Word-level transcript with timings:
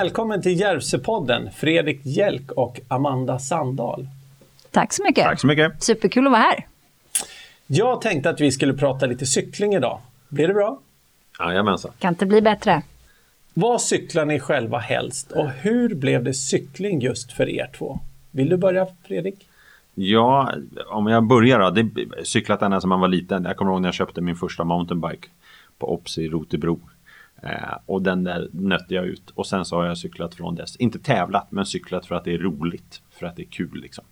Välkommen 0.00 0.42
till 0.42 0.60
Järvsöpodden, 0.60 1.50
Fredrik 1.50 2.00
Hjälk 2.02 2.52
och 2.52 2.80
Amanda 2.88 3.38
Sandahl. 3.38 4.08
Tack 4.70 4.92
så 4.92 5.02
mycket. 5.02 5.24
Tack 5.24 5.40
så 5.40 5.46
mycket. 5.46 5.82
Superkul 5.82 6.26
att 6.26 6.32
vara 6.32 6.42
här. 6.42 6.66
Jag 7.66 8.00
tänkte 8.00 8.30
att 8.30 8.40
vi 8.40 8.52
skulle 8.52 8.74
prata 8.74 9.06
lite 9.06 9.26
cykling 9.26 9.74
idag. 9.74 10.00
Blir 10.28 10.48
det 10.48 10.54
bra? 10.54 10.80
Jajamensan. 11.38 11.92
Kan 11.98 12.14
inte 12.14 12.26
bli 12.26 12.42
bättre. 12.42 12.82
Vad 13.54 13.80
cyklar 13.80 14.24
ni 14.24 14.40
själva 14.40 14.78
helst 14.78 15.32
och 15.32 15.50
hur 15.50 15.94
blev 15.94 16.24
det 16.24 16.34
cykling 16.34 17.00
just 17.00 17.32
för 17.32 17.48
er 17.48 17.70
två? 17.78 17.98
Vill 18.30 18.48
du 18.48 18.56
börja 18.56 18.86
Fredrik? 19.06 19.46
Ja, 19.94 20.52
om 20.86 21.06
jag 21.06 21.24
börjar 21.24 21.58
då. 21.58 21.70
Det 21.70 21.88
cyklat 22.24 22.62
ända 22.62 22.80
sedan 22.80 22.88
man 22.88 23.00
var 23.00 23.08
liten. 23.08 23.44
Jag 23.44 23.56
kommer 23.56 23.72
ihåg 23.72 23.80
när 23.80 23.88
jag 23.88 23.94
köpte 23.94 24.20
min 24.20 24.36
första 24.36 24.64
mountainbike 24.64 25.28
på 25.78 25.94
Ops 25.94 26.18
i 26.18 26.28
Rotebro. 26.28 26.80
Eh, 27.42 27.76
och 27.86 28.02
den 28.02 28.24
där 28.24 28.48
nötte 28.52 28.94
jag 28.94 29.06
ut. 29.06 29.30
Och 29.30 29.46
sen 29.46 29.64
så 29.64 29.76
har 29.76 29.84
jag 29.84 29.98
cyklat 29.98 30.34
från 30.34 30.54
dess. 30.54 30.76
Inte 30.76 30.98
tävlat, 30.98 31.52
men 31.52 31.66
cyklat 31.66 32.06
för 32.06 32.14
att 32.14 32.24
det 32.24 32.34
är 32.34 32.38
roligt. 32.38 33.02
För 33.10 33.26
att 33.26 33.36
det 33.36 33.42
är 33.42 33.46
kul 33.46 33.80
liksom. 33.80 34.04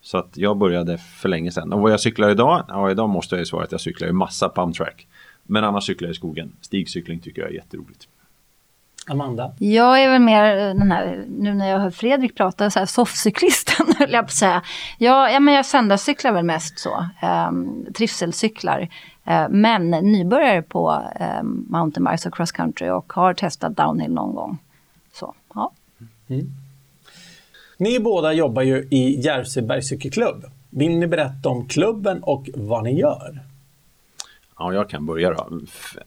Så 0.00 0.18
att 0.18 0.36
jag 0.36 0.58
började 0.58 0.98
för 0.98 1.28
länge 1.28 1.50
sedan. 1.50 1.72
Och 1.72 1.80
vad 1.80 1.92
jag 1.92 2.00
cyklar 2.00 2.30
idag? 2.30 2.64
Ja, 2.68 2.90
idag 2.90 3.08
måste 3.08 3.34
jag 3.34 3.40
ju 3.40 3.46
svara 3.46 3.64
att 3.64 3.72
jag 3.72 3.80
cyklar 3.80 4.08
ju 4.08 4.12
massa 4.12 4.48
pump 4.48 4.76
track. 4.76 5.06
Men 5.42 5.64
annars 5.64 5.86
cyklar 5.86 6.06
jag 6.06 6.12
i 6.12 6.16
skogen. 6.16 6.52
Stigcykling 6.60 7.20
tycker 7.20 7.42
jag 7.42 7.50
är 7.50 7.54
jätteroligt. 7.54 8.08
Amanda? 9.06 9.52
Jag 9.58 10.02
är 10.02 10.10
väl 10.10 10.20
mer 10.20 10.56
den 10.56 10.92
här, 10.92 11.24
nu 11.28 11.54
när 11.54 11.70
jag 11.70 11.78
hör 11.78 11.90
Fredrik 11.90 12.36
prata, 12.36 12.70
så 12.70 12.78
här 12.78 12.86
soffcyklisten 12.86 13.86
höll 13.98 14.12
jag 14.12 14.24
på 14.24 14.26
att 14.26 14.32
säga. 14.32 14.62
Jag, 14.98 15.32
ja, 15.32 15.40
men 15.40 15.54
jag 15.54 15.66
söndagscyklar 15.66 16.32
väl 16.32 16.44
mest 16.44 16.78
så, 16.78 17.08
um, 17.48 17.86
trivselcyklar. 17.94 18.88
Uh, 19.28 19.48
men 19.48 19.90
nybörjare 19.90 20.62
på 20.62 21.02
um, 21.40 21.66
mountainbikes 21.68 22.26
och 22.26 22.34
cross 22.34 22.52
country 22.52 22.90
och 22.90 23.12
har 23.12 23.34
testat 23.34 23.76
downhill 23.76 24.12
någon 24.12 24.34
gång. 24.34 24.58
Så, 25.12 25.34
ja. 25.54 25.72
Mm. 26.28 26.46
Ni 27.78 28.00
båda 28.00 28.32
jobbar 28.32 28.62
ju 28.62 28.88
i 28.90 29.20
Järvsö 29.20 29.62
bergscykelklubb. 29.62 30.44
Vill 30.70 30.98
ni 30.98 31.06
berätta 31.06 31.48
om 31.48 31.68
klubben 31.68 32.22
och 32.22 32.48
vad 32.54 32.84
ni 32.84 33.00
gör? 33.00 33.40
Ja, 34.58 34.72
jag 34.72 34.90
kan 34.90 35.06
börja 35.06 35.30
då. 35.30 35.60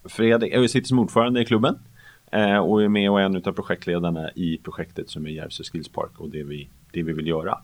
Fredrik, 0.06 0.54
jag 0.54 0.70
sitter 0.70 0.88
som 0.88 1.00
ordförande 1.00 1.42
i 1.42 1.46
klubben. 1.46 1.80
Eh, 2.32 2.58
och 2.58 2.84
är 2.84 2.88
med 2.88 3.12
och 3.12 3.22
är 3.22 3.26
en 3.26 3.36
av 3.36 3.52
projektledarna 3.52 4.32
i 4.36 4.60
projektet 4.64 5.10
som 5.10 5.26
är 5.26 5.30
Järvsö 5.30 5.64
Skills 5.64 5.88
Park 5.88 6.12
och 6.18 6.30
det 6.30 6.44
vi, 6.44 6.70
det 6.92 7.04
vi 7.04 7.14
vill 7.14 7.28
göra. 7.28 7.58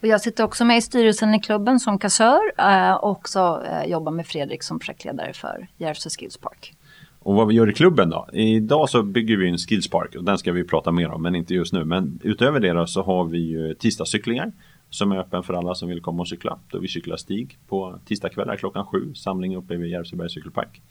Och 0.00 0.08
jag 0.08 0.20
sitter 0.20 0.44
också 0.44 0.64
med 0.64 0.78
i 0.78 0.82
styrelsen 0.82 1.34
i 1.34 1.40
klubben 1.40 1.80
som 1.80 1.98
kassör 1.98 2.40
eh, 2.58 2.94
och 2.94 3.10
också 3.10 3.62
eh, 3.66 3.90
jobbar 3.90 4.12
med 4.12 4.26
Fredrik 4.26 4.62
som 4.62 4.78
projektledare 4.78 5.32
för 5.32 5.68
Järvsö 5.76 6.10
Skills 6.10 6.36
Park. 6.36 6.74
Och 7.22 7.34
vad 7.34 7.48
vi 7.48 7.54
gör 7.54 7.70
i 7.70 7.74
klubben 7.74 8.10
då? 8.10 8.28
Idag 8.32 8.90
så 8.90 9.02
bygger 9.02 9.36
vi 9.36 9.48
en 9.48 9.58
Skills 9.58 9.88
Park 9.88 10.14
och 10.14 10.24
den 10.24 10.38
ska 10.38 10.52
vi 10.52 10.64
prata 10.64 10.92
mer 10.92 11.10
om 11.10 11.22
men 11.22 11.34
inte 11.34 11.54
just 11.54 11.72
nu. 11.72 11.84
Men 11.84 12.20
utöver 12.22 12.60
det 12.60 12.72
då 12.72 12.86
så 12.86 13.02
har 13.02 13.24
vi 13.24 13.38
ju 13.38 13.74
tisdagscyklingar 13.74 14.52
som 14.90 15.12
är 15.12 15.16
öppen 15.16 15.42
för 15.42 15.54
alla 15.54 15.74
som 15.74 15.88
vill 15.88 16.00
komma 16.00 16.20
och 16.20 16.28
cykla. 16.28 16.58
Då 16.70 16.78
vi 16.78 16.88
cyklar 16.88 17.16
stig 17.16 17.58
på 17.68 17.98
tisdagskvällar 18.04 18.56
klockan 18.56 18.86
sju, 18.86 19.14
samling 19.14 19.56
uppe 19.56 19.76
vid 19.76 19.90
Järvsöbergs 19.90 20.32
cykelpark. 20.32 20.82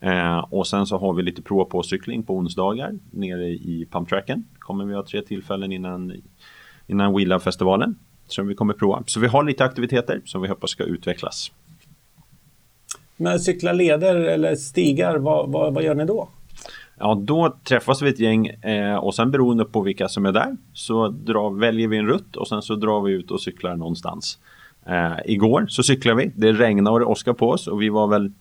Eh, 0.00 0.38
och 0.38 0.66
sen 0.66 0.86
så 0.86 0.98
har 0.98 1.12
vi 1.12 1.22
lite 1.22 1.42
prova 1.42 1.64
på 1.64 1.82
cykling 1.82 2.22
på 2.22 2.36
onsdagar 2.36 2.98
nere 3.10 3.48
i 3.48 3.88
pumptracken. 3.90 4.44
Kommer 4.58 4.84
vi 4.84 4.94
ha 4.94 5.06
tre 5.06 5.22
tillfällen 5.22 5.72
innan, 5.72 6.12
innan 6.86 7.16
Wheelab-festivalen 7.16 7.98
som 8.26 8.46
vi 8.46 8.54
kommer 8.54 8.74
prova. 8.74 9.02
Så 9.06 9.20
vi 9.20 9.26
har 9.26 9.44
lite 9.44 9.64
aktiviteter 9.64 10.22
som 10.24 10.42
vi 10.42 10.48
hoppas 10.48 10.70
ska 10.70 10.84
utvecklas. 10.84 11.52
Men 13.16 13.40
cykla 13.40 13.72
leder 13.72 14.16
eller 14.16 14.54
stigar, 14.54 15.16
vad, 15.16 15.52
vad, 15.52 15.74
vad 15.74 15.84
gör 15.84 15.94
ni 15.94 16.04
då? 16.04 16.28
Ja, 17.04 17.14
då 17.14 17.56
träffas 17.64 18.02
vi 18.02 18.08
ett 18.08 18.20
gäng 18.20 18.46
eh, 18.46 18.96
och 18.96 19.14
sen 19.14 19.30
beroende 19.30 19.64
på 19.64 19.80
vilka 19.80 20.08
som 20.08 20.26
är 20.26 20.32
där 20.32 20.56
så 20.72 21.08
drar, 21.08 21.50
väljer 21.50 21.88
vi 21.88 21.96
en 21.96 22.06
rutt 22.06 22.36
och 22.36 22.48
sen 22.48 22.62
så 22.62 22.74
drar 22.74 23.00
vi 23.00 23.12
ut 23.12 23.30
och 23.30 23.40
cyklar 23.40 23.76
någonstans. 23.76 24.38
Eh, 24.86 25.12
igår 25.24 25.66
så 25.68 25.82
cyklade 25.82 26.22
vi, 26.22 26.32
det 26.36 26.52
regnade 26.52 26.94
och 26.94 27.00
det 27.00 27.06
åskade 27.06 27.34
på 27.34 27.50
oss 27.50 27.66
och 27.66 27.82
vi 27.82 27.88
var 27.88 28.06
väl 28.06 28.32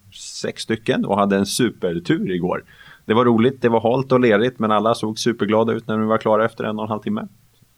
sex 0.41 0.63
stycken 0.63 1.05
och 1.05 1.17
hade 1.17 1.35
en 1.35 1.45
supertur 1.45 2.31
igår. 2.31 2.63
Det 3.05 3.13
var 3.13 3.25
roligt, 3.25 3.61
det 3.61 3.69
var 3.69 3.81
halt 3.81 4.11
och 4.11 4.19
lerigt 4.19 4.59
men 4.59 4.71
alla 4.71 4.95
såg 4.95 5.19
superglada 5.19 5.73
ut 5.73 5.87
när 5.87 5.97
vi 5.97 6.05
var 6.05 6.17
klara 6.17 6.45
efter 6.45 6.63
en 6.63 6.79
och 6.79 6.85
en 6.85 6.89
halv 6.89 7.01
timme. 7.01 7.27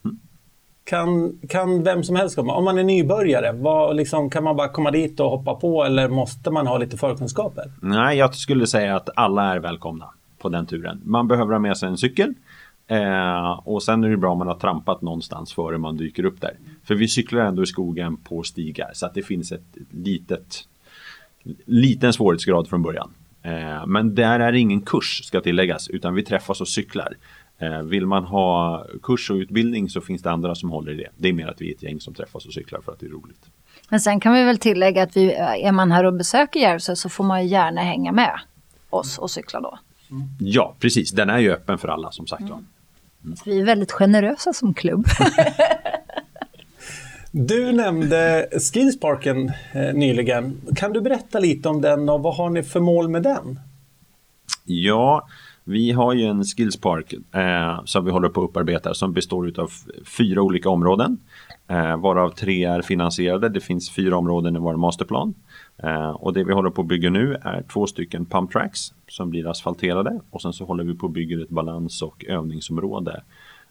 Mm. 0.06 0.19
Kan, 0.84 1.40
kan 1.50 1.84
vem 1.84 2.03
som 2.03 2.16
helst 2.16 2.35
komma? 2.35 2.56
Om 2.56 2.63
man 2.66 2.78
är 2.78 2.84
nybörjare, 2.84 3.51
vad, 3.51 3.95
liksom, 3.95 4.29
kan 4.29 4.44
man 4.44 4.56
bara 4.56 4.69
komma 4.69 4.91
dit 4.91 5.19
och 5.19 5.29
hoppa 5.29 5.56
på 5.56 5.84
eller 5.84 6.09
måste 6.09 6.51
man 6.51 6.68
ha 6.68 6.78
lite 6.78 6.97
förkunskaper? 6.97 7.72
Nej, 7.81 8.18
jag 8.18 8.35
skulle 8.35 8.68
säga 8.68 8.95
att 8.95 9.09
alla 9.16 9.56
är 9.56 9.59
välkomna 9.59 10.06
på 10.45 10.50
den 10.50 10.66
turen. 10.66 11.01
Man 11.06 11.28
behöver 11.28 11.51
ha 11.51 11.59
med 11.59 11.78
sig 11.78 11.89
en 11.89 11.97
cykel. 11.97 12.33
Eh, 12.88 13.59
och 13.63 13.83
sen 13.83 14.03
är 14.03 14.09
det 14.09 14.17
bra 14.17 14.31
om 14.31 14.38
man 14.38 14.47
har 14.47 14.56
trampat 14.56 15.01
någonstans 15.01 15.53
före 15.53 15.78
man 15.78 15.97
dyker 15.97 16.25
upp 16.25 16.41
där. 16.41 16.57
För 16.83 16.95
vi 16.95 17.07
cyklar 17.07 17.45
ändå 17.45 17.63
i 17.63 17.66
skogen 17.66 18.17
på 18.17 18.44
stigar 18.44 18.91
så 18.94 19.06
att 19.06 19.13
det 19.13 19.22
finns 19.22 19.51
ett 19.51 19.78
litet 19.91 20.67
liten 21.66 22.13
svårighetsgrad 22.13 22.67
från 22.67 22.81
början. 22.81 23.13
Eh, 23.41 23.85
men 23.88 24.16
där 24.16 24.39
är 24.39 24.53
ingen 24.53 24.81
kurs 24.81 25.23
ska 25.23 25.41
tilläggas 25.41 25.88
utan 25.88 26.13
vi 26.13 26.23
träffas 26.23 26.62
och 26.62 26.67
cyklar. 26.67 27.13
Eh, 27.57 27.81
vill 27.81 28.06
man 28.06 28.23
ha 28.23 28.85
kurs 29.03 29.31
och 29.31 29.35
utbildning 29.35 29.89
så 29.89 30.01
finns 30.01 30.22
det 30.22 30.31
andra 30.31 30.56
som 30.56 30.69
håller 30.69 30.91
i 30.91 30.95
det. 30.95 31.09
Det 31.17 31.29
är 31.29 31.33
mer 31.33 31.47
att 31.47 31.62
vi 31.62 31.72
är 31.72 31.75
ett 31.75 31.83
gäng 31.83 32.00
som 32.00 32.13
träffas 32.13 32.45
och 32.45 32.53
cyklar 32.53 32.81
för 32.81 32.91
att 32.91 33.00
det 33.00 33.06
är 33.06 33.09
roligt. 33.09 33.45
Men 33.89 34.00
sen 34.00 34.19
kan 34.19 34.33
vi 34.33 34.44
väl 34.44 34.57
tillägga 34.57 35.03
att 35.03 35.17
vi, 35.17 35.33
är 35.33 35.72
man 35.72 35.91
här 35.91 36.03
och 36.03 36.13
besöker 36.13 36.59
Järvsö 36.59 36.95
så 36.95 37.09
får 37.09 37.23
man 37.23 37.47
gärna 37.47 37.81
hänga 37.81 38.12
med 38.12 38.39
oss 38.89 39.17
och 39.17 39.31
cykla 39.31 39.62
då. 39.62 39.79
Ja, 40.40 40.76
precis. 40.80 41.12
Den 41.12 41.30
är 41.30 41.40
ju 41.40 41.52
öppen 41.52 41.78
för 41.78 41.88
alla 41.88 42.12
som 42.12 42.28
sagt. 42.28 42.42
Mm. 42.42 42.54
Mm. 43.24 43.38
Vi 43.46 43.60
är 43.60 43.66
väldigt 43.66 43.92
generösa 43.92 44.54
som 44.54 44.74
klubb. 44.74 45.06
du 47.32 47.72
nämnde 47.72 48.50
Skillsparken 48.74 49.52
eh, 49.74 49.94
nyligen. 49.94 50.62
Kan 50.76 50.94
du 50.94 51.02
berätta 51.02 51.40
lite 51.40 51.70
om 51.70 51.82
den 51.82 52.10
och 52.10 52.24
vad 52.24 52.36
har 52.36 52.50
ni 52.50 52.64
för 52.64 52.80
mål 52.80 53.08
med 53.08 53.24
den? 53.24 53.60
Ja, 54.66 55.28
vi 55.64 55.92
har 55.92 56.14
ju 56.14 56.26
en 56.26 56.44
skillspark 56.44 57.14
eh, 57.14 57.84
som 57.86 58.06
vi 58.06 58.12
håller 58.12 58.30
på 58.30 58.44
att 58.44 58.50
upparbeta 58.50 58.94
som 58.94 59.14
består 59.14 59.60
av 59.60 59.72
fyra 60.06 60.42
olika 60.42 60.70
områden. 60.70 61.18
Eh, 61.68 61.98
varav 61.98 62.30
tre 62.30 62.66
är 62.66 62.82
finansierade. 62.82 63.50
Det 63.50 63.60
finns 63.60 63.92
fyra 63.92 64.18
områden 64.18 64.56
i 64.56 64.60
vår 64.60 64.76
masterplan. 64.76 65.34
Eh, 65.78 66.09
och 66.09 66.34
det 66.34 66.44
vi 66.44 66.53
håller 66.53 66.69
på 66.69 66.81
att 66.81 66.88
bygga 66.88 67.09
nu 67.09 67.36
är 67.41 67.63
två 67.74 67.88
stycken 67.88 68.25
pump 68.25 68.52
tracks 68.52 68.94
som 69.08 69.30
blir 69.30 69.47
asfalterade 69.47 70.19
och 70.30 70.41
sen 70.41 70.53
så 70.53 70.66
håller 70.66 70.84
vi 70.84 70.96
på 70.96 71.06
att 71.06 71.12
bygga 71.12 71.41
ett 71.41 71.50
balans 71.50 72.02
och 72.02 72.25
övningsområde. 72.25 73.24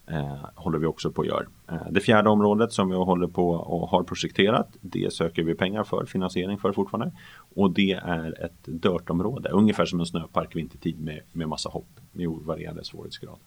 Eh, 0.07 0.47
håller 0.55 0.79
vi 0.79 0.87
också 0.87 1.11
på 1.11 1.23
att 1.23 1.29
göra. 1.29 1.45
Eh, 1.71 1.87
det 1.91 2.01
fjärde 2.01 2.31
området 2.31 2.73
som 2.73 2.91
vi 2.91 2.97
håller 2.97 3.27
på 3.27 3.51
och 3.51 3.89
har 3.89 4.03
projekterat 4.03 4.69
det 4.81 5.13
söker 5.13 5.43
vi 5.43 5.55
pengar 5.55 5.85
för, 5.85 6.05
finansiering 6.07 6.59
för 6.59 6.73
fortfarande. 6.73 7.13
Och 7.55 7.71
det 7.71 7.93
är 7.93 8.45
ett 8.45 8.65
dörtområde, 8.65 9.49
ungefär 9.49 9.85
som 9.85 10.01
en 10.01 10.07
snöpark 10.07 10.57
vintertid 10.57 11.01
med, 11.01 11.21
med 11.33 11.49
massa 11.49 11.69
hopp 11.69 12.01
med 12.13 12.29
varierande 12.29 12.85
svårighetsgrad. 12.85 13.39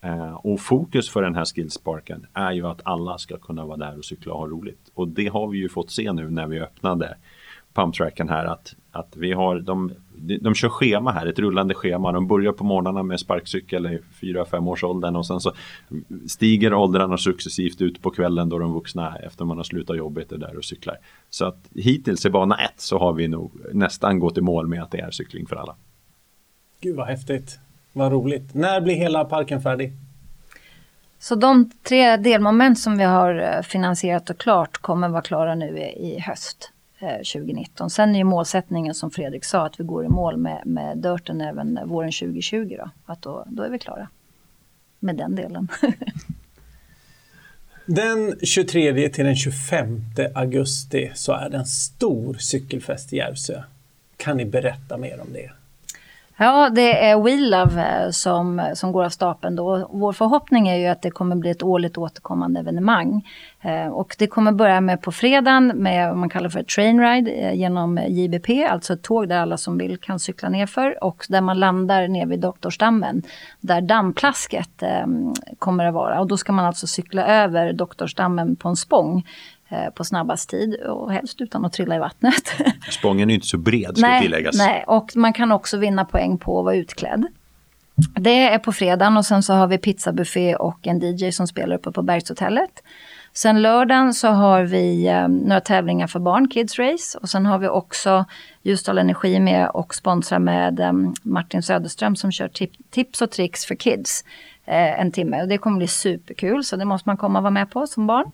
Eh, 0.00 0.32
och 0.32 0.60
fokus 0.60 1.10
för 1.10 1.22
den 1.22 1.34
här 1.34 1.44
skillsparken 1.44 2.26
är 2.32 2.52
ju 2.52 2.66
att 2.66 2.80
alla 2.84 3.18
ska 3.18 3.38
kunna 3.38 3.66
vara 3.66 3.76
där 3.76 3.98
och 3.98 4.04
cykla 4.04 4.32
och 4.32 4.38
ha 4.38 4.46
roligt. 4.46 4.90
Och 4.94 5.08
det 5.08 5.26
har 5.26 5.48
vi 5.48 5.58
ju 5.58 5.68
fått 5.68 5.90
se 5.90 6.12
nu 6.12 6.30
när 6.30 6.46
vi 6.46 6.60
öppnade 6.60 7.16
pumptracken 7.78 8.28
här 8.28 8.44
att, 8.44 8.74
att 8.92 9.16
vi 9.16 9.32
har, 9.32 9.60
de, 9.60 9.92
de 10.40 10.54
kör 10.54 10.68
schema 10.68 11.12
här, 11.12 11.26
ett 11.26 11.38
rullande 11.38 11.74
schema. 11.74 12.12
De 12.12 12.26
börjar 12.26 12.52
på 12.52 12.64
morgnarna 12.64 13.02
med 13.02 13.20
sparkcykel 13.20 13.86
i 13.86 13.98
4-5 14.20 14.68
års 14.68 14.84
åldern 14.84 15.16
och 15.16 15.26
sen 15.26 15.40
så 15.40 15.52
stiger 16.26 16.74
åldrarna 16.74 17.18
successivt 17.18 17.80
ut 17.80 18.02
på 18.02 18.10
kvällen 18.10 18.48
då 18.48 18.58
de 18.58 18.72
vuxna 18.72 19.16
efter 19.16 19.44
man 19.44 19.56
har 19.56 19.64
slutat 19.64 19.96
jobbet 19.96 20.32
är 20.32 20.38
där 20.38 20.56
och 20.56 20.64
cyklar. 20.64 20.96
Så 21.30 21.44
att 21.44 21.68
hittills 21.74 22.26
i 22.26 22.30
bana 22.30 22.56
1 22.56 22.72
så 22.76 22.98
har 22.98 23.12
vi 23.12 23.28
nog 23.28 23.52
nästan 23.72 24.18
gått 24.18 24.38
i 24.38 24.40
mål 24.40 24.66
med 24.66 24.82
att 24.82 24.90
det 24.90 25.00
är 25.00 25.10
cykling 25.10 25.46
för 25.46 25.56
alla. 25.56 25.76
Gud 26.80 26.96
vad 26.96 27.06
häftigt, 27.06 27.58
vad 27.92 28.12
roligt. 28.12 28.54
När 28.54 28.80
blir 28.80 28.94
hela 28.94 29.24
parken 29.24 29.62
färdig? 29.62 29.92
Så 31.18 31.34
de 31.34 31.70
tre 31.82 32.16
delmoment 32.16 32.78
som 32.78 32.98
vi 32.98 33.04
har 33.04 33.34
eh, 33.34 33.62
finansierat 33.62 34.30
och 34.30 34.38
klart 34.38 34.78
kommer 34.78 35.08
vara 35.08 35.22
klara 35.22 35.54
nu 35.54 35.78
i 35.78 36.18
höst. 36.20 36.72
Eh, 37.00 37.16
2019. 37.16 37.90
Sen 37.90 38.14
är 38.14 38.18
ju 38.18 38.24
målsättningen 38.24 38.94
som 38.94 39.10
Fredrik 39.10 39.44
sa 39.44 39.66
att 39.66 39.80
vi 39.80 39.84
går 39.84 40.04
i 40.04 40.08
mål 40.08 40.36
med, 40.36 40.62
med 40.66 40.98
Dörten 40.98 41.40
även 41.40 41.88
våren 41.88 42.12
2020. 42.12 42.76
Då, 42.78 42.90
att 43.06 43.22
då, 43.22 43.44
då 43.46 43.62
är 43.62 43.70
vi 43.70 43.78
klara 43.78 44.08
med 44.98 45.16
den 45.16 45.34
delen. 45.34 45.68
den 47.86 48.38
23 48.42 49.08
till 49.08 49.24
den 49.24 49.36
25 49.36 50.00
augusti 50.34 51.10
så 51.14 51.32
är 51.32 51.50
det 51.50 51.56
en 51.56 51.66
stor 51.66 52.34
cykelfest 52.34 53.12
i 53.12 53.16
Järvsö. 53.16 53.62
Kan 54.16 54.36
ni 54.36 54.44
berätta 54.44 54.96
mer 54.96 55.20
om 55.20 55.32
det? 55.32 55.50
Ja, 56.40 56.70
det 56.70 57.04
är 57.04 57.20
We 57.20 57.36
Love 57.36 58.04
eh, 58.04 58.10
som, 58.10 58.70
som 58.74 58.92
går 58.92 59.04
av 59.04 59.08
stapeln 59.08 59.56
då. 59.56 59.88
Vår 59.92 60.12
förhoppning 60.12 60.68
är 60.68 60.76
ju 60.76 60.86
att 60.86 61.02
det 61.02 61.10
kommer 61.10 61.36
bli 61.36 61.50
ett 61.50 61.62
årligt 61.62 61.98
återkommande 61.98 62.60
evenemang. 62.60 63.26
Eh, 63.60 63.88
och 63.88 64.16
det 64.18 64.26
kommer 64.26 64.52
börja 64.52 64.80
med 64.80 65.02
på 65.02 65.12
fredagen 65.12 65.66
med 65.66 66.08
vad 66.08 66.16
man 66.16 66.28
kallar 66.28 66.48
för 66.48 66.62
Train 66.62 66.98
trainride 66.98 67.30
eh, 67.30 67.54
genom 67.54 68.00
JBP, 68.08 68.64
alltså 68.64 68.92
ett 68.92 69.02
tåg 69.02 69.28
där 69.28 69.38
alla 69.38 69.56
som 69.56 69.78
vill 69.78 69.98
kan 69.98 70.18
cykla 70.18 70.48
nerför 70.48 71.04
och 71.04 71.26
där 71.28 71.40
man 71.40 71.58
landar 71.58 72.08
ner 72.08 72.26
vid 72.26 72.40
Doktorsdammen 72.40 73.22
där 73.60 73.80
dammplasket 73.80 74.82
ehm, 74.82 75.34
kommer 75.58 75.84
att 75.84 75.94
vara. 75.94 76.20
Och 76.20 76.26
då 76.26 76.36
ska 76.36 76.52
man 76.52 76.64
alltså 76.64 76.86
cykla 76.86 77.26
över 77.26 77.72
Doktorsdammen 77.72 78.56
på 78.56 78.68
en 78.68 78.76
spång 78.76 79.24
på 79.94 80.04
snabbast 80.04 80.50
tid 80.50 80.74
och 80.74 81.12
helst 81.12 81.40
utan 81.40 81.64
att 81.64 81.72
trilla 81.72 81.96
i 81.96 81.98
vattnet. 81.98 82.52
Spången 82.90 83.30
är 83.30 83.34
inte 83.34 83.46
så 83.46 83.58
bred 83.58 83.98
ska 83.98 84.06
nej, 84.06 84.22
tilläggas. 84.22 84.58
Nej, 84.58 84.84
och 84.86 85.12
man 85.16 85.32
kan 85.32 85.52
också 85.52 85.76
vinna 85.76 86.04
poäng 86.04 86.38
på 86.38 86.58
att 86.58 86.64
vara 86.64 86.74
utklädd. 86.74 87.26
Det 88.14 88.48
är 88.48 88.58
på 88.58 88.72
fredagen 88.72 89.16
och 89.16 89.26
sen 89.26 89.42
så 89.42 89.52
har 89.52 89.66
vi 89.66 89.78
pizzabuffé 89.78 90.56
och 90.56 90.86
en 90.86 91.00
DJ 91.00 91.30
som 91.30 91.46
spelar 91.46 91.76
uppe 91.76 91.92
på 91.92 92.02
Bergshotellet. 92.02 92.82
Sen 93.32 93.62
lördagen 93.62 94.14
så 94.14 94.28
har 94.28 94.62
vi 94.62 95.06
eh, 95.06 95.28
några 95.28 95.60
tävlingar 95.60 96.06
för 96.06 96.20
barn, 96.20 96.48
Kids 96.48 96.78
Race. 96.78 97.18
Och 97.18 97.28
sen 97.28 97.46
har 97.46 97.58
vi 97.58 97.68
också 97.68 98.24
Ljusdal 98.62 98.98
Energi 98.98 99.40
med 99.40 99.70
och 99.70 99.94
sponsrar 99.94 100.38
med 100.38 100.80
eh, 100.80 100.92
Martin 101.22 101.62
Söderström 101.62 102.16
som 102.16 102.32
kör 102.32 102.48
tip 102.48 102.72
tips 102.90 103.22
och 103.22 103.30
tricks 103.30 103.66
för 103.66 103.74
kids 103.74 104.24
eh, 104.64 105.00
en 105.00 105.12
timme. 105.12 105.42
Och 105.42 105.48
det 105.48 105.58
kommer 105.58 105.78
bli 105.78 105.88
superkul 105.88 106.64
så 106.64 106.76
det 106.76 106.84
måste 106.84 107.08
man 107.08 107.16
komma 107.16 107.38
och 107.38 107.42
vara 107.42 107.50
med 107.50 107.70
på 107.70 107.86
som 107.86 108.06
barn. 108.06 108.32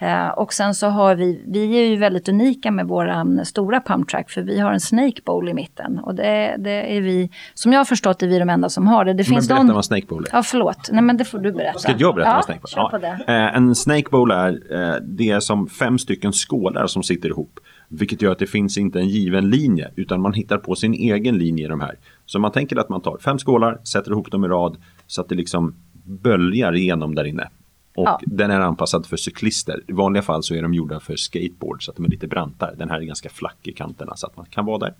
Eh, 0.00 0.28
och 0.28 0.52
sen 0.52 0.74
så 0.74 0.86
har 0.86 1.14
vi, 1.14 1.44
vi 1.46 1.78
är 1.78 1.84
ju 1.84 1.96
väldigt 1.96 2.28
unika 2.28 2.70
med 2.70 2.86
våran 2.86 3.44
stora 3.44 3.80
pumptrack 3.80 4.30
för 4.30 4.42
vi 4.42 4.60
har 4.60 4.72
en 4.72 4.80
snake 4.80 5.20
bowl 5.24 5.48
i 5.48 5.54
mitten. 5.54 5.98
Och 5.98 6.14
det, 6.14 6.56
det 6.58 6.96
är 6.96 7.00
vi, 7.00 7.30
som 7.54 7.72
jag 7.72 7.80
har 7.80 7.84
förstått 7.84 8.22
är 8.22 8.26
vi 8.26 8.38
de 8.38 8.50
enda 8.50 8.68
som 8.68 8.86
har 8.86 9.04
det. 9.04 9.12
det 9.12 9.24
finns 9.24 9.48
men 9.48 9.56
berätta 9.56 9.66
någon... 9.66 9.74
vad 9.74 9.84
snake 9.84 10.06
bowl 10.06 10.24
är. 10.24 10.36
Ja, 10.36 10.42
förlåt. 10.42 10.88
Nej 10.92 11.02
men 11.02 11.16
det 11.16 11.24
får 11.24 11.38
du 11.38 11.52
berätta. 11.52 11.78
Ska 11.78 11.94
jag 11.98 12.14
berätta 12.14 12.30
ja, 12.30 12.34
vad 12.34 12.44
snake 12.44 12.60
bowl 12.60 12.72
ja. 12.76 12.88
på 12.90 12.98
det. 12.98 13.32
Eh, 13.32 13.56
en 13.56 13.74
snake 13.74 14.10
bowl 14.10 14.30
är, 14.30 14.50
eh, 14.50 14.96
det 15.02 15.30
är 15.30 15.40
som 15.40 15.66
fem 15.66 15.98
stycken 15.98 16.32
skålar 16.32 16.86
som 16.86 17.02
sitter 17.02 17.28
ihop. 17.28 17.60
Vilket 17.88 18.22
gör 18.22 18.32
att 18.32 18.38
det 18.38 18.46
finns 18.46 18.78
inte 18.78 18.98
en 18.98 19.08
given 19.08 19.50
linje 19.50 19.90
utan 19.96 20.20
man 20.20 20.32
hittar 20.32 20.58
på 20.58 20.74
sin 20.74 20.94
egen 20.94 21.38
linje 21.38 21.64
i 21.64 21.68
de 21.68 21.80
här. 21.80 21.94
Så 22.26 22.38
man 22.38 22.52
tänker 22.52 22.76
att 22.76 22.88
man 22.88 23.00
tar 23.00 23.18
fem 23.18 23.38
skålar, 23.38 23.78
sätter 23.84 24.10
ihop 24.10 24.30
dem 24.30 24.44
i 24.44 24.48
rad 24.48 24.76
så 25.06 25.20
att 25.20 25.28
det 25.28 25.34
liksom 25.34 25.74
böljar 26.04 26.76
igenom 26.76 27.14
där 27.14 27.24
inne. 27.24 27.48
Och 27.98 28.08
ja. 28.08 28.20
den 28.26 28.50
är 28.50 28.60
anpassad 28.60 29.06
för 29.06 29.16
cyklister. 29.16 29.82
I 29.86 29.92
vanliga 29.92 30.22
fall 30.22 30.42
så 30.42 30.54
är 30.54 30.62
de 30.62 30.74
gjorda 30.74 31.00
för 31.00 31.16
skateboard 31.16 31.84
så 31.84 31.90
att 31.90 31.96
de 31.96 32.04
är 32.06 32.10
lite 32.10 32.26
brantare. 32.26 32.74
Den 32.74 32.90
här 32.90 32.96
är 32.96 33.04
ganska 33.04 33.28
flack 33.28 33.58
i 33.62 33.72
kanterna 33.72 34.16
så 34.16 34.26
att 34.26 34.36
man 34.36 34.46
kan 34.46 34.64
vara 34.64 34.78
där. 34.78 34.94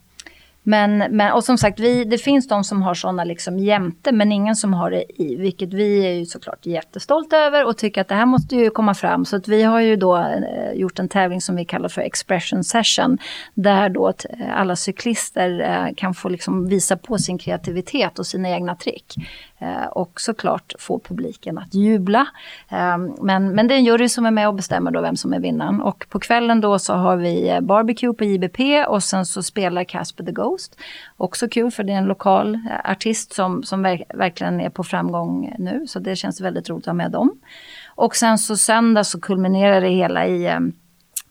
Men, 0.62 0.98
men, 0.98 1.32
och 1.32 1.44
som 1.44 1.58
sagt, 1.58 1.80
vi, 1.80 2.04
det 2.04 2.18
finns 2.18 2.48
de 2.48 2.64
som 2.64 2.82
har 2.82 2.94
sådana 2.94 3.24
liksom 3.24 3.58
jämte, 3.58 4.12
men 4.12 4.32
ingen 4.32 4.56
som 4.56 4.74
har 4.74 4.90
det 4.90 5.22
i. 5.22 5.36
Vilket 5.36 5.74
vi 5.74 6.06
är 6.06 6.12
ju 6.12 6.26
såklart 6.26 6.66
jättestolta 6.66 7.36
över 7.36 7.66
och 7.66 7.76
tycker 7.76 8.00
att 8.00 8.08
det 8.08 8.14
här 8.14 8.26
måste 8.26 8.56
ju 8.56 8.70
komma 8.70 8.94
fram. 8.94 9.24
Så 9.24 9.36
att 9.36 9.48
vi 9.48 9.62
har 9.62 9.80
ju 9.80 9.96
då 9.96 10.16
eh, 10.16 10.72
gjort 10.74 10.98
en 10.98 11.08
tävling 11.08 11.40
som 11.40 11.56
vi 11.56 11.64
kallar 11.64 11.88
för 11.88 12.02
Expression 12.02 12.64
Session. 12.64 13.18
Där 13.54 13.88
då 13.88 14.12
alla 14.52 14.76
cyklister 14.76 15.60
eh, 15.60 15.94
kan 15.96 16.14
få 16.14 16.28
liksom 16.28 16.68
visa 16.68 16.96
på 16.96 17.18
sin 17.18 17.38
kreativitet 17.38 18.18
och 18.18 18.26
sina 18.26 18.50
egna 18.50 18.76
trick. 18.76 19.14
Eh, 19.60 19.86
och 19.86 20.20
såklart 20.20 20.72
få 20.78 20.98
publiken 20.98 21.58
att 21.58 21.74
jubla. 21.74 22.26
Ehm, 22.68 23.14
men, 23.20 23.50
men 23.50 23.68
det 23.68 23.74
är 23.74 23.78
en 23.78 23.84
jury 23.84 24.08
som 24.08 24.26
är 24.26 24.30
med 24.30 24.48
och 24.48 24.54
bestämmer 24.54 24.90
då 24.90 25.00
vem 25.00 25.16
som 25.16 25.32
är 25.32 25.40
vinnaren. 25.40 25.80
Och 25.80 26.06
på 26.08 26.20
kvällen 26.20 26.60
då 26.60 26.78
så 26.78 26.92
har 26.92 27.16
vi 27.16 27.48
eh, 27.48 27.60
barbecue 27.60 28.12
på 28.12 28.24
JBP 28.24 28.84
och 28.84 29.02
sen 29.02 29.26
så 29.26 29.42
spelar 29.42 29.84
Casper 29.84 30.24
the 30.24 30.32
Ghost. 30.32 30.76
Också 31.16 31.48
kul 31.48 31.70
för 31.70 31.84
det 31.84 31.92
är 31.92 31.96
en 31.96 32.04
lokal 32.04 32.54
eh, 32.54 32.90
artist 32.90 33.34
som, 33.34 33.62
som 33.62 33.82
verkligen 34.14 34.60
är 34.60 34.70
på 34.70 34.84
framgång 34.84 35.54
nu. 35.58 35.86
Så 35.86 35.98
det 35.98 36.16
känns 36.16 36.40
väldigt 36.40 36.70
roligt 36.70 36.82
att 36.82 36.86
ha 36.86 36.94
med 36.94 37.10
dem. 37.10 37.40
Och 37.86 38.16
sen 38.16 38.38
så 38.38 38.56
söndag 38.56 39.04
så 39.04 39.20
kulminerar 39.20 39.80
det 39.80 39.88
hela 39.88 40.26
i 40.26 40.46
eh, 40.46 40.58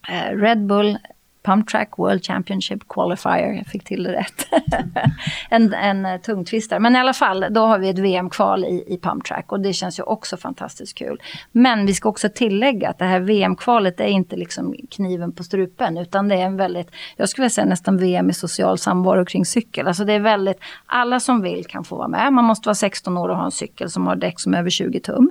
eh, 0.08 0.36
Red 0.36 0.66
Bull 0.66 0.98
Pump 1.42 1.68
Track 1.68 1.90
World 1.98 2.24
Championship 2.24 2.88
Qualifier. 2.88 3.52
Jag 3.52 3.66
fick 3.66 3.84
till 3.84 4.02
det 4.02 4.12
rätt. 4.12 4.46
en 5.50 5.74
en 5.74 6.06
eh, 6.06 6.20
tungtvistare. 6.20 6.80
Men 6.80 6.96
i 6.96 6.98
alla 6.98 7.12
fall, 7.12 7.46
då 7.50 7.66
har 7.66 7.78
vi 7.78 7.88
ett 7.88 7.98
VM-kval 7.98 8.64
i, 8.64 8.84
i 8.86 8.98
Pump 8.98 9.24
Track 9.24 9.52
och 9.52 9.60
det 9.60 9.72
känns 9.72 9.98
ju 9.98 10.02
också 10.02 10.36
fantastiskt 10.36 10.98
kul. 10.98 11.22
Men 11.52 11.86
vi 11.86 11.94
ska 11.94 12.08
också 12.08 12.28
tillägga 12.28 12.88
att 12.88 12.98
det 12.98 13.04
här 13.04 13.20
VM-kvalet 13.20 14.00
är 14.00 14.06
inte 14.06 14.36
liksom 14.36 14.74
kniven 14.90 15.32
på 15.32 15.44
strupen 15.44 15.98
utan 15.98 16.28
det 16.28 16.34
är 16.34 16.46
en 16.46 16.56
väldigt, 16.56 16.90
jag 17.16 17.28
skulle 17.28 17.50
säga 17.50 17.64
nästan 17.64 17.96
VM 17.96 18.30
i 18.30 18.32
social 18.32 18.78
samvaro 18.78 19.24
kring 19.24 19.44
cykel. 19.44 19.86
Alltså 19.86 20.04
det 20.04 20.12
är 20.12 20.20
väldigt, 20.20 20.58
alla 20.86 21.20
som 21.20 21.42
vill 21.42 21.66
kan 21.66 21.84
få 21.84 21.96
vara 21.96 22.08
med. 22.08 22.32
Man 22.32 22.44
måste 22.44 22.68
vara 22.68 22.74
16 22.74 23.16
år 23.16 23.28
och 23.28 23.36
ha 23.36 23.44
en 23.44 23.50
cykel 23.50 23.90
som 23.90 24.06
har 24.06 24.16
däck 24.16 24.40
som 24.40 24.54
är 24.54 24.58
över 24.58 24.70
20 24.70 25.00
tum. 25.00 25.30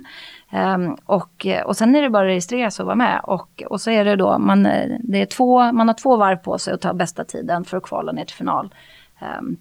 Um, 0.52 0.98
och, 1.06 1.48
och 1.66 1.78
sen 1.78 1.96
är 1.96 2.02
det 2.02 2.10
bara 2.10 2.24
att 2.24 2.30
registrera 2.30 2.72
sig 2.72 2.84
och 2.84 2.88
vara 2.88 2.96
med. 2.96 3.22
Och, 3.24 3.64
och 3.70 3.82
så 3.82 3.92
är 3.92 4.06
det 4.06 4.16
då, 4.16 4.38
man, 4.38 4.64
det 5.00 5.22
är 5.22 5.26
två, 5.26 5.72
man 5.72 5.88
har 5.88 5.96
två 5.96 6.18
varv 6.18 6.38
på 6.38 6.58
sig 6.58 6.74
att 6.74 6.82
ta 6.82 6.94
bästa 6.94 7.24
tiden 7.24 7.66
för 7.66 7.78
att 7.78 7.84
kvala 7.84 8.12
ner 8.12 8.26
till 8.26 8.36
final. 8.36 8.74
Um, 9.40 9.58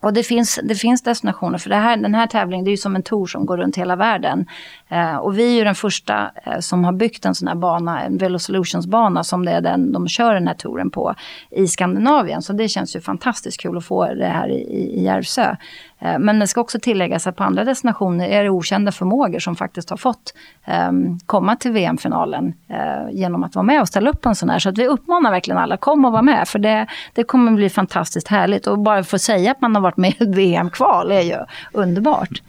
och 0.00 0.12
det 0.12 0.22
finns, 0.22 0.60
det 0.64 0.74
finns 0.74 1.02
destinationer, 1.02 1.58
för 1.58 1.70
det 1.70 1.76
här, 1.76 1.96
den 1.96 2.14
här 2.14 2.26
tävlingen 2.26 2.64
det 2.64 2.68
är 2.68 2.72
ju 2.72 2.76
som 2.76 2.96
en 2.96 3.02
tour 3.02 3.26
som 3.26 3.46
går 3.46 3.56
runt 3.56 3.76
hela 3.76 3.96
världen. 3.96 4.46
Eh, 4.88 5.16
och 5.16 5.38
vi 5.38 5.52
är 5.52 5.54
ju 5.54 5.64
den 5.64 5.74
första 5.74 6.30
eh, 6.44 6.58
som 6.58 6.84
har 6.84 6.92
byggt 6.92 7.24
en 7.24 7.34
sån 7.34 7.48
här 7.48 7.54
bana, 7.54 8.02
en 8.02 8.18
Velo 8.18 8.38
Solutions-bana 8.38 9.24
som 9.24 9.44
det 9.44 9.52
är 9.52 9.60
den 9.60 9.92
de 9.92 10.08
kör 10.08 10.34
den 10.34 10.46
här 10.46 10.54
touren 10.54 10.90
på 10.90 11.14
i 11.50 11.66
Skandinavien. 11.66 12.42
Så 12.42 12.52
det 12.52 12.68
känns 12.68 12.96
ju 12.96 13.00
fantastiskt 13.00 13.60
kul 13.60 13.76
att 13.76 13.84
få 13.84 14.14
det 14.14 14.26
här 14.26 14.48
i, 14.48 14.60
i 14.98 15.04
Järvsö. 15.04 15.56
Eh, 15.98 16.18
men 16.18 16.38
det 16.38 16.46
ska 16.46 16.60
också 16.60 16.78
tilläggas 16.80 17.26
att 17.26 17.36
på 17.36 17.44
andra 17.44 17.64
destinationer 17.64 18.28
är 18.28 18.42
det 18.42 18.50
okända 18.50 18.92
förmågor 18.92 19.38
som 19.38 19.56
faktiskt 19.56 19.90
har 19.90 19.96
fått 19.96 20.34
eh, 20.64 20.92
komma 21.26 21.56
till 21.56 21.72
VM-finalen 21.72 22.54
eh, 22.68 23.10
genom 23.12 23.44
att 23.44 23.54
vara 23.54 23.62
med 23.62 23.80
och 23.80 23.88
ställa 23.88 24.10
upp 24.10 24.20
på 24.20 24.28
en 24.28 24.34
sån 24.34 24.50
här. 24.50 24.58
Så 24.58 24.68
att 24.68 24.78
vi 24.78 24.86
uppmanar 24.86 25.30
verkligen 25.30 25.58
alla, 25.58 25.76
kom 25.76 26.04
och 26.04 26.12
var 26.12 26.22
med 26.22 26.48
för 26.48 26.58
det, 26.58 26.86
det 27.12 27.24
kommer 27.24 27.52
bli 27.52 27.70
fantastiskt 27.70 28.28
härligt. 28.28 28.66
Och 28.66 28.78
bara 28.78 29.04
få 29.04 29.18
säga 29.18 29.50
att 29.50 29.60
man 29.60 29.74
har 29.74 29.82
varit 29.82 29.96
med 29.96 30.10
i 30.10 30.24
ett 30.24 30.34
VM-kval 30.34 31.12
är 31.12 31.20
ju 31.20 31.36
underbart. 31.72 32.42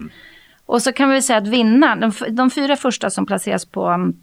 Och 0.66 0.82
så 0.82 0.94
kan 0.94 1.10
vi 1.10 1.22
säga 1.22 1.38
att 1.38 1.48
vinna, 1.48 1.96
de, 1.96 2.12
de 2.30 2.50
fyra 2.50 2.76
första 2.76 3.10
som 3.10 3.26
placeras 3.26 3.66
på 3.66 4.14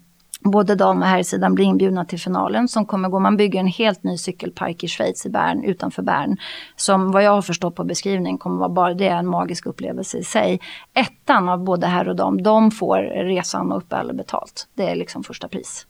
både 0.51 0.75
dam 0.75 1.01
och 1.01 1.07
herrsidan 1.07 1.55
blir 1.55 1.65
inbjudna 1.65 2.05
till 2.05 2.19
finalen 2.19 2.67
som 2.67 2.85
kommer 2.85 3.09
gå. 3.09 3.19
Man 3.19 3.37
bygger 3.37 3.59
en 3.59 3.67
helt 3.67 4.03
ny 4.03 4.17
cykelpark 4.17 4.83
i 4.83 4.87
Schweiz, 4.87 5.25
i 5.25 5.29
Bern, 5.29 5.63
utanför 5.63 6.01
Bern. 6.01 6.37
Som 6.75 7.11
vad 7.11 7.23
jag 7.23 7.31
har 7.31 7.41
förstått 7.41 7.75
på 7.75 7.83
beskrivningen 7.83 8.37
kommer 8.37 8.57
vara 8.57 8.69
bara 8.69 8.93
det 8.93 9.07
är 9.07 9.17
en 9.17 9.27
magisk 9.27 9.65
upplevelse 9.65 10.17
i 10.17 10.23
sig. 10.23 10.59
Ettan 10.93 11.49
av 11.49 11.63
både 11.63 11.87
herr 11.87 12.09
och 12.09 12.15
dam, 12.15 12.43
de 12.43 12.71
får 12.71 12.97
resan 13.25 13.71
och 13.71 13.77
uppehälle 13.77 14.13
betalt. 14.13 14.67
Det 14.73 14.89
är 14.89 14.95
liksom 14.95 15.23
första 15.23 15.47
pris. 15.47 15.87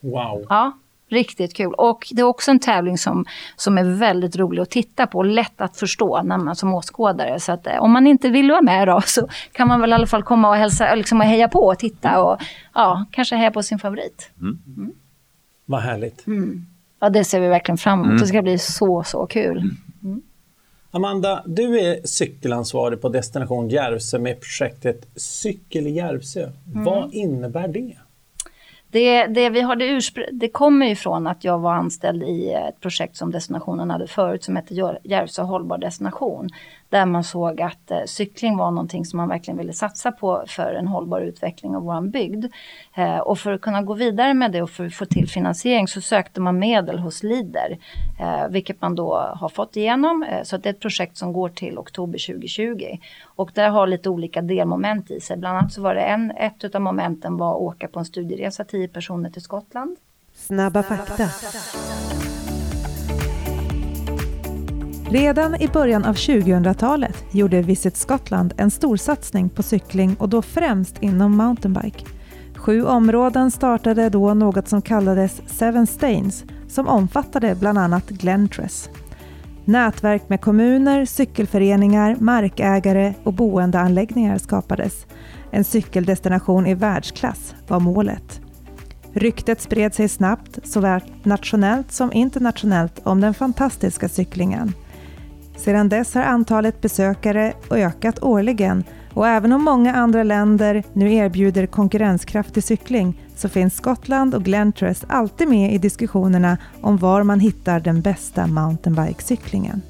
Wow. 0.00 0.46
Ja, 0.48 0.72
Riktigt 1.08 1.54
kul. 1.54 1.74
Och 1.74 2.06
det 2.10 2.20
är 2.20 2.26
också 2.26 2.50
en 2.50 2.58
tävling 2.58 2.98
som, 2.98 3.24
som 3.56 3.78
är 3.78 3.84
väldigt 3.84 4.36
rolig 4.36 4.62
att 4.62 4.70
titta 4.70 5.06
på 5.06 5.18
och 5.18 5.24
lätt 5.24 5.60
att 5.60 5.76
förstå 5.76 6.22
när 6.22 6.38
man 6.38 6.56
som 6.56 6.74
åskådare. 6.74 7.40
Så 7.40 7.52
att, 7.52 7.66
eh, 7.66 7.76
om 7.76 7.92
man 7.92 8.06
inte 8.06 8.28
vill 8.28 8.50
vara 8.50 8.62
med 8.62 8.88
då 8.88 9.00
så 9.06 9.28
kan 9.52 9.68
man 9.68 9.80
väl 9.80 9.90
i 9.90 9.92
alla 9.92 10.06
fall 10.06 10.22
komma 10.22 10.48
och 10.48 10.56
hälsa, 10.56 10.94
liksom 10.94 11.20
och 11.20 11.26
heja 11.26 11.48
på 11.48 11.66
och 11.66 11.78
titta 11.78 12.22
och 12.22 12.40
ja, 12.74 13.06
kanske 13.10 13.36
heja 13.36 13.50
på 13.50 13.62
sin 13.62 13.78
favorit. 13.78 14.30
Mm. 14.40 14.58
Mm. 14.76 14.92
Vad 15.66 15.80
härligt. 15.80 16.26
Mm. 16.26 16.66
Ja, 17.00 17.10
det 17.10 17.24
ser 17.24 17.40
vi 17.40 17.48
verkligen 17.48 17.78
fram 17.78 17.98
emot. 17.98 18.06
Mm. 18.06 18.20
Det 18.20 18.26
ska 18.26 18.42
bli 18.42 18.58
så, 18.58 19.02
så 19.02 19.26
kul. 19.26 19.58
Mm. 19.58 19.76
Mm. 20.02 20.22
Amanda, 20.90 21.42
du 21.46 21.80
är 21.80 22.06
cykelansvarig 22.06 23.00
på 23.00 23.08
Destination 23.08 23.68
Järvsö 23.68 24.18
med 24.18 24.40
projektet 24.40 25.06
Cykel 25.16 25.86
i 25.86 25.90
Järvsö. 25.90 26.50
Vad 26.64 27.14
innebär 27.14 27.68
det? 27.68 27.96
Det, 28.94 29.26
det, 29.26 29.50
vi 29.50 29.60
har 29.60 29.76
det, 29.76 30.00
det 30.32 30.48
kommer 30.48 30.86
ju 30.86 30.96
från 30.96 31.26
att 31.26 31.44
jag 31.44 31.58
var 31.58 31.74
anställd 31.74 32.22
i 32.22 32.52
ett 32.52 32.80
projekt 32.80 33.16
som 33.16 33.30
destinationen 33.30 33.90
hade 33.90 34.06
förut 34.06 34.44
som 34.44 34.56
hette 34.56 34.74
Järvsö 35.04 35.42
hållbar 35.42 35.78
destination. 35.78 36.48
Där 36.88 37.06
man 37.06 37.24
såg 37.24 37.60
att 37.60 37.90
eh, 37.90 38.04
cykling 38.06 38.56
var 38.56 38.70
någonting 38.70 39.04
som 39.04 39.16
man 39.16 39.28
verkligen 39.28 39.58
ville 39.58 39.72
satsa 39.72 40.12
på 40.12 40.44
för 40.46 40.74
en 40.74 40.86
hållbar 40.86 41.20
utveckling 41.20 41.76
av 41.76 41.82
vår 41.82 42.00
bygd. 42.00 42.44
Eh, 42.94 43.18
och 43.18 43.38
för 43.38 43.52
att 43.52 43.60
kunna 43.60 43.82
gå 43.82 43.94
vidare 43.94 44.34
med 44.34 44.52
det 44.52 44.62
och 44.62 44.70
för 44.70 44.86
att 44.86 44.94
få 44.94 45.04
till 45.04 45.28
finansiering 45.28 45.88
så 45.88 46.00
sökte 46.00 46.40
man 46.40 46.58
medel 46.58 46.98
hos 46.98 47.22
Lider. 47.22 47.78
Eh, 48.20 48.48
vilket 48.48 48.80
man 48.80 48.94
då 48.94 49.16
har 49.34 49.48
fått 49.48 49.76
igenom. 49.76 50.22
Eh, 50.22 50.42
så 50.42 50.56
det 50.56 50.68
är 50.68 50.72
ett 50.72 50.80
projekt 50.80 51.16
som 51.16 51.32
går 51.32 51.48
till 51.48 51.78
oktober 51.78 52.18
2020. 52.26 52.98
Och 53.24 53.50
det 53.54 53.62
har 53.62 53.86
lite 53.86 54.08
olika 54.08 54.42
delmoment 54.42 55.10
i 55.10 55.20
sig. 55.20 55.36
Bland 55.36 55.58
annat 55.58 55.72
så 55.72 55.82
var 55.82 55.94
det 55.94 56.00
en, 56.00 56.30
ett 56.30 56.74
av 56.74 56.80
momenten 56.80 57.36
var 57.36 57.50
att 57.54 57.60
åka 57.60 57.88
på 57.88 57.98
en 57.98 58.04
studieresa, 58.04 58.64
tio 58.64 58.88
personer 58.88 59.30
till 59.30 59.42
Skottland. 59.42 59.96
Snabba 60.34 60.82
fakta. 60.82 61.28
Redan 65.14 65.54
i 65.54 65.68
början 65.68 66.04
av 66.04 66.14
2000-talet 66.14 67.24
gjorde 67.30 67.62
Visit 67.62 67.96
Scotland 67.96 68.54
en 68.56 68.70
storsatsning 68.70 69.48
på 69.48 69.62
cykling 69.62 70.16
och 70.18 70.28
då 70.28 70.42
främst 70.42 71.02
inom 71.02 71.36
mountainbike. 71.36 72.06
Sju 72.54 72.84
områden 72.84 73.50
startade 73.50 74.08
då 74.08 74.34
något 74.34 74.68
som 74.68 74.82
kallades 74.82 75.42
Seven 75.46 75.86
Stains 75.86 76.44
som 76.68 76.88
omfattade 76.88 77.54
bland 77.54 77.78
annat 77.78 78.08
Glentress. 78.08 78.90
Nätverk 79.64 80.28
med 80.28 80.40
kommuner, 80.40 81.04
cykelföreningar, 81.04 82.16
markägare 82.20 83.14
och 83.24 83.32
boendeanläggningar 83.32 84.38
skapades. 84.38 85.06
En 85.50 85.64
cykeldestination 85.64 86.66
i 86.66 86.74
världsklass 86.74 87.54
var 87.68 87.80
målet. 87.80 88.40
Ryktet 89.12 89.60
spred 89.60 89.94
sig 89.94 90.08
snabbt, 90.08 90.58
såväl 90.64 91.00
nationellt 91.22 91.92
som 91.92 92.12
internationellt, 92.12 93.00
om 93.02 93.20
den 93.20 93.34
fantastiska 93.34 94.08
cyklingen. 94.08 94.72
Sedan 95.56 95.88
dess 95.88 96.14
har 96.14 96.22
antalet 96.22 96.80
besökare 96.80 97.52
ökat 97.70 98.22
årligen 98.22 98.84
och 99.14 99.28
även 99.28 99.52
om 99.52 99.64
många 99.64 99.94
andra 99.94 100.22
länder 100.22 100.82
nu 100.92 101.14
erbjuder 101.14 101.66
konkurrenskraftig 101.66 102.64
cykling 102.64 103.22
så 103.36 103.48
finns 103.48 103.76
Skottland 103.76 104.34
och 104.34 104.44
Glentress 104.44 105.04
alltid 105.08 105.48
med 105.48 105.72
i 105.72 105.78
diskussionerna 105.78 106.58
om 106.80 106.96
var 106.96 107.22
man 107.22 107.40
hittar 107.40 107.80
den 107.80 108.00
bästa 108.00 108.46
mountainbikecyklingen. 108.46 109.82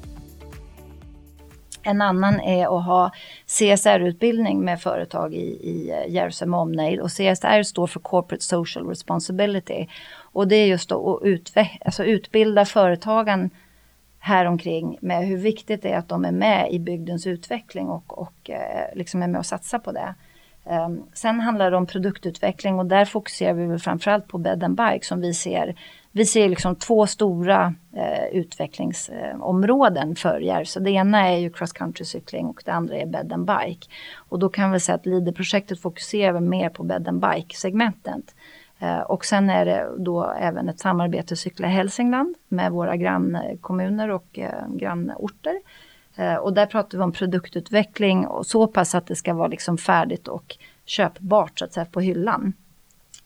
En 1.83 2.01
annan 2.01 2.39
är 2.39 2.77
att 2.77 2.85
ha 2.85 3.11
CSR-utbildning 3.45 4.59
med 4.59 4.81
företag 4.81 5.33
i, 5.33 5.37
i 5.37 5.93
Järvsö 6.07 6.45
med 6.45 6.59
omnejd. 6.59 6.99
Och 6.99 7.09
CSR 7.09 7.63
står 7.63 7.87
för 7.87 7.99
Corporate 7.99 8.43
Social 8.43 8.87
Responsibility. 8.87 9.87
Och 10.17 10.47
det 10.47 10.55
är 10.55 10.65
just 10.65 10.91
att 10.91 11.21
utve- 11.21 11.77
alltså 11.85 12.03
utbilda 12.03 12.65
företagen 12.65 13.49
häromkring 14.25 14.97
med 15.01 15.27
hur 15.27 15.37
viktigt 15.37 15.81
det 15.81 15.91
är 15.91 15.97
att 15.97 16.09
de 16.09 16.25
är 16.25 16.31
med 16.31 16.71
i 16.71 16.79
bygdens 16.79 17.27
utveckling 17.27 17.89
och, 17.89 18.17
och 18.17 18.49
eh, 18.49 18.95
liksom 18.95 19.23
är 19.23 19.27
med 19.27 19.39
och 19.39 19.45
satsar 19.45 19.79
på 19.79 19.91
det. 19.91 20.15
Ehm, 20.65 21.03
sen 21.13 21.39
handlar 21.39 21.71
det 21.71 21.77
om 21.77 21.85
produktutveckling 21.85 22.79
och 22.79 22.85
där 22.85 23.05
fokuserar 23.05 23.53
vi 23.53 23.65
väl 23.65 23.79
framförallt 23.79 24.27
på 24.27 24.37
bed 24.37 24.63
and 24.63 24.77
bike 24.77 25.05
som 25.05 25.21
vi 25.21 25.33
ser. 25.33 25.75
Vi 26.11 26.25
ser 26.25 26.49
liksom 26.49 26.75
två 26.75 27.07
stora 27.07 27.75
eh, 27.95 28.25
utvecklingsområden 28.31 30.15
för 30.15 30.39
Järvsö. 30.39 30.79
Det 30.79 30.91
ena 30.91 31.27
är 31.27 31.37
ju 31.37 31.49
cross 31.49 31.73
country 31.73 32.05
cykling 32.05 32.45
och 32.45 32.61
det 32.65 32.71
andra 32.71 32.95
är 32.95 33.05
bed 33.05 33.33
and 33.33 33.45
bike. 33.45 33.87
Och 34.29 34.39
då 34.39 34.49
kan 34.49 34.71
vi 34.71 34.79
säga 34.79 34.95
att 34.95 35.05
LIDE-projektet 35.05 35.81
fokuserar 35.81 36.39
mer 36.39 36.69
på 36.69 36.83
bed 36.83 37.07
and 37.07 37.21
bike 37.21 37.55
segmentet. 37.55 38.35
Eh, 38.85 38.99
och 38.99 39.25
sen 39.25 39.49
är 39.49 39.65
det 39.65 39.89
då 39.97 40.33
även 40.39 40.69
ett 40.69 40.79
samarbete 40.79 41.35
Cykla 41.35 41.67
Hälsingland 41.67 42.35
med 42.47 42.71
våra 42.71 42.97
grannkommuner 42.97 44.09
och 44.09 44.39
eh, 44.39 44.67
grannorter. 44.75 45.59
Eh, 46.15 46.35
och 46.35 46.53
där 46.53 46.65
pratar 46.65 46.97
vi 46.97 47.03
om 47.03 47.11
produktutveckling 47.11 48.27
och 48.27 48.45
så 48.45 48.67
pass 48.67 48.95
att 48.95 49.07
det 49.07 49.15
ska 49.15 49.33
vara 49.33 49.47
liksom 49.47 49.77
färdigt 49.77 50.27
och 50.27 50.57
köpbart 50.85 51.59
så 51.59 51.65
att 51.65 51.73
säga 51.73 51.85
på 51.85 51.99
hyllan. 52.01 52.53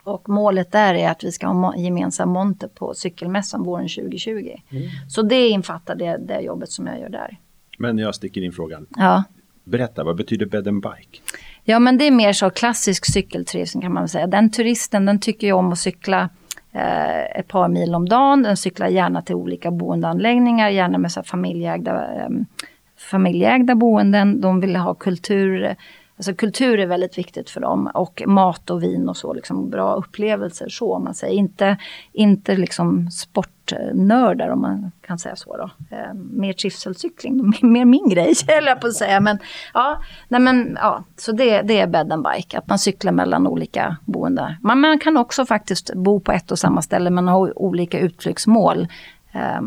Och 0.03 0.29
målet 0.29 0.71
där 0.71 0.93
är 0.93 1.09
att 1.09 1.23
vi 1.23 1.31
ska 1.31 1.47
ha 1.47 1.75
gemensam 1.75 2.29
monter 2.29 2.67
på 2.67 2.93
cykelmässan 2.93 3.63
våren 3.63 3.87
2020. 3.87 4.29
Mm. 4.69 4.89
Så 5.09 5.21
det 5.21 5.49
infattar 5.49 5.95
det, 5.95 6.17
det 6.17 6.39
jobbet 6.39 6.71
som 6.71 6.87
jag 6.87 6.99
gör 6.99 7.09
där. 7.09 7.37
Men 7.77 7.97
jag 7.97 8.15
sticker 8.15 8.41
in 8.41 8.51
frågan. 8.51 8.87
Ja. 8.95 9.23
Berätta, 9.63 10.03
vad 10.03 10.15
betyder 10.15 10.45
bed 10.45 10.67
and 10.67 10.81
bike? 10.81 11.21
Ja 11.69 11.79
men 11.79 11.97
det 11.97 12.07
är 12.07 12.11
mer 12.11 12.33
så 12.33 12.49
klassisk 12.49 13.13
cykelturism 13.13 13.81
kan 13.81 13.93
man 13.93 14.09
säga. 14.09 14.27
Den 14.27 14.51
turisten 14.51 15.05
den 15.05 15.19
tycker 15.19 15.47
ju 15.47 15.53
om 15.53 15.71
att 15.71 15.79
cykla 15.79 16.29
eh, 16.71 17.39
ett 17.39 17.47
par 17.47 17.67
mil 17.67 17.95
om 17.95 18.09
dagen. 18.09 18.43
Den 18.43 18.57
cyklar 18.57 18.87
gärna 18.87 19.21
till 19.21 19.35
olika 19.35 19.71
boendeanläggningar, 19.71 20.69
gärna 20.69 20.97
med 20.97 21.11
så 21.11 21.23
familjeägda, 21.23 22.15
eh, 22.15 22.29
familjeägda 22.97 23.75
boenden. 23.75 24.41
De 24.41 24.59
vill 24.59 24.75
ha 24.75 24.93
kultur 24.93 25.75
Alltså 26.17 26.33
kultur 26.33 26.79
är 26.79 26.87
väldigt 26.87 27.17
viktigt 27.17 27.49
för 27.49 27.61
dem 27.61 27.91
och 27.93 28.23
mat 28.25 28.69
och 28.69 28.83
vin 28.83 29.09
och 29.09 29.17
så, 29.17 29.33
liksom 29.33 29.69
bra 29.69 29.93
upplevelser 29.93 30.69
så 30.69 30.93
om 30.93 31.03
man 31.03 31.13
säger. 31.13 31.33
Inte, 31.33 31.77
inte 32.11 32.55
liksom 32.55 33.11
sportnördar 33.69 34.47
eh, 34.47 34.53
om 34.53 34.61
man 34.61 34.91
kan 35.01 35.19
säga 35.19 35.35
så 35.35 35.57
då. 35.57 35.95
Eh, 35.95 36.13
mer 36.13 36.53
trivselcykling, 36.53 37.53
mer 37.61 37.85
min 37.85 38.09
grej 38.09 38.33
höll 38.47 38.65
jag 38.65 38.81
på 38.81 38.87
att 38.87 38.93
säga. 38.93 39.19
Men 39.19 39.39
ja, 39.73 40.03
nej 40.27 40.41
men 40.41 40.77
ja, 40.81 41.03
så 41.17 41.31
det, 41.31 41.61
det 41.61 41.79
är 41.79 41.87
bed 41.87 42.11
and 42.11 42.27
bike, 42.33 42.57
att 42.57 42.67
man 42.67 42.79
cyklar 42.79 43.11
mellan 43.11 43.47
olika 43.47 43.97
boenden. 44.05 44.55
Man, 44.61 44.79
man 44.79 44.99
kan 44.99 45.17
också 45.17 45.45
faktiskt 45.45 45.93
bo 45.93 46.19
på 46.19 46.31
ett 46.31 46.51
och 46.51 46.59
samma 46.59 46.81
ställe 46.81 47.09
men 47.09 47.27
ha 47.27 47.51
olika 47.55 47.99
utflyktsmål 47.99 48.87
eh, 49.31 49.61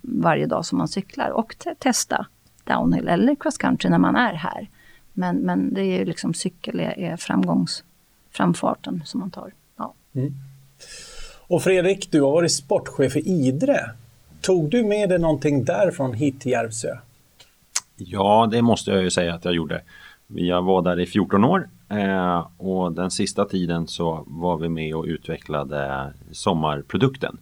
varje 0.00 0.46
dag 0.46 0.64
som 0.64 0.78
man 0.78 0.88
cyklar 0.88 1.30
och 1.30 1.58
te 1.58 1.74
testa 1.74 2.26
downhill 2.64 3.08
eller 3.08 3.34
cross 3.34 3.58
country 3.58 3.90
när 3.90 3.98
man 3.98 4.16
är 4.16 4.34
här. 4.34 4.70
Men, 5.12 5.36
men 5.36 5.74
det 5.74 5.80
är 5.80 5.98
ju 5.98 6.04
liksom 6.04 6.34
cykel 6.34 6.80
är, 6.80 6.98
är 6.98 7.16
framgångsframfarten 7.16 9.02
som 9.04 9.20
man 9.20 9.30
tar. 9.30 9.52
Ja. 9.76 9.94
Mm. 10.14 10.34
Och 11.48 11.62
Fredrik, 11.62 12.12
du 12.12 12.22
har 12.22 12.32
varit 12.32 12.52
sportchef 12.52 13.16
i 13.16 13.20
Idre. 13.20 13.90
Tog 14.40 14.70
du 14.70 14.84
med 14.84 15.08
dig 15.08 15.18
någonting 15.18 15.64
därifrån 15.64 16.14
hit 16.14 16.40
till 16.40 16.52
Järvsö? 16.52 16.88
Ja, 17.96 18.48
det 18.50 18.62
måste 18.62 18.90
jag 18.90 19.02
ju 19.02 19.10
säga 19.10 19.34
att 19.34 19.44
jag 19.44 19.54
gjorde. 19.54 19.82
Jag 20.26 20.62
var 20.62 20.82
där 20.82 21.00
i 21.00 21.06
14 21.06 21.44
år 21.44 21.68
eh, 21.88 22.48
och 22.56 22.92
den 22.92 23.10
sista 23.10 23.44
tiden 23.44 23.86
så 23.86 24.24
var 24.26 24.56
vi 24.56 24.68
med 24.68 24.94
och 24.94 25.04
utvecklade 25.04 26.12
sommarprodukten. 26.32 27.38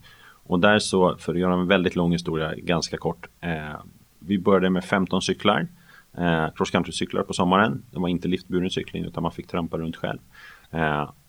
Och 0.47 0.61
där 0.61 0.79
så, 0.79 1.17
för 1.17 1.33
att 1.33 1.41
göra 1.41 1.55
en 1.55 1.67
väldigt 1.67 1.97
lång 1.97 2.13
historia 2.13 2.55
ganska 2.57 2.97
kort. 2.97 3.29
Eh, 3.41 3.81
vi 4.19 4.39
började 4.39 4.71
med 4.71 4.85
15 4.85 5.23
cyklar 5.23 5.67
eh, 6.19 6.47
cross 6.55 6.71
country-cyklar 6.71 7.23
på 7.23 7.33
sommaren. 7.33 7.83
Det 7.91 7.99
var 7.99 8.09
inte 8.09 8.29
liftburen 8.29 8.71
cykling 8.71 9.05
utan 9.05 9.23
man 9.23 9.33
fick 9.33 9.47
trampa 9.47 9.79
runt 9.79 9.97
själv. 9.97 10.19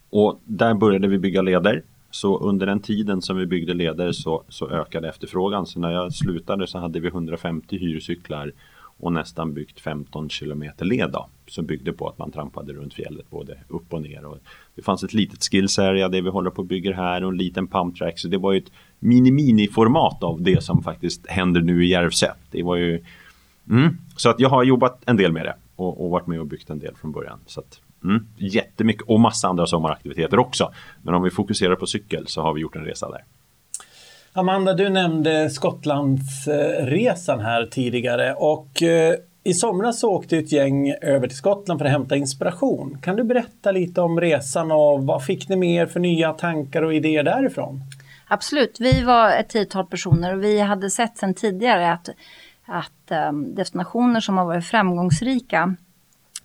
Och 0.10 0.42
där 0.46 0.74
började 0.74 1.08
vi 1.08 1.18
bygga 1.18 1.42
leder. 1.42 1.84
Så 2.16 2.38
under 2.38 2.66
den 2.66 2.80
tiden 2.80 3.22
som 3.22 3.38
vi 3.38 3.46
byggde 3.46 3.74
leder 3.74 4.12
så, 4.12 4.44
så 4.50 4.70
ökade 4.70 5.10
efterfrågan. 5.10 5.66
Så 5.66 5.80
när 5.80 5.92
jag 5.92 6.14
slutade 6.14 6.68
så 6.68 6.80
hade 6.80 7.00
vi 7.00 7.08
150 7.08 7.78
hyrcyklar 7.78 8.52
och 8.78 9.14
nästan 9.14 9.54
byggt 9.54 9.80
15 9.80 10.30
kilometer 10.30 10.86
led 10.86 11.10
då, 11.12 11.30
som 11.48 11.66
byggde 11.66 11.94
på 11.94 12.08
att 12.08 12.18
man 12.18 12.32
trampade 12.32 12.74
runt 12.74 12.94
fjället 12.94 13.30
både 13.30 13.58
upp 13.68 13.94
och 13.94 14.02
ner. 14.02 14.26
Och 14.26 14.38
det 14.76 14.82
fanns 14.82 15.04
ett 15.04 15.14
litet 15.14 15.44
skills 15.44 15.80
area, 15.80 16.10
det 16.10 16.22
vi 16.22 16.30
håller 16.30 16.50
på 16.50 16.62
att 16.62 16.68
bygga 16.68 16.94
här 16.94 17.24
och 17.24 17.32
en 17.32 17.38
liten 17.38 17.68
pump 17.68 17.98
track. 17.98 18.20
Så 18.20 18.28
det 18.28 18.38
var 18.38 18.52
ju 18.52 18.58
ett 18.58 18.72
mini-mini-format 19.00 20.24
av 20.24 20.42
det 20.42 20.64
som 20.64 20.84
faktiskt 20.84 21.28
händer 21.28 21.62
nu 21.62 21.86
i 21.86 21.90
Järvsö. 21.90 22.28
Det 22.52 22.64
var 22.64 22.76
ju 22.76 23.04
Mm. 23.70 23.98
Så 24.16 24.30
att 24.30 24.40
jag 24.40 24.50
har 24.50 24.64
jobbat 24.64 25.04
en 25.06 25.18
del 25.18 25.32
med 25.32 25.46
det 25.46 25.56
och, 25.76 26.06
och, 26.06 26.10
varit 26.10 26.28
med 26.28 26.40
och 26.40 26.48
byggt 26.48 26.70
en 26.70 26.80
del 26.80 26.96
från 26.96 27.12
början. 27.12 27.40
Så 27.46 27.60
att, 27.60 27.82
mm, 28.06 28.28
jättemycket 28.38 29.04
och 29.08 29.20
massa 29.20 29.48
andra 29.48 29.66
sommaraktiviteter 29.66 30.40
också. 30.40 30.72
Men 31.02 31.14
om 31.14 31.24
vi 31.24 31.30
fokuserar 31.30 31.76
på 31.76 31.86
cykel 31.86 32.28
så 32.28 32.42
har 32.42 32.54
vi 32.54 32.62
gjort 32.62 32.76
en 32.76 32.86
resa 32.86 33.10
där. 33.10 33.24
Amanda, 34.34 34.74
du 34.74 34.90
nämnde 34.90 35.50
Skottlandsresan 35.50 37.40
här 37.40 37.66
tidigare 37.66 38.34
och 38.34 38.84
eh, 38.84 39.16
i 39.44 39.54
somras 39.54 40.00
så 40.00 40.10
åkte 40.10 40.38
ett 40.38 40.52
gäng 40.52 40.94
över 41.02 41.28
till 41.28 41.38
Skottland 41.38 41.80
för 41.80 41.86
att 41.86 41.92
hämta 41.92 42.16
inspiration. 42.16 42.98
Kan 43.02 43.16
du 43.16 43.24
berätta 43.24 43.72
lite 43.72 44.02
om 44.02 44.22
resan 44.22 44.72
och 44.72 45.04
vad 45.04 45.26
fick 45.26 45.50
ni 45.50 45.56
med 45.56 45.82
er 45.82 45.86
för 45.86 46.00
nya 46.00 46.34
tankar 46.34 46.82
och 46.82 46.94
idéer 46.94 47.24
därifrån? 47.24 47.82
Absolut, 48.28 48.78
vi 48.80 49.04
var 49.04 49.32
ett 49.32 49.50
tiotal 49.50 49.86
personer 49.86 50.34
och 50.34 50.44
vi 50.44 50.60
hade 50.60 50.90
sett 50.90 51.18
sedan 51.18 51.34
tidigare 51.34 51.92
att 51.92 52.10
att 52.66 53.30
um, 53.30 53.56
destinationer 53.56 54.20
som 54.20 54.38
har 54.38 54.46
varit 54.46 54.66
framgångsrika 54.66 55.76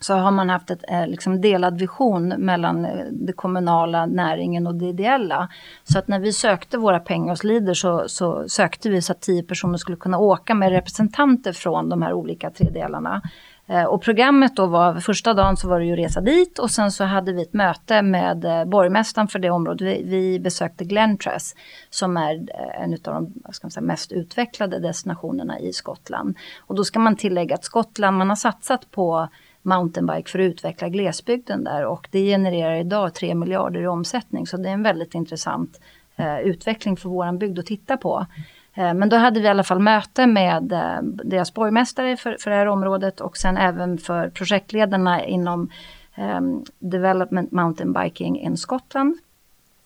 så 0.01 0.15
har 0.15 0.31
man 0.31 0.51
haft 0.51 0.71
ett 0.71 0.85
eh, 0.89 1.07
liksom 1.07 1.41
delad 1.41 1.79
vision 1.79 2.29
mellan 2.29 2.85
eh, 2.85 3.05
det 3.13 3.33
kommunala, 3.33 4.07
näringen 4.07 4.67
och 4.67 4.75
det 4.75 4.87
ideella. 4.87 5.49
Så 5.85 5.99
att 5.99 6.09
när 6.09 6.19
vi 6.19 6.33
sökte 6.33 6.79
våra 6.79 7.01
pengar 7.01 7.31
hos 7.31 7.45
Leader 7.45 7.75
så, 7.75 8.09
så 8.09 8.49
sökte 8.49 8.91
vi 8.91 9.03
så 9.03 9.13
att 9.13 9.21
tio 9.21 9.43
personer 9.43 9.79
skulle 9.79 9.97
kunna 9.97 10.19
åka 10.19 10.55
med 10.55 10.71
representanter 10.71 11.53
från 11.53 11.89
de 11.89 12.03
här 12.03 12.13
olika 12.13 12.51
tre 12.51 12.71
delarna. 12.71 13.23
Eh, 13.71 13.85
och 13.85 14.03
programmet 14.03 14.57
då 14.57 14.67
var, 14.67 15.01
första 15.01 15.35
dagen 15.35 15.57
så 15.57 15.69
var 15.69 15.81
det 15.81 15.87
ju 15.87 15.97
resa 15.97 16.21
dit 16.21 16.59
och 16.59 16.71
sen 16.71 16.93
så 16.93 17.05
hade 17.05 17.33
vi 17.33 17.43
ett 17.43 17.53
möte 17.53 18.03
med 18.03 18.45
eh, 18.45 18.65
borgmästaren 18.65 19.29
för 19.29 19.39
det 19.39 19.51
området. 19.51 19.81
Vi, 19.81 20.03
vi 20.05 20.41
besökte 20.41 20.85
Glentress 20.85 21.55
som 21.91 22.17
är 22.17 22.35
eh, 22.35 22.83
en 22.83 22.93
av 22.93 22.99
de 23.03 23.53
ska 23.53 23.71
säga, 23.71 23.85
mest 23.85 24.13
utvecklade 24.13 24.79
destinationerna 24.79 25.59
i 25.61 25.73
Skottland. 25.73 26.37
Och 26.61 26.75
då 26.75 26.85
ska 26.85 26.99
man 26.99 27.17
tillägga 27.17 27.55
att 27.55 27.65
Skottland, 27.65 28.19
man 28.19 28.29
har 28.29 28.37
satsat 28.37 28.91
på 28.91 29.29
mountainbike 29.63 30.31
för 30.31 30.39
att 30.39 30.51
utveckla 30.51 30.89
glesbygden 30.89 31.65
där 31.65 31.85
och 31.85 32.09
det 32.11 32.25
genererar 32.25 32.75
idag 32.75 33.15
3 33.15 33.35
miljarder 33.35 33.81
i 33.81 33.87
omsättning 33.87 34.47
så 34.47 34.57
det 34.57 34.69
är 34.69 34.73
en 34.73 34.83
väldigt 34.83 35.15
intressant 35.15 35.81
eh, 36.17 36.41
utveckling 36.41 36.97
för 36.97 37.09
våran 37.09 37.39
bygd 37.39 37.59
att 37.59 37.67
titta 37.67 37.97
på. 37.97 38.27
Eh, 38.75 38.95
men 38.95 39.09
då 39.09 39.17
hade 39.17 39.41
vi 39.41 39.47
i 39.47 39.51
alla 39.51 39.65
fall 39.65 39.79
möte 39.79 40.27
med 40.27 40.73
eh, 40.73 41.03
deras 41.03 41.55
borgmästare 41.55 42.17
för, 42.17 42.37
för 42.41 42.51
det 42.51 42.57
här 42.57 42.67
området 42.67 43.21
och 43.21 43.37
sen 43.37 43.57
även 43.57 43.99
för 43.99 44.31
projektledarna 44.31 45.25
inom 45.25 45.71
eh, 46.15 46.41
Development 46.79 47.53
Mountain 47.53 47.93
Biking 47.93 48.41
in 48.41 48.57
Skottland. 48.57 49.19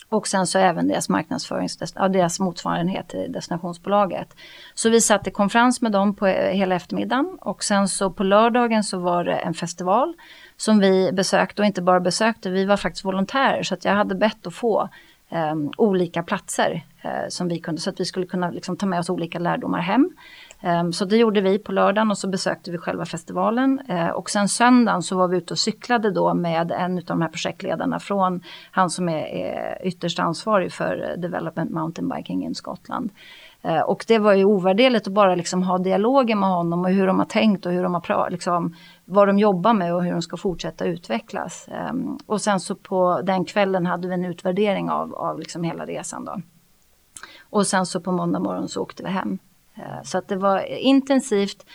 Och 0.09 0.29
sen 0.29 0.47
så 0.47 0.59
även 0.59 0.89
deras 0.89 1.09
marknadsförings, 1.09 1.95
ja, 1.95 2.09
deras 2.09 2.41
motsvarighet 2.41 3.09
till 3.09 3.33
destinationsbolaget. 3.33 4.37
Så 4.75 4.91
vi 4.91 5.01
satt 5.01 5.27
i 5.27 5.31
konferens 5.31 5.83
med 5.83 5.93
dem 5.93 6.15
på 6.15 6.27
eh, 6.27 6.57
hela 6.57 6.75
eftermiddagen 6.75 7.39
och 7.41 7.65
sen 7.65 7.89
så 7.89 8.11
på 8.11 8.23
lördagen 8.23 8.85
så 8.85 8.99
var 8.99 9.25
det 9.25 9.37
en 9.37 9.55
festival 9.55 10.15
som 10.57 10.79
vi 10.79 11.13
besökte 11.13 11.63
och 11.63 11.67
inte 11.67 11.83
bara 11.83 12.01
besökte, 12.01 12.51
vi 12.51 12.65
var 12.65 12.77
faktiskt 12.77 13.05
volontärer 13.05 13.63
så 13.63 13.75
att 13.75 13.85
jag 13.85 13.93
hade 13.93 14.15
bett 14.15 14.47
att 14.47 14.55
få 14.55 14.89
um, 15.31 15.73
olika 15.77 16.23
platser 16.23 16.87
uh, 17.05 17.29
som 17.29 17.49
vi 17.49 17.59
kunde 17.59 17.81
så 17.81 17.91
att 17.91 18.01
vi 18.01 18.05
skulle 18.05 18.27
kunna 18.27 18.51
liksom, 18.51 18.77
ta 18.77 18.87
med 18.87 18.99
oss 18.99 19.11
olika 19.11 19.39
lärdomar 19.39 19.81
hem. 19.81 20.11
Ehm, 20.65 20.93
så 20.93 21.05
det 21.05 21.17
gjorde 21.17 21.41
vi 21.41 21.59
på 21.59 21.73
lördagen 21.73 22.11
och 22.11 22.19
så 22.19 22.29
besökte 22.29 22.71
vi 22.71 22.79
själva 22.79 23.05
festivalen. 23.05 23.81
Ehm, 23.89 24.11
och 24.11 24.31
sen 24.31 24.49
söndagen 24.49 25.03
så 25.03 25.17
var 25.17 25.29
vi 25.29 25.37
ute 25.37 25.55
och 25.55 25.59
cyklade 25.59 26.11
då 26.11 26.35
med 26.35 26.73
en 26.73 26.99
av 26.99 27.05
de 27.05 27.23
här 27.23 27.29
projektledarna 27.29 28.01
från 28.01 28.43
han 28.71 28.91
som 28.91 29.09
är, 29.09 29.27
är 29.27 29.87
ytterst 29.87 30.19
ansvarig 30.19 30.73
för 30.73 31.15
Development 31.17 31.71
Mountain 31.71 32.09
Biking 32.09 32.45
in 32.45 32.55
Skottland. 32.55 33.11
Ehm, 33.63 33.83
och 33.83 34.05
det 34.09 34.19
var 34.19 34.33
ju 34.33 34.45
ovärderligt 34.45 35.07
att 35.07 35.13
bara 35.13 35.35
liksom 35.35 35.63
ha 35.63 35.79
dialoger 35.79 36.35
med 36.37 36.49
honom 36.49 36.85
och 36.85 36.91
hur 36.91 37.07
de 37.07 37.19
har 37.19 37.27
tänkt 37.27 37.67
och 37.67 37.73
hur 37.73 37.83
de 37.83 37.95
har 37.95 38.01
pratat, 38.01 38.33
liksom, 38.33 38.77
vad 39.05 39.29
de 39.29 39.39
jobbar 39.39 39.73
med 39.73 39.95
och 39.95 40.05
hur 40.05 40.13
de 40.13 40.23
ska 40.23 40.37
fortsätta 40.37 40.85
utvecklas. 40.85 41.69
Och 42.27 42.41
sen 42.41 42.61
så 42.61 42.75
på 42.75 43.21
den 43.25 43.45
kvällen 43.45 43.87
hade 43.87 44.09
vi 44.09 44.15
en 44.15 44.25
utvärdering 44.25 44.91
av, 44.91 45.15
av 45.15 45.39
liksom 45.39 45.65
hela 45.65 45.87
resan 45.87 46.25
då. 46.25 46.41
Och 47.51 47.67
sen 47.67 47.87
så 47.87 48.01
på 48.01 48.13
måndag 48.13 48.39
morgon 48.39 48.69
så 48.69 48.83
åkte 48.83 49.03
vi 49.03 49.09
hem. 49.09 49.39
Eh, 49.75 50.03
så 50.03 50.19
att 50.19 50.29
det 50.29 50.37
var 50.37 50.65
intensivt, 50.67 51.67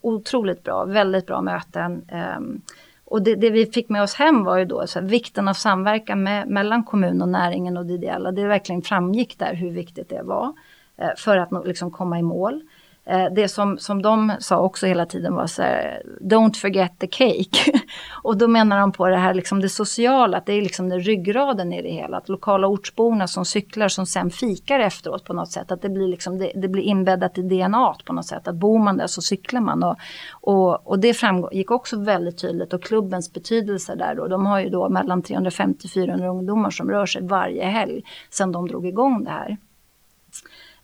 otroligt 0.00 0.62
bra, 0.64 0.84
väldigt 0.84 1.26
bra 1.26 1.40
möten. 1.40 2.04
Ehm, 2.08 2.60
och 3.04 3.22
det, 3.22 3.34
det, 3.34 3.50
vi 3.50 3.66
fick 3.66 3.88
med 3.88 4.02
oss 4.02 4.14
hem 4.14 4.44
var 4.44 4.58
ju 4.58 4.64
då 4.64 4.86
så 4.86 5.00
här, 5.00 5.06
vikten 5.06 5.48
av 5.48 5.54
samverkan 5.54 6.22
med, 6.22 6.48
mellan 6.48 6.84
kommun 6.84 7.22
och 7.22 7.28
näringen 7.28 7.76
och 7.76 7.86
det 7.86 7.94
ideella. 7.94 8.32
Det 8.32 8.46
verkligen 8.46 8.82
framgick 8.82 9.38
där 9.38 9.54
hur 9.54 9.70
viktigt 9.70 10.08
det 10.08 10.22
var 10.22 10.52
eh, 10.96 11.10
för 11.16 11.36
att 11.36 11.66
liksom 11.66 11.90
komma 11.90 12.18
i 12.18 12.22
mål. 12.22 12.62
Eh, 13.08 13.26
det 13.34 13.48
som, 13.48 13.78
som 13.78 14.02
de 14.02 14.32
sa 14.40 14.58
också 14.58 14.86
hela 14.86 15.06
tiden 15.06 15.34
var 15.34 15.46
så 15.46 15.62
här, 15.62 16.02
don't 16.20 16.56
forget 16.56 16.98
the 16.98 17.06
cake. 17.06 17.80
och 18.22 18.36
då 18.36 18.48
menar 18.48 18.80
de 18.80 18.92
på 18.92 19.08
det 19.08 19.16
här 19.16 19.34
liksom 19.34 19.60
det 19.60 19.68
sociala, 19.68 20.38
att 20.38 20.46
det 20.46 20.52
är 20.52 20.62
liksom 20.62 20.88
den 20.88 21.00
ryggraden 21.00 21.72
i 21.72 21.82
det 21.82 21.90
hela. 21.90 22.16
Att 22.16 22.28
lokala 22.28 22.66
ortsborna 22.66 23.26
som 23.26 23.44
cyklar 23.44 23.88
som 23.88 24.06
sen 24.06 24.30
fikar 24.30 24.80
efteråt 24.80 25.24
på 25.24 25.32
något 25.32 25.50
sätt. 25.50 25.72
Att 25.72 25.82
det 25.82 25.88
blir, 25.88 26.08
liksom, 26.08 26.38
det, 26.38 26.52
det 26.54 26.68
blir 26.68 26.82
inbäddat 26.82 27.38
i 27.38 27.42
DNA 27.42 27.94
på 28.04 28.12
något 28.12 28.26
sätt. 28.26 28.48
Att 28.48 28.54
bor 28.54 28.78
man 28.78 28.96
där 28.96 29.06
så 29.06 29.22
cyklar 29.22 29.60
man. 29.60 29.82
Och, 29.82 29.96
och, 30.30 30.88
och 30.88 30.98
det 30.98 31.14
framgick 31.14 31.70
också 31.70 31.98
väldigt 31.98 32.38
tydligt 32.38 32.72
och 32.72 32.82
klubbens 32.82 33.32
betydelse 33.32 33.94
där 33.94 34.14
då. 34.14 34.28
De 34.28 34.46
har 34.46 34.60
ju 34.60 34.68
då 34.68 34.88
mellan 34.88 35.22
350-400 35.22 36.26
ungdomar 36.28 36.70
som 36.70 36.90
rör 36.90 37.06
sig 37.06 37.22
varje 37.22 37.64
helg 37.64 38.02
sedan 38.30 38.52
de 38.52 38.68
drog 38.68 38.86
igång 38.86 39.24
det 39.24 39.30
här. 39.30 39.56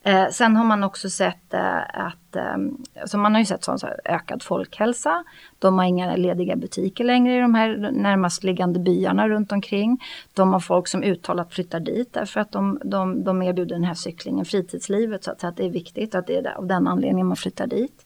Eh, 0.07 0.29
sen 0.29 0.55
har 0.55 0.63
man 0.63 0.83
också 0.83 1.09
sett 1.09 1.53
eh, 1.53 1.77
att, 1.77 2.35
eh, 2.35 2.55
alltså 3.01 3.17
man 3.17 3.33
har 3.33 3.39
ju 3.39 3.45
sett 3.45 3.63
sån, 3.63 3.79
så 3.79 3.87
ökad 4.05 4.43
folkhälsa. 4.43 5.23
De 5.59 5.77
har 5.77 5.85
inga 5.85 6.15
lediga 6.15 6.55
butiker 6.55 7.03
längre 7.03 7.37
i 7.37 7.39
de 7.39 7.55
här 7.55 7.91
närmast 7.91 8.43
liggande 8.43 8.79
byarna 8.79 9.29
runt 9.29 9.51
omkring. 9.51 10.03
De 10.33 10.53
har 10.53 10.59
folk 10.59 10.87
som 10.87 11.03
uttalat 11.03 11.53
flyttar 11.53 11.79
dit 11.79 12.13
därför 12.13 12.39
att 12.39 12.51
de, 12.51 12.79
de, 12.83 13.23
de 13.23 13.41
erbjuder 13.41 13.75
den 13.75 13.83
här 13.83 13.93
cyklingen, 13.93 14.45
fritidslivet, 14.45 15.23
så 15.23 15.31
att, 15.31 15.41
så 15.41 15.47
att 15.47 15.57
det 15.57 15.65
är 15.65 15.69
viktigt 15.69 16.15
att 16.15 16.27
det 16.27 16.37
är 16.37 16.57
av 16.57 16.67
den 16.67 16.87
anledningen 16.87 17.27
man 17.27 17.37
flyttar 17.37 17.67
dit. 17.67 18.05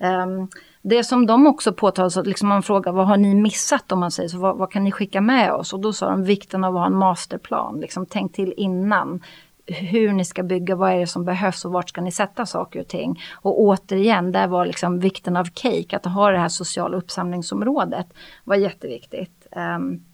Um, 0.00 0.48
det 0.82 1.04
som 1.04 1.26
de 1.26 1.46
också 1.46 1.72
påtalar, 1.72 2.08
så 2.08 2.22
liksom 2.22 2.48
man 2.48 2.62
frågar 2.62 2.92
vad 2.92 3.06
har 3.06 3.16
ni 3.16 3.34
missat 3.34 3.92
om 3.92 4.00
man 4.00 4.10
säger 4.10 4.28
så, 4.28 4.38
vad, 4.38 4.56
vad, 4.56 4.70
kan 4.70 4.84
ni 4.84 4.92
skicka 4.92 5.20
med 5.20 5.52
oss? 5.52 5.72
Och 5.72 5.80
då 5.80 5.92
sa 5.92 6.10
de 6.10 6.24
vikten 6.24 6.64
av 6.64 6.76
att 6.76 6.80
ha 6.80 6.86
en 6.86 6.94
masterplan, 6.94 7.80
liksom 7.80 8.06
tänk 8.06 8.32
till 8.32 8.54
innan 8.56 9.20
hur 9.68 10.12
ni 10.12 10.24
ska 10.24 10.42
bygga, 10.42 10.76
vad 10.76 10.92
är 10.92 10.98
det 10.98 11.06
som 11.06 11.24
behövs 11.24 11.64
och 11.64 11.72
vart 11.72 11.88
ska 11.88 12.00
ni 12.00 12.12
sätta 12.12 12.46
saker 12.46 12.80
och 12.80 12.88
ting. 12.88 13.20
Och 13.34 13.60
återigen, 13.60 14.32
där 14.32 14.46
var 14.46 14.66
liksom 14.66 15.00
vikten 15.00 15.36
av 15.36 15.44
cake, 15.44 15.96
att 15.96 16.04
ha 16.04 16.30
det 16.30 16.38
här 16.38 16.48
sociala 16.48 16.96
uppsamlingsområdet 16.96 18.06
var 18.44 18.56
jätteviktigt. 18.56 19.46
Um, 19.56 20.04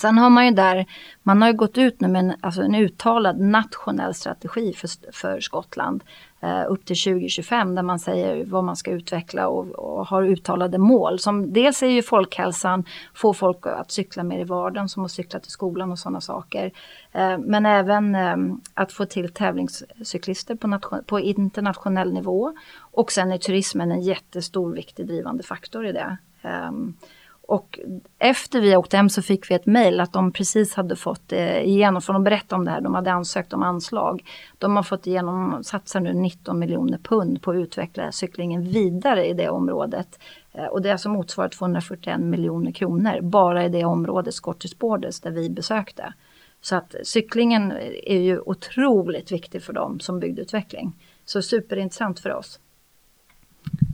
Sen 0.00 0.18
har 0.18 0.30
man 0.30 0.46
ju 0.46 0.50
där, 0.50 0.86
man 1.22 1.42
har 1.42 1.48
ju 1.48 1.54
gått 1.54 1.78
ut 1.78 2.00
nu 2.00 2.08
med 2.08 2.18
en, 2.18 2.34
alltså 2.40 2.62
en 2.62 2.74
uttalad 2.74 3.40
nationell 3.40 4.14
strategi 4.14 4.72
för, 4.72 5.12
för 5.12 5.40
Skottland 5.40 6.04
eh, 6.40 6.64
upp 6.68 6.84
till 6.84 6.96
2025 6.96 7.74
där 7.74 7.82
man 7.82 7.98
säger 7.98 8.44
vad 8.44 8.64
man 8.64 8.76
ska 8.76 8.90
utveckla 8.90 9.48
och, 9.48 9.70
och, 9.70 10.06
har 10.06 10.22
uttalade 10.22 10.78
mål. 10.78 11.18
Som 11.18 11.52
dels 11.52 11.82
är 11.82 11.86
ju 11.86 12.02
folkhälsan, 12.02 12.84
få 13.14 13.34
folk 13.34 13.66
att 13.66 13.90
cykla 13.90 14.22
mer 14.22 14.38
i 14.38 14.44
vardagen 14.44 14.88
som 14.88 15.04
att 15.04 15.10
cykla 15.10 15.40
till 15.40 15.50
skolan 15.50 15.92
och 15.92 15.98
sådana 15.98 16.20
saker. 16.20 16.72
Eh, 17.12 17.38
men 17.38 17.66
även 17.66 18.14
eh, 18.14 18.36
att 18.74 18.92
få 18.92 19.06
till 19.06 19.32
tävlingscyklister 19.32 20.54
på, 20.54 20.66
nation, 20.68 21.04
på 21.06 21.20
internationell 21.20 22.12
nivå. 22.12 22.52
Och 22.78 23.12
sen 23.12 23.32
är 23.32 23.38
turismen 23.38 23.92
en 23.92 24.02
jättestor 24.02 24.72
viktig 24.72 25.06
drivande 25.06 25.42
faktor 25.42 25.86
i 25.86 25.92
det. 25.92 26.16
Eh, 26.42 26.70
och 27.48 27.78
efter 28.18 28.60
vi 28.60 28.76
åkte 28.76 28.96
hem 28.96 29.08
så 29.08 29.22
fick 29.22 29.50
vi 29.50 29.54
ett 29.54 29.66
mejl 29.66 30.00
att 30.00 30.12
de 30.12 30.32
precis 30.32 30.74
hade 30.74 30.96
fått 30.96 31.32
eh, 31.32 31.58
igenom, 31.58 32.02
för 32.02 32.12
de 32.12 32.24
berättade 32.24 32.58
om 32.58 32.64
det 32.64 32.70
här, 32.70 32.80
de 32.80 32.94
hade 32.94 33.12
ansökt 33.12 33.52
om 33.52 33.62
anslag. 33.62 34.24
De 34.58 34.76
har 34.76 34.82
fått 34.82 35.06
igenom, 35.06 35.64
satsar 35.64 36.00
nu 36.00 36.12
19 36.12 36.58
miljoner 36.58 36.98
pund 36.98 37.42
på 37.42 37.50
att 37.50 37.56
utveckla 37.56 38.12
cyklingen 38.12 38.62
vidare 38.62 39.26
i 39.26 39.32
det 39.32 39.48
området. 39.48 40.18
Eh, 40.52 40.64
och 40.64 40.82
det 40.82 40.88
är 40.88 40.92
alltså 40.92 41.08
motsvarar 41.08 41.48
241 41.48 42.20
miljoner 42.20 42.72
kronor 42.72 43.20
bara 43.20 43.64
i 43.64 43.68
det 43.68 43.84
området, 43.84 44.34
Scottish 44.34 44.78
Borders, 44.78 45.20
där 45.20 45.30
vi 45.30 45.50
besökte. 45.50 46.12
Så 46.60 46.76
att 46.76 46.94
cyklingen 47.02 47.72
är 48.02 48.18
ju 48.18 48.40
otroligt 48.40 49.32
viktig 49.32 49.62
för 49.62 49.72
dem 49.72 50.00
som 50.00 50.20
bygdeutveckling. 50.20 50.92
Så 51.24 51.42
superintressant 51.42 52.20
för 52.20 52.32
oss. 52.32 52.60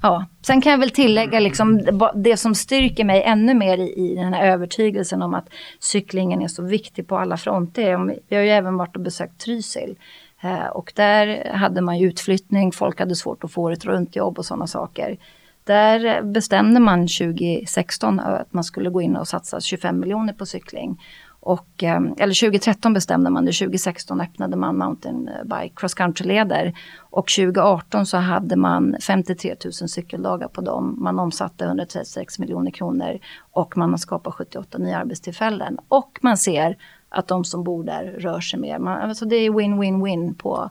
Ja, 0.03 0.27
sen 0.43 0.61
kan 0.61 0.73
jag 0.73 0.79
väl 0.79 0.91
tillägga 0.91 1.41
liksom 1.41 1.81
det 2.15 2.37
som 2.37 2.55
styrker 2.55 3.05
mig 3.05 3.23
ännu 3.23 3.55
mer 3.55 3.79
i, 3.79 4.11
i 4.11 4.15
den 4.15 4.33
här 4.33 4.47
övertygelsen 4.47 5.23
om 5.23 5.35
att 5.35 5.49
cyklingen 5.81 6.43
är 6.43 6.49
så 6.49 6.63
viktig 6.63 7.09
på 7.09 7.19
alla 7.19 7.37
fronter. 7.37 8.19
Vi 8.29 8.37
har 8.37 8.43
ju 8.43 8.51
även 8.51 8.77
varit 8.77 8.97
och 8.97 9.03
besökt 9.03 9.41
Trysil. 9.41 9.97
Eh, 10.41 10.67
och 10.67 10.93
där 10.97 11.53
hade 11.55 11.81
man 11.81 11.99
ju 11.99 12.09
utflyttning, 12.09 12.73
folk 12.73 13.01
hade 13.01 13.17
svårt 13.17 13.45
att 13.45 13.53
få 13.53 13.71
ett 13.71 13.85
runtjobb 13.85 14.39
och 14.39 14.45
sådana 14.45 14.67
saker. 14.67 15.19
Där 15.65 16.23
bestämde 16.23 16.81
man 16.81 17.01
2016 17.01 18.21
att 18.21 18.53
man 18.53 18.65
skulle 18.65 18.91
gå 18.91 19.03
in 19.03 19.17
och 19.17 19.29
satsa 19.29 19.61
25 19.61 20.01
miljoner 20.01 20.33
på 20.33 20.47
cykling. 20.47 21.01
Och, 21.45 21.83
ehm, 21.83 22.15
eller 22.19 22.35
2013 22.35 22.93
bestämde 22.93 23.31
man 23.31 23.45
det, 23.45 23.53
2016 23.53 24.21
öppnade 24.21 24.57
man 24.57 24.79
Mountain 24.79 25.31
Bike 25.45 25.75
Cross 25.77 25.95
Country-leder. 25.95 26.79
Och 26.99 27.29
2018 27.29 28.07
så 28.07 28.17
hade 28.17 28.57
man 28.57 28.97
53 29.01 29.57
000 29.65 29.73
cykeldagar 29.73 30.49
på 30.49 30.61
dem. 30.61 30.97
Man 30.99 31.19
omsatte 31.19 31.65
136 31.65 32.39
miljoner 32.39 32.71
kronor 32.71 33.19
och 33.53 33.77
man 33.77 33.91
har 33.91 33.97
skapat 33.97 34.35
78 34.35 34.79
nya 34.79 34.99
arbetstillfällen. 34.99 35.79
Och 35.89 36.19
man 36.23 36.37
ser 36.39 36.77
att 37.09 37.29
de 37.29 37.45
som 37.45 37.65
bor 37.65 37.85
där 37.85 38.05
rör 38.05 38.41
sig 38.41 38.61
mer. 38.61 38.79
Man, 38.79 39.01
alltså 39.01 39.25
det 39.25 39.37
är 39.37 39.51
win-win-win 39.51 40.35
på, 40.35 40.71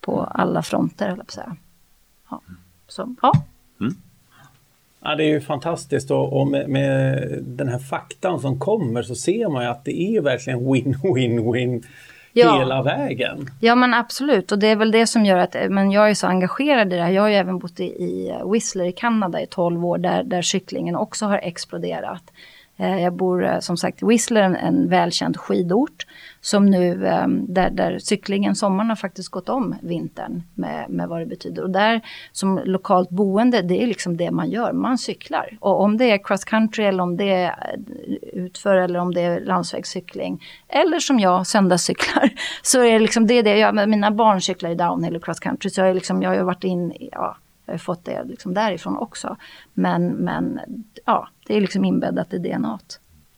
på 0.00 0.20
alla 0.20 0.62
fronter, 0.62 1.08
eller 1.08 1.24
på 1.24 1.32
säga. 1.32 1.56
Ja. 2.30 2.42
Så, 2.88 3.14
ja. 3.22 3.32
Ja, 5.00 5.14
det 5.14 5.24
är 5.24 5.28
ju 5.28 5.40
fantastiskt 5.40 6.10
och, 6.10 6.48
med, 6.48 7.28
den 7.42 7.68
här 7.68 7.78
faktan 7.78 8.40
som 8.40 8.58
kommer 8.58 9.02
så 9.02 9.14
ser 9.14 9.48
man 9.48 9.64
ju 9.64 9.70
att 9.70 9.84
det 9.84 10.00
är 10.00 10.20
verkligen 10.20 10.58
win-win-win 10.58 11.84
ja. 12.32 12.58
hela 12.58 12.82
vägen. 12.82 13.50
Ja 13.60 13.74
men 13.74 13.94
absolut 13.94 14.52
och 14.52 14.58
det 14.58 14.66
är 14.66 14.76
väl 14.76 14.90
det 14.90 15.06
som 15.06 15.24
gör 15.24 15.38
att 15.38 15.56
men 15.68 15.90
jag 15.90 16.10
är 16.10 16.14
så 16.14 16.26
engagerad 16.26 16.92
i 16.92 16.96
det 16.96 17.02
här. 17.02 17.10
Jag 17.10 17.22
har 17.22 17.28
ju 17.28 17.34
även 17.34 17.58
bott 17.58 17.80
i, 17.80 17.84
i 17.84 18.34
Whistler 18.52 18.84
i 18.84 18.92
Kanada 18.92 19.40
i 19.40 19.46
12 19.46 19.84
år 19.84 19.98
där, 19.98 20.22
där 20.22 20.42
cyklingen 20.42 20.96
också 20.96 21.26
har 21.26 21.38
exploderat. 21.38 22.22
Eh, 22.76 23.02
jag 23.02 23.12
bor 23.12 23.44
eh, 23.44 23.58
som 23.58 23.76
sagt 23.76 24.02
i 24.02 24.06
Whistler, 24.06 24.42
en, 24.42 24.56
en 24.56 24.88
välkänd 24.88 25.36
skidort. 25.36 26.06
Som 26.40 26.66
nu, 26.66 27.06
ehm, 27.06 27.54
där, 27.54 27.70
där 27.70 27.98
cyklingen, 27.98 28.54
sommaren 28.54 28.88
har 28.88 28.96
faktiskt 28.96 29.28
gått 29.28 29.48
om 29.48 29.74
vintern 29.82 30.42
med, 30.54 30.90
med 30.90 31.08
vad 31.08 31.20
det 31.20 31.26
betyder. 31.26 31.62
Och 31.62 31.70
där 31.70 32.00
som 32.32 32.60
lokalt 32.64 33.10
boende, 33.10 33.62
det 33.62 33.82
är 33.82 33.86
liksom 33.86 34.16
det 34.16 34.30
man 34.30 34.50
gör, 34.50 34.72
man 34.72 34.98
cyklar. 34.98 35.56
Och 35.60 35.80
om 35.80 35.96
det 35.96 36.10
är 36.10 36.24
cross 36.24 36.44
country 36.44 36.84
eller 36.84 37.02
om 37.02 37.16
det 37.16 37.30
är 37.30 37.46
eh, 37.46 38.16
utför 38.32 38.76
eller 38.76 38.98
om 38.98 39.14
det 39.14 39.20
är 39.20 39.40
landsvägscykling. 39.40 40.42
Eller 40.68 40.98
som 40.98 41.20
jag, 41.20 41.46
söndagscyklar. 41.46 42.30
Så 42.62 42.82
är 42.82 42.92
det 42.92 42.98
liksom 42.98 43.26
det, 43.26 43.34
är 43.34 43.42
det 43.42 43.58
jag, 43.58 43.88
mina 43.88 44.10
barn 44.10 44.40
cyklar 44.40 44.70
i 44.70 44.74
downhill 44.74 45.16
och 45.16 45.24
cross 45.24 45.40
country. 45.40 45.70
Så 45.70 45.80
jag, 45.80 45.90
är 45.90 45.94
liksom, 45.94 46.22
jag 46.22 46.30
har 46.30 46.44
varit 46.44 46.64
in, 46.64 47.08
ja, 47.12 47.36
jag 47.66 47.74
har 47.74 47.78
fått 47.78 48.04
det 48.04 48.24
liksom 48.24 48.54
därifrån 48.54 48.96
också. 48.96 49.36
Men, 49.74 50.06
men 50.08 50.60
ja, 51.04 51.28
det 51.46 51.56
är 51.56 51.60
liksom 51.60 51.84
inbäddat 51.84 52.34
i 52.34 52.38
DNA. 52.38 52.78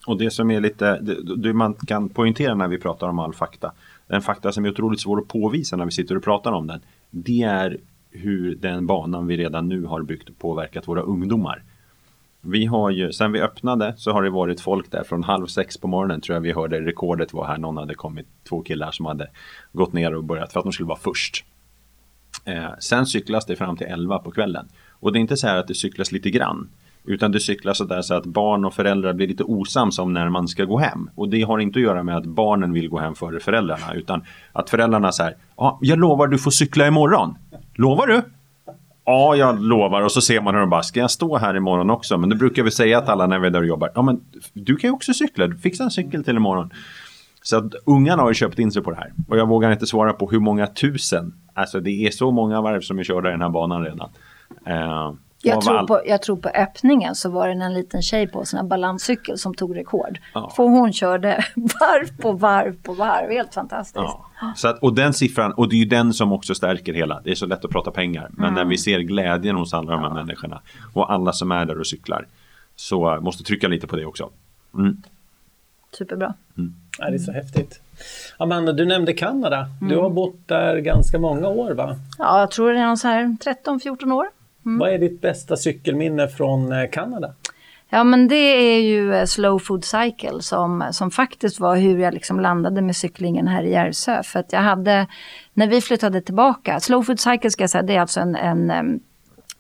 Och 0.06 0.18
det 0.18 0.30
som 0.30 0.50
är 0.50 0.60
lite, 0.60 1.00
det, 1.00 1.36
det 1.36 1.52
man 1.52 1.74
kan 1.74 2.08
poängtera 2.08 2.54
när 2.54 2.68
vi 2.68 2.78
pratar 2.78 3.08
om 3.08 3.18
all 3.18 3.34
fakta, 3.34 3.72
den 4.06 4.22
fakta 4.22 4.52
som 4.52 4.64
är 4.64 4.70
otroligt 4.70 5.00
svår 5.00 5.18
att 5.18 5.28
påvisa 5.28 5.76
när 5.76 5.84
vi 5.84 5.90
sitter 5.90 6.16
och 6.16 6.24
pratar 6.24 6.52
om 6.52 6.66
den, 6.66 6.80
det 7.10 7.42
är 7.42 7.76
hur 8.10 8.54
den 8.54 8.86
banan 8.86 9.26
vi 9.26 9.36
redan 9.36 9.68
nu 9.68 9.84
har 9.84 10.02
byggt 10.02 10.38
påverkat 10.38 10.88
våra 10.88 11.00
ungdomar. 11.00 11.62
Vi 12.40 12.64
har 12.66 12.90
ju, 12.90 13.12
sen 13.12 13.32
vi 13.32 13.40
öppnade 13.40 13.94
så 13.96 14.12
har 14.12 14.22
det 14.22 14.30
varit 14.30 14.60
folk 14.60 14.90
där 14.90 15.04
från 15.04 15.22
halv 15.22 15.46
sex 15.46 15.76
på 15.76 15.88
morgonen 15.88 16.20
tror 16.20 16.36
jag 16.36 16.40
vi 16.40 16.52
hörde 16.52 16.80
rekordet 16.80 17.32
var 17.32 17.46
här. 17.46 17.58
Någon 17.58 17.76
hade 17.76 17.94
kommit, 17.94 18.26
två 18.48 18.62
killar 18.62 18.90
som 18.90 19.06
hade 19.06 19.30
gått 19.72 19.92
ner 19.92 20.14
och 20.14 20.24
börjat 20.24 20.52
för 20.52 20.60
att 20.60 20.64
de 20.64 20.72
skulle 20.72 20.88
vara 20.88 20.98
först. 20.98 21.44
Eh, 22.48 22.70
sen 22.78 23.06
cyklas 23.06 23.46
det 23.46 23.56
fram 23.56 23.76
till 23.76 23.86
11 23.86 24.18
på 24.18 24.30
kvällen. 24.30 24.68
Och 24.90 25.12
det 25.12 25.18
är 25.18 25.20
inte 25.20 25.36
så 25.36 25.46
här 25.46 25.56
att 25.56 25.68
det 25.68 25.74
cyklas 25.74 26.12
lite 26.12 26.30
grann. 26.30 26.68
Utan 27.04 27.32
det 27.32 27.40
cyklas 27.40 27.78
så 27.78 27.84
där 27.84 28.02
så 28.02 28.14
att 28.14 28.26
barn 28.26 28.64
och 28.64 28.74
föräldrar 28.74 29.12
blir 29.12 29.28
lite 29.28 29.44
osams 29.44 29.98
om 29.98 30.12
när 30.12 30.28
man 30.28 30.48
ska 30.48 30.64
gå 30.64 30.78
hem. 30.78 31.10
Och 31.14 31.28
det 31.28 31.42
har 31.42 31.58
inte 31.58 31.78
att 31.78 31.82
göra 31.82 32.02
med 32.02 32.16
att 32.16 32.26
barnen 32.26 32.72
vill 32.72 32.88
gå 32.88 32.98
hem 32.98 33.14
före 33.14 33.40
föräldrarna. 33.40 33.94
Utan 33.94 34.24
att 34.52 34.70
föräldrarna 34.70 35.12
säger, 35.12 35.36
ja, 35.56 35.78
jag 35.82 35.98
lovar 35.98 36.26
du 36.26 36.38
får 36.38 36.50
cykla 36.50 36.86
imorgon. 36.86 37.34
Lovar 37.74 38.06
du? 38.06 38.22
Ja, 39.04 39.36
jag 39.36 39.62
lovar. 39.62 40.02
Och 40.02 40.12
så 40.12 40.20
ser 40.20 40.40
man 40.40 40.54
hur 40.54 40.60
de 40.60 40.70
bara, 40.70 40.82
ska 40.82 41.00
jag 41.00 41.10
stå 41.10 41.36
här 41.36 41.56
imorgon 41.56 41.90
också? 41.90 42.18
Men 42.18 42.28
det 42.28 42.36
brukar 42.36 42.62
vi 42.62 42.70
säga 42.70 42.98
att 42.98 43.08
alla 43.08 43.26
när 43.26 43.38
vi 43.38 43.46
är 43.46 43.50
där 43.50 43.60
och 43.60 43.66
jobbar, 43.66 43.90
ja 43.94 44.02
men 44.02 44.20
du 44.52 44.76
kan 44.76 44.90
ju 44.90 44.94
också 44.94 45.12
cykla, 45.12 45.50
fixa 45.62 45.84
en 45.84 45.90
cykel 45.90 46.24
till 46.24 46.36
imorgon. 46.36 46.70
Så 47.48 47.56
att 47.56 47.74
ungarna 47.84 48.22
har 48.22 48.30
ju 48.30 48.34
köpt 48.34 48.58
in 48.58 48.72
sig 48.72 48.82
på 48.82 48.90
det 48.90 48.96
här. 48.96 49.12
Och 49.28 49.38
jag 49.38 49.48
vågar 49.48 49.70
inte 49.72 49.86
svara 49.86 50.12
på 50.12 50.30
hur 50.30 50.40
många 50.40 50.66
tusen. 50.66 51.34
Alltså 51.54 51.80
det 51.80 51.90
är 51.90 52.10
så 52.10 52.30
många 52.30 52.60
varv 52.60 52.80
som 52.80 52.98
är 52.98 53.04
körda 53.04 53.28
i 53.28 53.32
den 53.32 53.42
här 53.42 53.48
banan 53.48 53.84
redan. 53.84 54.10
Uh, 54.68 55.14
jag 55.42 55.60
tror, 55.60 55.86
på, 55.86 56.00
jag 56.06 56.22
tror 56.22 56.36
på 56.36 56.48
öppningen 56.48 57.14
så 57.14 57.30
var 57.30 57.48
det 57.48 57.64
en 57.64 57.74
liten 57.74 58.02
tjej 58.02 58.26
på 58.26 58.44
en 58.58 58.68
balanscykel 58.68 59.38
som 59.38 59.54
tog 59.54 59.76
rekord. 59.76 60.18
Ja. 60.34 60.52
För 60.56 60.62
hon 60.62 60.92
körde 60.92 61.44
varv 61.54 62.16
på 62.22 62.32
varv 62.32 62.82
på 62.82 62.92
varv. 62.92 63.30
Helt 63.30 63.54
fantastiskt. 63.54 63.96
Ja. 63.96 64.52
Så 64.56 64.68
att, 64.68 64.78
och 64.78 64.94
den 64.94 65.12
siffran, 65.12 65.52
och 65.52 65.68
det 65.68 65.76
är 65.76 65.78
ju 65.78 65.84
den 65.84 66.12
som 66.12 66.32
också 66.32 66.54
stärker 66.54 66.94
hela. 66.94 67.20
Det 67.24 67.30
är 67.30 67.34
så 67.34 67.46
lätt 67.46 67.64
att 67.64 67.70
prata 67.70 67.90
pengar. 67.90 68.28
Men 68.30 68.44
mm. 68.44 68.54
när 68.54 68.64
vi 68.64 68.78
ser 68.78 69.00
glädjen 69.00 69.56
hos 69.56 69.74
alla 69.74 69.92
de 69.92 70.00
här 70.00 70.08
ja. 70.08 70.14
människorna 70.14 70.60
och 70.94 71.12
alla 71.12 71.32
som 71.32 71.52
är 71.52 71.64
där 71.64 71.78
och 71.78 71.86
cyklar. 71.86 72.26
Så 72.76 73.20
måste 73.20 73.44
trycka 73.44 73.68
lite 73.68 73.86
på 73.86 73.96
det 73.96 74.06
också. 74.06 74.30
Mm. 74.74 75.02
Superbra. 75.92 76.34
Mm. 76.58 76.74
Ja, 76.98 77.10
det 77.10 77.16
är 77.16 77.18
så 77.18 77.32
häftigt. 77.32 77.80
Amanda, 78.36 78.72
du 78.72 78.86
nämnde 78.86 79.12
Kanada. 79.12 79.66
Du 79.80 79.96
har 79.96 80.10
bott 80.10 80.48
där 80.48 80.76
ganska 80.78 81.18
många 81.18 81.48
år 81.48 81.70
va? 81.70 81.96
Ja, 82.18 82.40
jag 82.40 82.50
tror 82.50 82.72
det 82.72 82.80
är 82.80 82.96
så 82.96 83.08
här 83.08 83.24
13-14 83.24 84.12
år. 84.12 84.26
Mm. 84.66 84.78
Vad 84.78 84.90
är 84.90 84.98
ditt 84.98 85.20
bästa 85.20 85.56
cykelminne 85.56 86.28
från 86.28 86.72
eh, 86.72 86.90
Kanada? 86.90 87.34
Ja 87.90 88.04
men 88.04 88.28
det 88.28 88.36
är 88.36 88.80
ju 88.80 89.14
eh, 89.14 89.24
Slow 89.24 89.58
Food 89.58 89.84
Cycle 89.84 90.42
som, 90.42 90.88
som 90.92 91.10
faktiskt 91.10 91.60
var 91.60 91.76
hur 91.76 91.98
jag 91.98 92.14
liksom 92.14 92.40
landade 92.40 92.82
med 92.82 92.96
cyklingen 92.96 93.48
här 93.48 93.62
i 93.62 93.70
Järvsö. 93.70 94.22
För 94.22 94.38
att 94.40 94.52
jag 94.52 94.60
hade, 94.60 95.06
när 95.54 95.66
vi 95.66 95.80
flyttade 95.80 96.20
tillbaka, 96.20 96.80
Slow 96.80 97.02
Food 97.02 97.20
Cycle 97.20 97.50
ska 97.50 97.62
jag 97.62 97.70
säga, 97.70 97.82
det 97.82 97.94
är 97.94 98.00
alltså 98.00 98.20
en, 98.20 98.36
en 98.36 99.00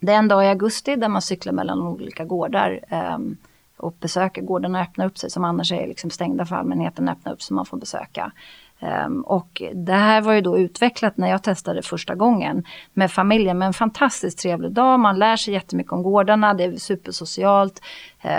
det 0.00 0.12
är 0.12 0.16
en 0.16 0.28
dag 0.28 0.44
i 0.44 0.48
augusti 0.48 0.96
där 0.96 1.08
man 1.08 1.22
cyklar 1.22 1.52
mellan 1.52 1.82
olika 1.82 2.24
gårdar 2.24 2.80
um, 3.14 3.36
och 3.78 3.96
besöker 4.00 4.42
gårdarna 4.42 4.82
öppnar 4.82 5.06
upp 5.06 5.18
sig 5.18 5.30
som 5.30 5.44
annars 5.44 5.72
är 5.72 5.86
liksom 5.86 6.10
stängda 6.10 6.46
för 6.46 6.56
allmänheten, 6.56 7.08
öppna 7.08 7.32
upp 7.32 7.42
så 7.42 7.54
man 7.54 7.66
får 7.66 7.76
besöka. 7.76 8.32
Um, 8.80 9.20
och 9.20 9.62
det 9.74 9.92
här 9.92 10.20
var 10.20 10.32
ju 10.32 10.40
då 10.40 10.58
utvecklat 10.58 11.16
när 11.16 11.28
jag 11.28 11.42
testade 11.42 11.82
första 11.82 12.14
gången 12.14 12.64
med 12.94 13.10
familjen. 13.10 13.58
Men 13.58 13.66
en 13.66 13.72
fantastiskt 13.72 14.38
trevlig 14.38 14.72
dag, 14.72 15.00
man 15.00 15.18
lär 15.18 15.36
sig 15.36 15.54
jättemycket 15.54 15.92
om 15.92 16.02
gårdarna, 16.02 16.54
det 16.54 16.64
är 16.64 16.76
supersocialt. 16.76 17.82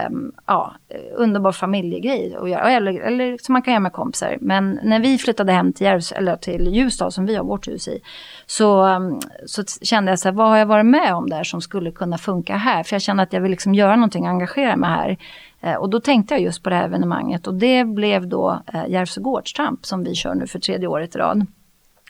Um, 0.10 0.32
ja, 0.46 0.76
eh, 0.90 1.00
underbar 1.16 1.52
familjegrej 1.52 2.36
att 2.42 2.50
göra, 2.50 2.72
eller, 2.72 3.00
eller 3.00 3.38
som 3.42 3.54
man 3.54 3.62
kan 3.62 3.74
göra 3.74 3.82
med 3.82 3.94
kompisar. 3.94 4.38
Men 4.42 4.80
när 4.84 5.00
vi 5.00 5.18
flyttade 5.18 5.52
hem 5.52 5.74
till, 5.74 5.86
Järvs, 5.86 6.12
eller 6.12 6.36
till 6.36 6.68
Ljusdal 6.68 7.12
som 7.12 7.26
vi 7.26 7.36
har 7.36 7.44
vårt 7.44 7.68
hus 7.68 7.88
i. 7.88 8.02
Så, 8.46 8.86
um, 8.86 9.20
så 9.46 9.64
kände 9.82 10.12
jag 10.12 10.20
så 10.20 10.28
här, 10.28 10.36
vad 10.36 10.48
har 10.50 10.58
jag 10.58 10.66
varit 10.66 10.86
med 10.86 11.14
om 11.16 11.30
där 11.30 11.44
som 11.44 11.62
skulle 11.62 11.92
kunna 11.92 12.18
funka 12.18 12.56
här? 12.56 12.84
För 12.84 12.96
jag 12.96 13.02
kände 13.02 13.24
att 13.24 13.34
jag 13.34 13.42
vill 13.42 13.52
liksom 13.52 13.74
göra 13.74 13.96
någonting, 13.96 14.28
engagera 14.28 14.76
mig 14.76 14.90
här. 14.90 15.18
Eh, 15.62 15.76
och 15.76 15.90
då 15.90 16.00
tänkte 16.00 16.34
jag 16.34 16.42
just 16.42 16.64
på 16.64 16.70
det 16.70 16.76
här 16.76 16.86
evenemanget 16.86 17.48
och 17.48 17.54
det 17.54 17.84
blev 17.84 18.28
då 18.28 18.62
eh, 18.74 18.88
Järvsö 18.88 19.22
Gårdstramp 19.22 19.86
som 19.86 20.04
vi 20.04 20.16
kör 20.16 20.36
nu 20.36 20.48
för 20.48 20.60
tredje 20.60 20.88
året 20.88 21.16
i 21.16 21.18
rad. 21.18 21.46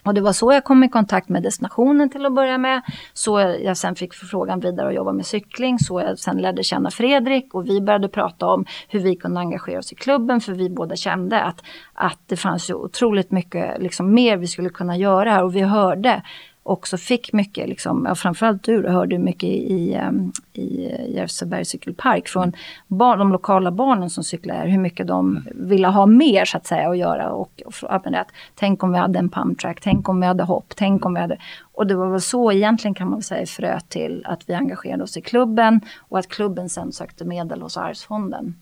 Och 0.04 0.14
det 0.14 0.20
var 0.20 0.32
så 0.32 0.52
jag 0.52 0.64
kom 0.64 0.84
i 0.84 0.88
kontakt 0.88 1.28
med 1.28 1.42
destinationen 1.42 2.10
till 2.10 2.26
att 2.26 2.34
börja 2.34 2.58
med. 2.58 2.82
Så 3.12 3.40
jag 3.40 3.76
sen 3.76 3.94
fick 3.94 4.14
förfrågan 4.14 4.60
vidare 4.60 4.88
att 4.88 4.94
jobba 4.94 5.12
med 5.12 5.26
cykling. 5.26 5.78
Så 5.78 6.00
jag 6.00 6.18
sen 6.18 6.38
lärde 6.38 6.62
känna 6.62 6.90
Fredrik 6.90 7.54
och 7.54 7.68
vi 7.68 7.80
började 7.80 8.08
prata 8.08 8.46
om 8.46 8.64
hur 8.88 9.00
vi 9.00 9.16
kunde 9.16 9.40
engagera 9.40 9.78
oss 9.78 9.92
i 9.92 9.94
klubben. 9.94 10.40
För 10.40 10.52
vi 10.52 10.70
båda 10.70 10.96
kände 10.96 11.42
att, 11.42 11.62
att 11.92 12.18
det 12.26 12.36
fanns 12.36 12.70
ju 12.70 12.74
otroligt 12.74 13.30
mycket 13.30 13.82
liksom, 13.82 14.14
mer 14.14 14.36
vi 14.36 14.46
skulle 14.46 14.68
kunna 14.68 14.96
göra 14.96 15.30
här. 15.30 15.44
Och 15.44 15.56
vi 15.56 15.60
hörde 15.60 16.22
också 16.62 16.96
fick 16.96 17.32
mycket, 17.32 17.68
liksom, 17.68 18.04
ja, 18.08 18.14
framförallt 18.14 18.62
du 18.62 18.88
hörde 18.88 19.18
mycket 19.18 19.48
i, 19.48 19.94
ehm, 19.94 20.32
i, 20.52 20.62
i 20.62 21.14
Järvsöbergs 21.14 21.68
cykelpark 21.68 22.28
från 22.28 22.52
barn, 22.86 23.18
de 23.18 23.32
lokala 23.32 23.70
barnen 23.70 24.10
som 24.10 24.24
cyklar 24.24 24.54
här, 24.54 24.66
hur 24.66 24.78
mycket 24.78 25.06
de 25.06 25.48
ville 25.54 25.88
ha 25.88 26.06
mer 26.06 26.44
så 26.44 26.56
att 26.56 26.66
säga 26.66 26.90
att 26.90 26.98
göra. 26.98 27.30
Och, 27.30 27.62
och 27.66 27.74
att, 28.06 28.26
tänk 28.54 28.82
om 28.82 28.92
vi 28.92 28.98
hade 28.98 29.18
en 29.18 29.28
pumptrack, 29.28 29.80
tänk 29.80 30.08
om 30.08 30.20
vi 30.20 30.26
hade 30.26 30.42
hopp, 30.42 30.72
tänk 30.76 31.06
om 31.06 31.14
vi 31.14 31.20
hade... 31.20 31.38
Och 31.72 31.86
det 31.86 31.94
var 31.94 32.10
väl 32.10 32.20
så 32.20 32.52
egentligen 32.52 32.94
kan 32.94 33.10
man 33.10 33.22
säga 33.22 33.46
fröet 33.46 33.88
till 33.88 34.22
att 34.26 34.48
vi 34.48 34.54
engagerade 34.54 35.02
oss 35.02 35.16
i 35.16 35.20
klubben 35.20 35.80
och 35.98 36.18
att 36.18 36.28
klubben 36.28 36.68
sen 36.68 36.92
sökte 36.92 37.24
medel 37.24 37.62
hos 37.62 37.76
Arvsfonden. 37.76 38.54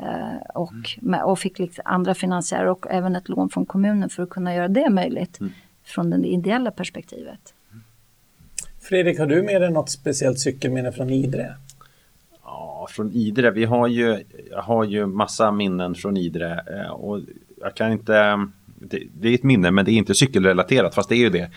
Uh, 0.00 0.40
och, 0.54 0.98
med, 1.00 1.22
och 1.22 1.38
fick 1.38 1.58
liksom 1.58 1.82
andra 1.84 2.14
finansiärer 2.14 2.66
och 2.66 2.86
även 2.90 3.16
ett 3.16 3.28
lån 3.28 3.48
från 3.48 3.66
kommunen 3.66 4.10
för 4.10 4.22
att 4.22 4.30
kunna 4.30 4.54
göra 4.54 4.68
det 4.68 4.90
möjligt. 4.90 5.40
Mm 5.40 5.52
från 5.84 6.10
det 6.10 6.28
ideella 6.28 6.70
perspektivet. 6.70 7.54
Fredrik, 8.80 9.18
har 9.18 9.26
du 9.26 9.42
med 9.42 9.60
dig 9.60 9.70
något 9.70 9.90
speciellt 9.90 10.38
cykelminne 10.38 10.92
från 10.92 11.10
Idre? 11.10 11.54
Ja, 12.42 12.86
från 12.90 13.12
Idre. 13.12 13.50
Vi 13.50 13.64
har 13.64 13.88
ju, 13.88 14.24
jag 14.50 14.62
har 14.62 14.84
ju 14.84 15.06
massa 15.06 15.52
minnen 15.52 15.94
från 15.94 16.16
Idre 16.16 16.64
eh, 16.66 16.90
och 16.90 17.20
jag 17.60 17.74
kan 17.74 17.92
inte. 17.92 18.46
Det, 18.76 19.02
det 19.20 19.28
är 19.28 19.34
ett 19.34 19.42
minne, 19.42 19.70
men 19.70 19.84
det 19.84 19.90
är 19.90 19.94
inte 19.94 20.14
cykelrelaterat, 20.14 20.94
fast 20.94 21.08
det 21.08 21.14
är 21.14 21.18
ju 21.18 21.30
det. 21.30 21.50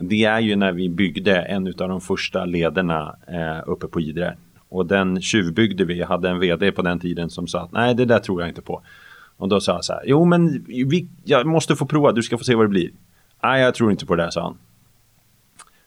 Det 0.00 0.24
är 0.24 0.40
ju 0.40 0.56
när 0.56 0.72
vi 0.72 0.88
byggde 0.88 1.42
en 1.42 1.66
av 1.66 1.88
de 1.88 2.00
första 2.00 2.44
lederna 2.44 3.16
eh, 3.26 3.62
uppe 3.66 3.86
på 3.86 4.00
Idre 4.00 4.36
och 4.68 4.86
den 4.86 5.20
tjuvbyggde 5.20 5.84
vi. 5.84 5.98
Jag 5.98 6.06
hade 6.06 6.28
en 6.28 6.40
vd 6.40 6.72
på 6.72 6.82
den 6.82 7.00
tiden 7.00 7.30
som 7.30 7.46
sa 7.46 7.60
att 7.60 7.72
nej, 7.72 7.94
det 7.94 8.04
där 8.04 8.18
tror 8.18 8.40
jag 8.40 8.48
inte 8.50 8.62
på. 8.62 8.82
Och 9.36 9.48
då 9.48 9.60
sa 9.60 9.72
jag 9.72 9.84
så 9.84 9.92
här, 9.92 10.02
jo 10.06 10.24
men 10.24 10.64
vi, 10.66 11.08
jag 11.24 11.46
måste 11.46 11.76
få 11.76 11.86
prova, 11.86 12.12
du 12.12 12.22
ska 12.22 12.38
få 12.38 12.44
se 12.44 12.54
vad 12.54 12.64
det 12.64 12.70
blir. 12.70 12.90
Nej, 13.46 13.62
jag 13.62 13.74
tror 13.74 13.90
inte 13.90 14.06
på 14.06 14.16
det, 14.16 14.32
sa 14.32 14.42
han. 14.42 14.58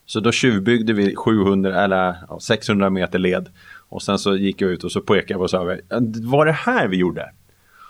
Så 0.06 0.20
då 0.20 0.32
tjuvbyggde 0.32 0.94
vi 0.94 1.16
700 1.16 1.84
eller 1.84 2.16
600 2.40 2.90
meter 2.90 3.20
led. 3.20 3.50
Och 3.90 4.02
sen 4.02 4.20
så 4.20 4.36
gick 4.36 4.62
jag 4.62 4.72
ut 4.72 4.84
och 4.84 4.92
så 4.92 5.02
pekade 5.02 5.34
jag 5.34 5.42
och 5.42 5.50
sa 5.50 5.78
var 6.22 6.46
det 6.46 6.52
här 6.52 6.88
vi 6.88 6.98
gjorde? 6.98 7.32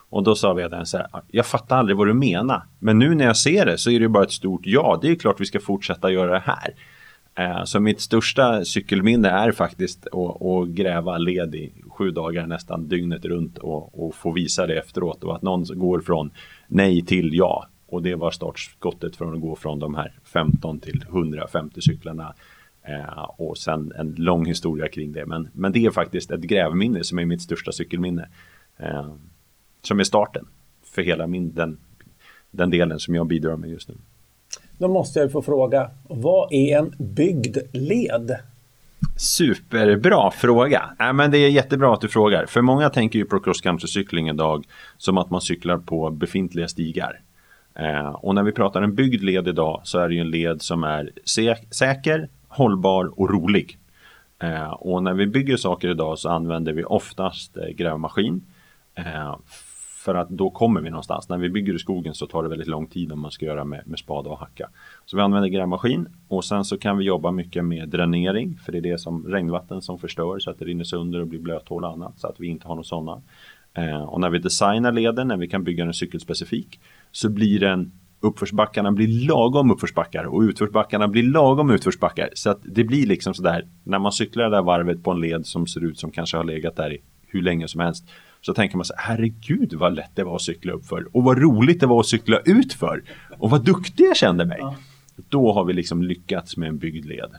Och 0.10 0.24
då 0.24 0.36
sa 0.36 0.54
vdn 0.54 0.86
så 0.86 0.98
här, 0.98 1.08
jag 1.28 1.46
fattar 1.46 1.78
aldrig 1.78 1.98
vad 1.98 2.08
du 2.08 2.14
menar. 2.14 2.64
Men 2.80 3.00
nu 3.00 3.16
när 3.16 3.26
jag 3.26 3.38
ser 3.38 3.66
det 3.66 3.78
så 3.78 3.92
är 3.92 4.00
det 4.00 4.10
bara 4.10 4.24
ett 4.24 4.32
stort 4.32 4.62
ja. 4.64 5.00
Det 5.02 5.12
är 5.12 5.16
klart 5.16 5.42
vi 5.42 5.46
ska 5.46 5.60
fortsätta 5.60 6.12
göra 6.12 6.32
det 6.32 6.44
här. 6.46 6.74
Eh, 7.36 7.64
så 7.64 7.80
mitt 7.80 8.02
största 8.02 8.66
cykelminne 8.66 9.30
är 9.30 9.52
faktiskt 9.52 10.08
att, 10.08 10.42
att 10.42 10.68
gräva 10.68 11.18
led 11.18 11.56
i 11.56 11.74
sju 11.90 12.12
dagar 12.12 12.48
nästan 12.48 12.88
dygnet 12.88 13.26
runt 13.26 13.58
och, 13.58 14.08
och 14.08 14.16
få 14.16 14.32
visa 14.32 14.68
det 14.68 14.80
efteråt 14.80 15.24
och 15.24 15.36
att 15.36 15.42
någon 15.42 15.64
går 15.64 16.00
från 16.00 16.32
nej 16.68 17.06
till 17.06 17.30
ja. 17.34 17.68
Och 17.92 18.04
det 18.04 18.16
var 18.16 18.32
startskottet 18.32 19.16
från 19.16 19.34
att 19.34 19.42
gå 19.42 19.56
från 19.56 19.80
de 19.80 19.96
här 19.96 20.14
15 20.24 20.80
till 20.80 21.06
150 21.10 21.82
cyklarna. 21.82 22.34
Eh, 22.84 23.24
och 23.38 23.58
sen 23.58 23.94
en 23.96 24.16
lång 24.18 24.46
historia 24.46 24.88
kring 24.88 25.12
det. 25.12 25.26
Men, 25.26 25.50
men 25.54 25.72
det 25.72 25.86
är 25.86 25.92
faktiskt 25.92 26.32
ett 26.32 26.42
grävminne 26.42 27.04
som 27.04 27.20
är 27.20 27.26
mitt 27.26 27.42
största 27.42 27.72
cykelminne. 27.72 28.30
Eh, 28.78 29.14
som 29.82 30.00
är 30.00 30.04
starten 30.04 30.46
för 30.84 31.02
hela 31.02 31.28
min, 31.28 31.54
den, 31.54 31.78
den 32.52 32.70
delen 32.70 33.00
som 33.00 33.16
jag 33.16 33.28
bidrar 33.28 33.56
med 33.56 33.70
just 33.70 33.90
nu. 33.90 33.96
Då 34.78 34.88
måste 34.88 35.20
jag 35.20 35.32
få 35.32 35.42
fråga, 35.42 35.92
vad 36.10 36.54
är 36.54 36.78
en 36.78 36.94
byggd 36.98 37.58
led? 37.72 38.36
Superbra 39.18 40.32
fråga. 40.32 40.90
Äh, 41.00 41.14
men 41.14 41.32
det 41.32 41.38
är 41.38 41.50
jättebra 41.50 41.94
att 41.94 42.02
du 42.02 42.08
frågar. 42.08 42.46
För 42.46 42.62
många 42.62 42.90
tänker 42.90 43.20
ju 43.20 43.26
på 43.26 43.40
cross 43.40 43.62
country-cykling 43.64 44.30
idag 44.30 44.66
som 44.98 45.18
att 45.18 45.30
man 45.30 45.42
cyklar 45.42 45.78
på 45.78 46.10
befintliga 46.10 46.68
stigar. 46.68 47.22
Eh, 47.80 48.10
och 48.10 48.36
när 48.36 48.44
vi 48.44 48.52
pratar 48.52 48.82
en 48.82 48.96
byggd 48.96 49.24
led 49.24 49.48
idag 49.48 49.82
så 49.84 50.00
är 50.00 50.10
det 50.10 50.16
ju 50.16 50.22
en 50.22 50.32
led 50.32 50.62
som 50.62 50.84
är 50.84 51.12
säker, 51.74 52.30
hållbar 52.48 53.20
och 53.20 53.30
rolig. 53.30 53.80
Eh, 54.40 54.72
och 54.72 55.04
när 55.04 55.14
vi 55.14 55.28
bygger 55.28 55.58
saker 55.58 55.90
idag 55.90 56.20
så 56.20 56.30
använder 56.30 56.74
vi 56.74 56.84
oftast 56.84 57.58
eh, 57.58 57.68
grävmaskin. 57.68 58.42
Eh, 58.96 59.36
för 60.00 60.16
att 60.16 60.30
då 60.30 60.50
kommer 60.50 60.82
vi 60.82 60.90
någonstans. 60.90 61.30
När 61.30 61.38
vi 61.38 61.50
bygger 61.50 61.74
i 61.74 61.80
skogen 61.80 62.14
så 62.14 62.28
tar 62.28 62.44
det 62.44 62.50
väldigt 62.50 62.68
lång 62.68 62.88
tid 62.88 63.12
om 63.12 63.20
man 63.20 63.32
ska 63.32 63.46
göra 63.46 63.64
med, 63.64 63.88
med 63.88 64.00
spade 64.00 64.30
och 64.30 64.40
hacka. 64.40 64.70
Så 65.06 65.18
vi 65.18 65.24
använder 65.24 65.50
grävmaskin 65.50 66.08
och 66.28 66.46
sen 66.46 66.66
så 66.66 66.78
kan 66.78 66.98
vi 66.98 67.06
jobba 67.06 67.32
mycket 67.32 67.66
med 67.66 67.90
dränering. 67.90 68.60
För 68.66 68.72
det 68.72 68.78
är 68.78 68.82
det 68.82 68.98
som 68.98 69.26
regnvatten 69.28 69.82
som 69.82 70.00
förstör 70.00 70.40
så 70.40 70.50
att 70.50 70.60
det 70.60 70.66
rinner 70.66 70.84
sönder 70.84 71.22
och 71.22 71.28
blir 71.28 71.40
blöthål 71.40 71.84
och 71.84 71.92
annat. 71.92 72.20
Så 72.20 72.28
att 72.28 72.40
vi 72.40 72.48
inte 72.48 72.68
har 72.68 72.76
några 72.76 72.84
sådana. 72.84 73.22
Eh, 73.80 74.04
och 74.04 74.20
när 74.20 74.30
vi 74.30 74.40
designar 74.40 74.92
leden, 74.92 75.28
när 75.28 75.38
vi 75.38 75.48
kan 75.48 75.64
bygga 75.64 75.84
den 75.84 75.94
cykelspecifik 75.94 76.80
så 77.12 77.30
blir 77.30 77.60
den 77.60 77.92
uppförsbackarna 78.22 78.92
blir 78.92 79.28
lagom 79.28 79.72
uppförsbackar 79.72 80.24
och 80.24 80.42
utförsbackarna 80.42 81.08
blir 81.08 81.24
lagom 81.24 81.70
utförsbackar. 81.70 82.30
Så 82.34 82.50
att 82.50 82.60
det 82.64 82.84
blir 82.84 83.08
liksom 83.08 83.34
sådär 83.34 83.68
när 83.84 84.00
man 84.00 84.12
cyklar 84.12 84.44
det 84.44 84.56
där 84.56 84.62
varvet 84.62 85.04
på 85.04 85.12
en 85.12 85.22
led 85.22 85.46
som 85.46 85.68
ser 85.68 85.84
ut 85.84 86.00
som 86.00 86.12
kanske 86.12 86.38
har 86.38 86.44
legat 86.44 86.76
där 86.76 86.94
i 86.94 86.98
hur 87.28 87.42
länge 87.42 87.68
som 87.68 87.82
helst. 87.82 88.10
Så 88.42 88.54
tänker 88.54 88.78
man 88.78 88.86
så 88.86 88.94
herregud 88.98 89.74
vad 89.74 89.96
lätt 89.96 90.16
det 90.16 90.24
var 90.24 90.36
att 90.36 90.42
cykla 90.42 90.74
upp 90.74 90.86
för 90.86 91.16
och 91.16 91.24
vad 91.24 91.38
roligt 91.38 91.80
det 91.80 91.88
var 91.88 92.00
att 92.00 92.06
cykla 92.06 92.40
ut 92.46 92.74
för 92.74 93.04
och 93.38 93.50
vad 93.50 93.66
duktig 93.66 94.06
jag 94.06 94.18
kände 94.18 94.46
mig. 94.46 94.58
Ja. 94.60 94.76
Då 95.30 95.54
har 95.54 95.66
vi 95.66 95.74
liksom 95.74 96.04
lyckats 96.04 96.58
med 96.58 96.70
en 96.70 96.78
byggd 96.78 97.06
led. 97.06 97.32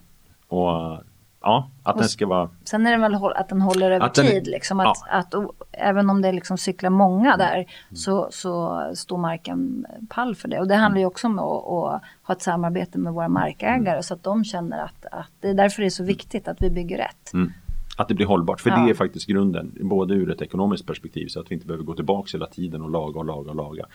Och 0.49 1.03
ja, 1.43 1.71
att 1.83 1.99
den 1.99 2.09
ska 2.09 2.27
vara... 2.27 2.51
Sen 2.65 2.87
är 2.87 2.91
det 2.91 2.97
väl 2.97 3.15
att 3.15 3.49
den 3.49 3.61
håller 3.61 3.91
över 3.91 4.07
Att 4.07 4.15
den- 4.15 4.27
tid. 4.27 4.47
Liksom, 4.47 4.81
att, 4.81 4.97
att, 5.11 5.35
och, 5.35 5.55
även 5.73 6.11
om 6.11 6.23
det 6.23 6.33
liksom 6.33 6.59
cyklar 6.59 6.91
många 6.91 7.37
där 7.37 7.67
så, 7.95 8.29
så 8.31 8.83
står 8.95 9.19
marken 9.19 9.87
pall 10.09 10.35
för 10.35 10.49
det. 10.49 10.61
Och 10.61 10.69
det 10.69 10.75
handlar 10.75 11.01
ju 11.01 11.07
också 11.07 11.27
om 11.27 11.39
att, 11.39 11.45
att 11.45 12.03
ha 12.23 12.35
ett 12.35 12.43
samarbete 12.43 12.99
med 12.99 13.13
våra 13.13 13.29
markägare 13.29 14.03
så 14.03 14.15
att 14.15 14.23
de 14.23 14.45
känner 14.45 14.85
att, 14.85 15.07
att 15.13 15.31
det 15.41 15.49
är 15.49 15.55
därför 15.55 15.83
det 15.83 15.89
är 15.89 15.91
så 15.91 16.05
viktigt 16.05 16.49
att 16.49 16.63
vi 16.63 16.71
bygger 16.71 16.99
rätt. 16.99 17.33
Mm. 17.35 17.53
Att 17.97 18.09
det 18.09 18.15
blir 18.15 18.27
hållbart, 18.27 18.61
för 18.61 18.71
Ja. 18.71 18.77
det 18.77 18.91
är 18.91 18.95
faktiskt 18.95 19.27
grunden, 19.27 19.73
både 19.81 20.15
ur 20.15 20.31
ett 20.31 20.43
ekonomiskt 20.43 20.87
perspektiv 20.87 21.27
så 21.27 21.41
att 21.41 21.51
vi 21.51 21.55
inte 21.55 21.67
behöver 21.67 21.85
gå 21.85 21.95
tillbaka 21.95 22.29
hela 22.33 22.47
tiden 22.47 22.83
och 22.83 22.91
laga 22.91 23.19
och 23.19 23.25
laga 23.25 23.51
och 23.51 23.57
laga. 23.57 23.87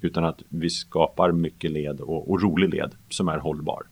Utan 0.00 0.24
att 0.24 0.42
vi 0.48 0.70
skapar 0.70 1.32
mycket 1.32 1.70
led 1.70 2.00
och, 2.00 2.30
och 2.30 2.42
rolig 2.42 2.74
led 2.74 2.94
som 3.08 3.28
är 3.28 3.38
hållbar. 3.38 3.82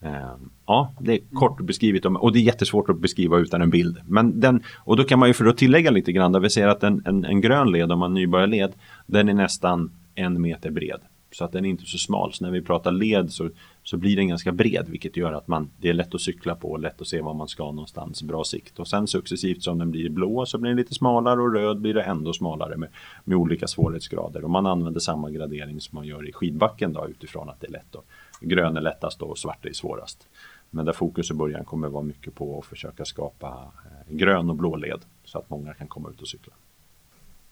Ehm, 0.00 0.50
ja, 0.66 0.94
det 1.00 1.12
är 1.12 1.20
kort 1.34 1.60
beskrivet 1.60 2.04
och 2.04 2.32
det 2.32 2.38
är 2.38 2.42
jättesvårt 2.42 2.90
att 2.90 2.98
beskriva 2.98 3.38
utan 3.38 3.62
en 3.62 3.70
bild. 3.70 3.98
Men 4.06 4.40
den, 4.40 4.62
och 4.76 4.96
då 4.96 5.04
kan 5.04 5.18
man 5.18 5.28
ju 5.28 5.34
för 5.34 5.46
att 5.46 5.56
tillägga 5.56 5.90
lite 5.90 6.12
grann, 6.12 6.32
där 6.32 6.40
vi 6.40 6.50
ser 6.50 6.68
att 6.68 6.82
en, 6.82 7.02
en, 7.06 7.24
en 7.24 7.40
grön 7.40 7.72
led, 7.72 7.92
om 7.92 7.98
man 7.98 8.14
nybörjarled, 8.14 8.72
den 9.06 9.28
är 9.28 9.34
nästan 9.34 9.90
en 10.14 10.40
meter 10.40 10.70
bred. 10.70 11.00
Så 11.32 11.44
att 11.44 11.52
den 11.52 11.64
är 11.64 11.68
inte 11.68 11.84
så 11.84 11.98
smal. 11.98 12.32
Så 12.32 12.44
när 12.44 12.50
vi 12.50 12.62
pratar 12.62 12.92
led 12.92 13.32
så, 13.32 13.50
så 13.82 13.96
blir 13.96 14.16
den 14.16 14.28
ganska 14.28 14.52
bred 14.52 14.86
vilket 14.88 15.16
gör 15.16 15.32
att 15.32 15.48
man, 15.48 15.70
det 15.80 15.88
är 15.88 15.94
lätt 15.94 16.14
att 16.14 16.20
cykla 16.20 16.54
på 16.54 16.76
lätt 16.76 17.00
att 17.00 17.06
se 17.06 17.20
var 17.20 17.34
man 17.34 17.48
ska 17.48 17.64
någonstans, 17.64 18.22
bra 18.22 18.44
sikt. 18.44 18.78
Och 18.78 18.88
sen 18.88 19.06
successivt 19.06 19.62
som 19.62 19.78
den 19.78 19.90
blir 19.90 20.08
blå 20.08 20.46
så 20.46 20.58
blir 20.58 20.70
den 20.70 20.76
lite 20.76 20.94
smalare 20.94 21.40
och 21.40 21.52
röd 21.52 21.80
blir 21.80 21.94
det 21.94 22.02
ändå 22.02 22.32
smalare 22.32 22.76
med, 22.76 22.88
med 23.24 23.36
olika 23.36 23.66
svårighetsgrader. 23.66 24.44
Och 24.44 24.50
man 24.50 24.66
använder 24.66 25.00
samma 25.00 25.30
gradering 25.30 25.80
som 25.80 25.96
man 25.96 26.06
gör 26.06 26.28
i 26.28 26.32
skidbacken 26.32 26.92
då 26.92 27.08
utifrån 27.08 27.48
att 27.48 27.60
det 27.60 27.66
är 27.66 27.72
lätt. 27.72 27.96
att 27.96 28.06
grön 28.40 28.76
är 28.76 28.80
lättast 28.80 29.22
och 29.22 29.38
svart 29.38 29.66
är 29.66 29.72
svårast. 29.72 30.28
Men 30.70 30.84
där 30.84 30.92
fokus 30.92 31.30
i 31.30 31.34
början 31.34 31.64
kommer 31.64 31.88
vara 31.88 32.02
mycket 32.02 32.34
på 32.34 32.58
att 32.58 32.66
försöka 32.66 33.04
skapa 33.04 33.72
eh, 33.84 34.14
grön 34.14 34.50
och 34.50 34.56
blå 34.56 34.76
led 34.76 35.00
så 35.24 35.38
att 35.38 35.50
många 35.50 35.74
kan 35.74 35.86
komma 35.86 36.10
ut 36.10 36.20
och 36.20 36.28
cykla. 36.28 36.52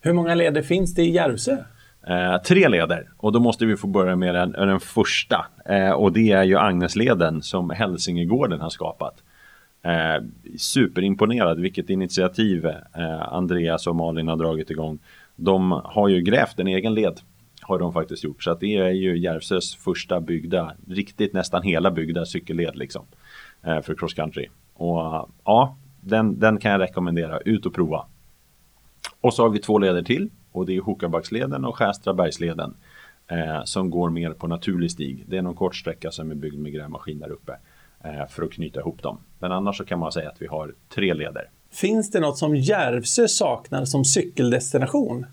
Hur 0.00 0.12
många 0.12 0.34
leder 0.34 0.62
finns 0.62 0.94
det 0.94 1.02
i 1.02 1.10
Järvsö? 1.10 1.56
Eh, 2.06 2.42
tre 2.42 2.68
leder 2.68 3.08
och 3.16 3.32
då 3.32 3.40
måste 3.40 3.66
vi 3.66 3.76
få 3.76 3.86
börja 3.86 4.16
med 4.16 4.34
den, 4.34 4.52
den 4.52 4.80
första 4.80 5.46
eh, 5.64 5.90
och 5.90 6.12
det 6.12 6.32
är 6.32 6.42
ju 6.44 6.58
Agnesleden 6.58 7.42
som 7.42 7.70
Hälsingegården 7.70 8.60
har 8.60 8.70
skapat. 8.70 9.22
Eh, 9.82 10.24
superimponerad 10.58 11.60
vilket 11.60 11.90
initiativ 11.90 12.66
eh, 12.66 13.32
Andreas 13.32 13.86
och 13.86 13.96
Malin 13.96 14.28
har 14.28 14.36
dragit 14.36 14.70
igång. 14.70 14.98
De 15.36 15.72
har 15.84 16.08
ju 16.08 16.20
grävt 16.20 16.58
en 16.58 16.66
egen 16.66 16.94
led 16.94 17.20
har 17.64 17.78
de 17.78 17.92
faktiskt 17.92 18.24
gjort 18.24 18.42
så 18.42 18.50
att 18.50 18.60
det 18.60 18.76
är 18.76 18.90
ju 18.90 19.18
Järvsös 19.18 19.76
första 19.76 20.20
byggda, 20.20 20.72
riktigt 20.88 21.32
nästan 21.32 21.62
hela 21.62 21.90
byggda 21.90 22.24
cykelled 22.24 22.76
liksom 22.76 23.06
eh, 23.62 23.80
för 23.80 23.94
cross 23.94 24.14
country. 24.14 24.48
Och 24.74 25.00
eh, 25.00 25.26
ja, 25.44 25.76
den, 26.00 26.38
den 26.38 26.58
kan 26.58 26.72
jag 26.72 26.80
rekommendera, 26.80 27.38
ut 27.38 27.66
och 27.66 27.74
prova. 27.74 28.06
Och 29.20 29.34
så 29.34 29.42
har 29.42 29.50
vi 29.50 29.58
två 29.58 29.78
leder 29.78 30.02
till 30.02 30.30
och 30.52 30.66
det 30.66 30.76
är 30.76 30.80
Hokabacksleden 30.80 31.64
och 31.64 31.76
Skärstrabergsleden 31.76 32.76
eh, 33.28 33.64
som 33.64 33.90
går 33.90 34.10
mer 34.10 34.30
på 34.30 34.46
naturlig 34.46 34.90
stig. 34.90 35.24
Det 35.28 35.36
är 35.36 35.42
någon 35.42 35.54
kort 35.54 35.76
sträcka 35.76 36.10
som 36.10 36.30
är 36.30 36.34
byggd 36.34 36.58
med 36.58 36.72
grävmaskin 36.72 37.18
där 37.18 37.30
uppe 37.30 37.52
eh, 38.04 38.26
för 38.28 38.42
att 38.42 38.52
knyta 38.52 38.80
ihop 38.80 39.02
dem. 39.02 39.18
Men 39.38 39.52
annars 39.52 39.76
så 39.76 39.84
kan 39.84 39.98
man 39.98 40.12
säga 40.12 40.28
att 40.28 40.42
vi 40.42 40.46
har 40.46 40.74
tre 40.94 41.14
leder. 41.14 41.50
Finns 41.70 42.10
det 42.10 42.20
något 42.20 42.38
som 42.38 42.56
Järvsö 42.56 43.28
saknar 43.28 43.84
som 43.84 44.04
cykeldestination? 44.04 45.26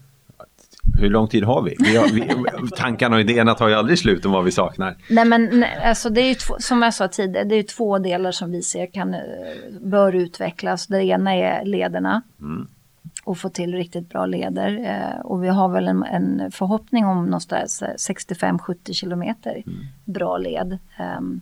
Hur 0.99 1.09
lång 1.09 1.27
tid 1.27 1.43
har 1.43 1.61
vi? 1.61 1.75
vi, 1.79 1.95
har, 1.95 2.07
vi 2.61 2.69
tankarna 2.69 3.15
och 3.15 3.21
idéerna 3.21 3.55
tar 3.55 3.67
ju 3.67 3.75
aldrig 3.75 3.99
slut 3.99 4.25
om 4.25 4.31
vad 4.31 4.43
vi 4.43 4.51
saknar. 4.51 4.97
Nej 5.09 5.25
men 5.25 5.49
nej, 5.53 5.83
alltså 5.83 6.09
det 6.09 6.21
är 6.21 6.27
ju 6.27 6.35
två, 6.35 6.55
som 6.59 6.81
jag 6.81 6.93
sa 6.93 7.07
tidigare, 7.07 7.43
det 7.45 7.55
är 7.55 7.57
ju 7.57 7.63
två 7.63 7.99
delar 7.99 8.31
som 8.31 8.51
vi 8.51 8.61
ser 8.61 8.85
kan, 8.85 9.13
eh, 9.13 9.19
bör 9.81 10.15
utvecklas. 10.15 10.87
Det 10.87 11.03
ena 11.03 11.35
är 11.35 11.65
lederna. 11.65 12.21
Och 13.23 13.37
få 13.37 13.49
till 13.49 13.75
riktigt 13.75 14.09
bra 14.09 14.25
leder. 14.25 14.79
Eh, 14.79 15.21
och 15.21 15.43
vi 15.43 15.47
har 15.47 15.69
väl 15.69 15.87
en, 15.87 16.03
en 16.03 16.51
förhoppning 16.51 17.05
om 17.05 17.25
någonstans 17.25 17.81
eh, 17.81 17.93
65-70 17.93 18.93
kilometer 18.93 19.63
bra 20.05 20.37
led. 20.37 20.77
Ehm, 20.97 21.41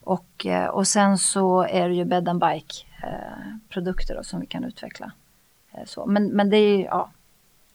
och, 0.00 0.46
eh, 0.46 0.66
och 0.66 0.86
sen 0.86 1.18
så 1.18 1.62
är 1.62 1.88
det 1.88 1.94
ju 1.94 2.04
bed 2.04 2.28
and 2.28 2.40
bike 2.40 2.74
eh, 3.02 3.56
produkter 3.68 4.14
då, 4.14 4.22
som 4.22 4.40
vi 4.40 4.46
kan 4.46 4.64
utveckla. 4.64 5.12
Eh, 5.72 5.84
så. 5.86 6.06
Men, 6.06 6.28
men 6.28 6.50
det 6.50 6.56
är 6.56 6.76
ju, 6.76 6.84
ja, 6.84 7.10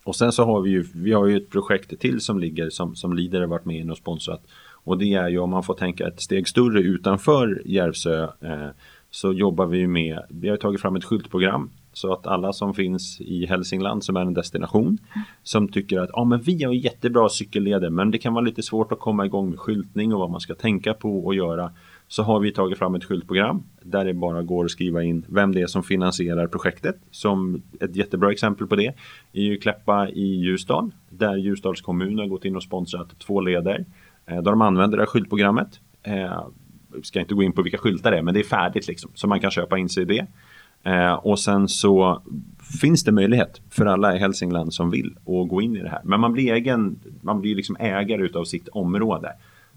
och 0.03 0.15
sen 0.15 0.31
så 0.31 0.45
har 0.45 0.61
vi 0.61 0.69
ju, 0.69 0.85
vi 0.95 1.13
har 1.13 1.27
ju 1.27 1.37
ett 1.37 1.49
projekt 1.49 1.99
till 1.99 2.21
som 2.21 2.39
ligger 2.39 2.69
som, 2.69 2.95
som 2.95 3.13
lider 3.13 3.39
har 3.39 3.47
varit 3.47 3.65
med 3.65 3.79
in 3.79 3.91
och 3.91 3.97
sponsrat. 3.97 4.41
Och 4.71 4.97
det 4.97 5.13
är 5.13 5.29
ju 5.29 5.39
om 5.39 5.49
man 5.49 5.63
får 5.63 5.73
tänka 5.73 6.07
ett 6.07 6.21
steg 6.21 6.47
större 6.47 6.79
utanför 6.79 7.61
Järvsö 7.65 8.23
eh, 8.23 8.67
så 9.09 9.33
jobbar 9.33 9.65
vi 9.65 9.87
med, 9.87 10.19
vi 10.29 10.49
har 10.49 10.57
tagit 10.57 10.81
fram 10.81 10.95
ett 10.95 11.03
skyltprogram 11.03 11.69
så 11.93 12.13
att 12.13 12.27
alla 12.27 12.53
som 12.53 12.73
finns 12.73 13.21
i 13.21 13.45
Hälsingland 13.45 14.03
som 14.03 14.17
är 14.17 14.21
en 14.21 14.33
destination 14.33 14.97
som 15.43 15.67
tycker 15.67 15.99
att 15.99 16.09
ah, 16.13 16.23
men 16.23 16.41
vi 16.41 16.63
har 16.63 16.73
jättebra 16.73 17.29
cykelleder 17.29 17.89
men 17.89 18.11
det 18.11 18.17
kan 18.17 18.33
vara 18.33 18.45
lite 18.45 18.63
svårt 18.63 18.91
att 18.91 18.99
komma 18.99 19.25
igång 19.25 19.49
med 19.49 19.59
skyltning 19.59 20.13
och 20.13 20.19
vad 20.19 20.29
man 20.29 20.39
ska 20.39 20.55
tänka 20.55 20.93
på 20.93 21.25
och 21.25 21.35
göra 21.35 21.71
så 22.13 22.23
har 22.23 22.39
vi 22.39 22.51
tagit 22.51 22.77
fram 22.77 22.95
ett 22.95 23.03
skyltprogram 23.03 23.63
där 23.81 24.05
det 24.05 24.13
bara 24.13 24.41
går 24.43 24.65
att 24.65 24.71
skriva 24.71 25.03
in 25.03 25.25
vem 25.27 25.51
det 25.51 25.61
är 25.61 25.67
som 25.67 25.83
finansierar 25.83 26.47
projektet. 26.47 26.95
Som 27.11 27.61
ett 27.79 27.95
jättebra 27.95 28.31
exempel 28.31 28.67
på 28.67 28.75
det 28.75 28.93
är 29.33 29.41
ju 29.41 29.57
Kläppa 29.57 30.09
i 30.09 30.23
Ljusdal 30.23 30.91
där 31.09 31.35
Ljusdals 31.35 31.81
kommun 31.81 32.19
har 32.19 32.25
gått 32.25 32.45
in 32.45 32.55
och 32.55 32.63
sponsrat 32.63 33.19
två 33.19 33.41
leder 33.41 33.85
eh, 34.25 34.35
där 34.35 34.51
de 34.51 34.61
använder 34.61 34.97
det 34.97 35.01
här 35.01 35.07
skyltprogrammet. 35.07 35.79
Eh, 36.03 36.15
jag 36.93 37.05
ska 37.05 37.19
inte 37.19 37.33
gå 37.33 37.43
in 37.43 37.51
på 37.51 37.61
vilka 37.61 37.77
skyltar 37.77 38.11
det 38.11 38.17
är 38.17 38.21
men 38.21 38.33
det 38.33 38.39
är 38.39 38.43
färdigt 38.43 38.87
liksom 38.87 39.11
så 39.13 39.27
man 39.27 39.39
kan 39.39 39.51
köpa 39.51 39.77
in 39.77 39.89
sig 39.89 40.03
i 40.03 40.05
det. 40.05 40.27
Eh, 40.91 41.13
och 41.13 41.39
sen 41.39 41.67
så 41.67 42.21
finns 42.81 43.03
det 43.03 43.11
möjlighet 43.11 43.61
för 43.69 43.85
alla 43.85 44.15
i 44.15 44.19
Hälsingland 44.19 44.73
som 44.73 44.91
vill 44.91 45.15
att 45.17 45.49
gå 45.49 45.61
in 45.61 45.75
i 45.75 45.79
det 45.79 45.89
här. 45.89 46.01
Men 46.03 46.19
man 46.19 46.33
blir 46.33 46.53
egen, 46.53 46.99
man 47.21 47.41
blir 47.41 47.55
liksom 47.55 47.75
ägare 47.79 48.25
utav 48.25 48.43
sitt 48.43 48.67
område. 48.67 49.31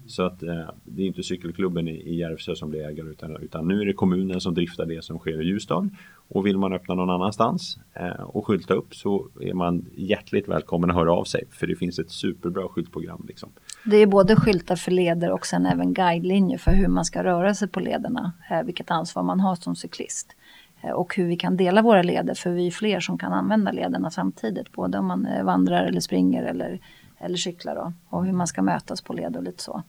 Så 0.07 0.23
att 0.23 0.43
eh, 0.43 0.69
det 0.83 1.01
är 1.01 1.05
inte 1.05 1.23
cykelklubben 1.23 1.87
i, 1.87 1.91
i 1.91 2.19
Järvsö 2.19 2.55
som 2.55 2.69
blir 2.69 2.87
ägare 2.87 3.09
utan, 3.09 3.37
utan 3.37 3.67
nu 3.67 3.81
är 3.81 3.85
det 3.85 3.93
kommunen 3.93 4.41
som 4.41 4.53
driftar 4.53 4.85
det 4.85 5.03
som 5.03 5.19
sker 5.19 5.41
i 5.41 5.45
Ljusdal. 5.45 5.89
Och 6.29 6.45
vill 6.45 6.57
man 6.57 6.73
öppna 6.73 6.95
någon 6.95 7.09
annanstans 7.09 7.77
eh, 7.93 8.21
och 8.21 8.47
skylta 8.47 8.73
upp 8.73 8.95
så 8.95 9.27
är 9.41 9.53
man 9.53 9.85
hjärtligt 9.95 10.47
välkommen 10.47 10.89
att 10.89 10.95
höra 10.95 11.13
av 11.13 11.23
sig. 11.23 11.43
För 11.51 11.67
det 11.67 11.75
finns 11.75 11.99
ett 11.99 12.11
superbra 12.11 12.67
skyltprogram. 12.67 13.25
Liksom. 13.27 13.49
Det 13.85 13.97
är 13.97 14.07
både 14.07 14.35
skyltar 14.35 14.75
för 14.75 14.91
leder 14.91 15.31
och 15.31 15.45
sen 15.45 15.65
även 15.65 15.93
guidelinjer 15.93 16.57
för 16.57 16.71
hur 16.71 16.87
man 16.87 17.05
ska 17.05 17.23
röra 17.23 17.53
sig 17.53 17.67
på 17.67 17.79
lederna. 17.79 18.33
Eh, 18.51 18.63
vilket 18.63 18.91
ansvar 18.91 19.23
man 19.23 19.39
har 19.39 19.55
som 19.55 19.75
cyklist. 19.75 20.35
Eh, 20.81 20.91
och 20.91 21.15
hur 21.15 21.27
vi 21.27 21.37
kan 21.37 21.57
dela 21.57 21.81
våra 21.81 22.03
leder 22.03 22.33
för 22.33 22.49
vi 22.49 22.67
är 22.67 22.71
fler 22.71 22.99
som 22.99 23.17
kan 23.17 23.33
använda 23.33 23.71
lederna 23.71 24.11
samtidigt. 24.11 24.71
Både 24.71 24.97
om 24.97 25.05
man 25.05 25.25
eh, 25.25 25.43
vandrar 25.43 25.85
eller 25.85 25.99
springer 25.99 26.43
eller, 26.43 26.79
eller 27.19 27.37
cyklar. 27.37 27.75
Då. 27.75 27.93
Och 28.09 28.25
hur 28.25 28.33
man 28.33 28.47
ska 28.47 28.61
mötas 28.61 29.01
på 29.01 29.13
led 29.13 29.35
och 29.35 29.43
lite 29.43 29.63
så. 29.63 29.83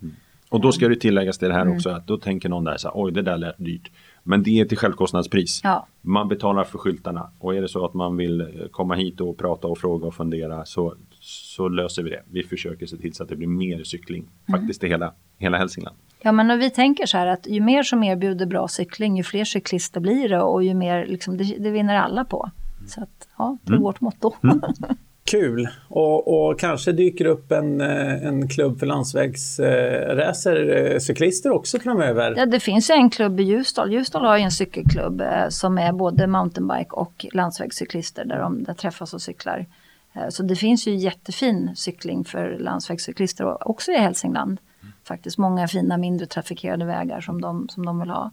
Och 0.51 0.61
då 0.61 0.73
ska 0.73 0.89
det 0.89 0.97
tilläggas 0.97 1.39
till 1.39 1.49
det 1.49 1.55
här 1.55 1.75
också 1.75 1.91
att 1.91 2.07
då 2.07 2.17
tänker 2.17 2.49
någon 2.49 2.65
där 2.65 2.77
så 2.77 2.89
här, 2.89 2.93
oj 2.97 3.13
det 3.13 3.23
där 3.23 3.37
lät 3.37 3.59
dyrt. 3.59 3.91
Men 4.23 4.43
det 4.43 4.61
är 4.61 4.65
till 4.65 4.79
självkostnadspris. 4.79 5.61
Ja. 5.65 5.87
Man 6.01 6.29
betalar 6.29 6.65
för 6.65 6.79
skyltarna 6.79 7.31
och 7.39 7.55
är 7.55 7.63
det 7.63 7.69
så 7.69 7.85
att 7.85 7.95
man 7.95 8.17
vill 8.17 8.41
eh, 8.41 8.47
komma 8.71 8.95
hit 8.95 9.21
och 9.21 9.39
prata 9.39 9.69
och 9.69 9.79
fråga 9.79 10.07
och 10.07 10.15
fundera 10.15 10.65
så, 10.65 10.95
så 11.21 11.69
löser 11.69 12.03
vi 12.03 12.11
det. 12.11 12.23
Vi 12.31 12.43
försöker 12.43 12.87
se 12.87 12.97
till 12.97 13.15
så 13.15 13.23
att 13.23 13.29
det 13.29 13.37
blir 13.37 13.49
mer 13.49 13.85
cykling 13.85 14.29
faktiskt 14.51 14.85
i 14.85 14.89
hela, 14.89 15.15
hela 15.39 15.59
Hälsingland. 15.59 15.97
Ja 16.21 16.33
men 16.33 16.51
och 16.51 16.61
vi 16.61 16.71
tänker 16.71 17.07
så 17.07 17.19
här 17.19 17.27
att 17.27 17.47
ju 17.47 17.61
mer 17.61 17.83
som 17.83 18.03
erbjuder 18.03 18.47
bra 18.47 18.69
cykling 18.69 19.17
ju 19.17 19.23
fler 19.23 19.45
cyklister 19.45 20.01
blir 20.01 20.29
det 20.29 20.43
och 20.43 20.65
ju 20.65 20.75
mer 20.75 21.07
liksom, 21.07 21.37
det, 21.37 21.45
det 21.45 21.71
vinner 21.71 21.97
alla 21.97 22.25
på. 22.25 22.51
Så 22.89 23.03
att 23.03 23.29
ja, 23.39 23.59
det 23.63 23.73
är 23.73 23.79
vårt 23.79 24.01
motto. 24.01 24.33
Kul! 25.31 25.69
Och, 25.89 26.49
och 26.51 26.61
kanske 26.61 26.93
dyker 26.93 27.25
upp 27.25 27.53
en, 27.53 27.81
eh, 27.81 28.27
en 28.27 28.49
klubb 28.49 28.79
för 28.79 28.87
landsvägsracercyklister 28.87 31.51
också 31.51 31.79
framöver. 31.79 32.35
Ja, 32.37 32.47
det 32.47 32.61
finns 32.61 32.91
ju 32.91 32.95
en 32.95 33.11
klubb 33.11 33.41
i 33.41 33.43
Ljusdal. 33.43 33.93
Ljusdal 33.93 34.25
har 34.25 34.37
ju 34.37 34.43
en 34.43 34.51
cykelklubb 34.51 35.21
eh, 35.21 35.49
som 35.49 35.79
är 35.79 35.93
både 35.93 36.27
mountainbike 36.27 36.91
och 36.91 37.27
landsvägscyklister 37.33 38.25
där 38.25 38.39
de 38.39 38.65
där 38.65 38.75
träffas 38.75 39.15
och 39.15 39.23
cyklar. 39.23 39.67
Eh, 40.15 40.29
så 40.29 40.43
det 40.43 40.57
finns 40.57 40.87
ju 40.89 40.95
jättefin 40.95 41.71
cykling 41.77 42.25
för 42.25 42.57
landsvägscyklister 42.59 43.45
och- 43.45 43.71
också 43.71 43.93
i 43.93 43.97
Hälsingland. 43.99 44.59
Faktiskt 45.05 45.39
många 45.39 45.69
fina 45.69 45.97
mindre 45.97 46.27
trafikerade 46.27 46.85
vägar 46.85 47.21
som 47.21 47.41
de, 47.41 47.69
som 47.69 47.87
de 47.87 48.01
vill 48.01 48.11
ha. 48.11 48.31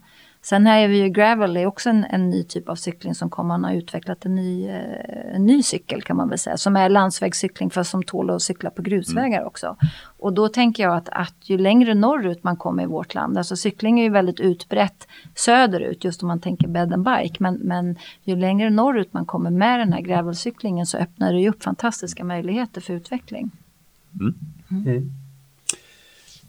Sen 0.48 0.66
här 0.66 0.78
är 0.78 0.88
vi 0.88 1.02
ju 1.02 1.08
gravel, 1.08 1.56
är 1.56 1.66
också 1.66 1.90
en, 1.90 2.04
en 2.04 2.30
ny 2.30 2.42
typ 2.42 2.68
av 2.68 2.74
cykling 2.74 3.14
som 3.14 3.30
kommer. 3.30 3.48
Man 3.48 3.64
har 3.64 3.72
utvecklat 3.72 4.26
en 4.26 4.34
ny, 4.34 4.68
eh, 4.68 5.34
en 5.34 5.46
ny 5.46 5.62
cykel 5.62 6.02
kan 6.02 6.16
man 6.16 6.28
väl 6.28 6.38
säga. 6.38 6.56
Som 6.56 6.76
är 6.76 6.88
landsvägscykling 6.88 7.70
fast 7.70 7.90
som 7.90 8.02
tål 8.02 8.30
att 8.30 8.42
cykla 8.42 8.70
på 8.70 8.82
grusvägar 8.82 9.44
också. 9.44 9.76
Och 10.18 10.32
då 10.32 10.48
tänker 10.48 10.82
jag 10.82 10.96
att, 10.96 11.08
att 11.08 11.34
ju 11.42 11.58
längre 11.58 11.94
norrut 11.94 12.44
man 12.44 12.56
kommer 12.56 12.82
i 12.82 12.86
vårt 12.86 13.14
land. 13.14 13.38
Alltså 13.38 13.56
cykling 13.56 14.00
är 14.00 14.04
ju 14.04 14.10
väldigt 14.10 14.40
utbrett 14.40 15.08
söderut 15.34 16.04
just 16.04 16.22
om 16.22 16.28
man 16.28 16.40
tänker 16.40 16.68
bed 16.68 16.92
and 16.92 17.04
bike. 17.04 17.36
Men, 17.38 17.54
men 17.54 17.96
ju 18.22 18.36
längre 18.36 18.70
norrut 18.70 19.12
man 19.12 19.26
kommer 19.26 19.50
med 19.50 19.80
den 19.80 19.92
här 19.92 20.00
gravelcyklingen 20.00 20.86
så 20.86 20.98
öppnar 20.98 21.32
det 21.32 21.40
ju 21.40 21.48
upp 21.48 21.62
fantastiska 21.62 22.24
möjligheter 22.24 22.80
för 22.80 22.92
utveckling. 22.92 23.50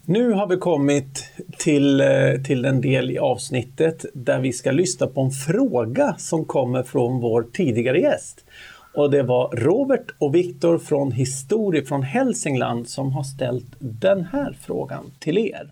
Nu 0.09 0.31
har 0.31 0.47
vi 0.47 0.57
kommit 0.57 1.25
till, 1.57 2.01
eh, 2.01 2.41
till 2.45 2.61
den 2.61 2.81
del 2.81 3.11
i 3.11 3.19
avsnittet 3.19 4.05
där 4.13 4.39
vi 4.39 4.53
ska 4.53 4.71
lyssna 4.71 5.07
på 5.07 5.21
en 5.21 5.31
fråga 5.31 6.15
som 6.17 6.45
kommer 6.45 6.83
från 6.83 7.21
vår 7.21 7.45
tidigare 7.53 7.99
gäst. 7.99 8.45
Och 8.95 9.11
det 9.11 9.23
var 9.23 9.49
Robert 9.55 10.05
och 10.19 10.35
Viktor 10.35 10.77
från 10.77 11.11
Historie 11.11 11.85
från 11.85 12.03
Hälsingland 12.03 12.89
som 12.89 13.11
har 13.11 13.23
ställt 13.23 13.65
den 13.79 14.25
här 14.25 14.57
frågan 14.61 15.11
till 15.19 15.37
er. 15.37 15.71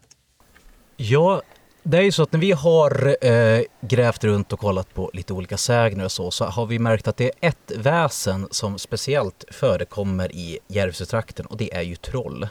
Ja, 0.97 1.41
det 1.83 1.97
är 1.97 2.01
ju 2.01 2.11
så 2.11 2.23
att 2.23 2.31
när 2.31 2.39
vi 2.39 2.51
har 2.51 3.25
eh, 3.25 3.61
grävt 3.81 4.23
runt 4.23 4.53
och 4.53 4.59
kollat 4.59 4.93
på 4.93 5.11
lite 5.13 5.33
olika 5.33 5.57
sägner 5.57 6.05
och 6.05 6.11
så, 6.11 6.31
så 6.31 6.45
har 6.45 6.65
vi 6.65 6.79
märkt 6.79 7.07
att 7.07 7.17
det 7.17 7.25
är 7.25 7.47
ett 7.47 7.71
väsen 7.77 8.47
som 8.51 8.77
speciellt 8.77 9.45
förekommer 9.51 10.35
i 10.35 10.59
Järvsötrakten 10.67 11.45
och 11.45 11.57
det 11.57 11.73
är 11.73 11.81
ju 11.81 11.95
troll. 11.95 12.47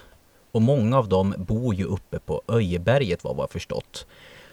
Och 0.54 0.62
många 0.62 0.98
av 0.98 1.08
dem 1.08 1.34
bor 1.38 1.74
ju 1.74 1.84
uppe 1.84 2.18
på 2.18 2.42
Öjeberget 2.48 3.24
vad 3.24 3.36
vi 3.36 3.40
har 3.40 3.48
förstått. 3.48 4.06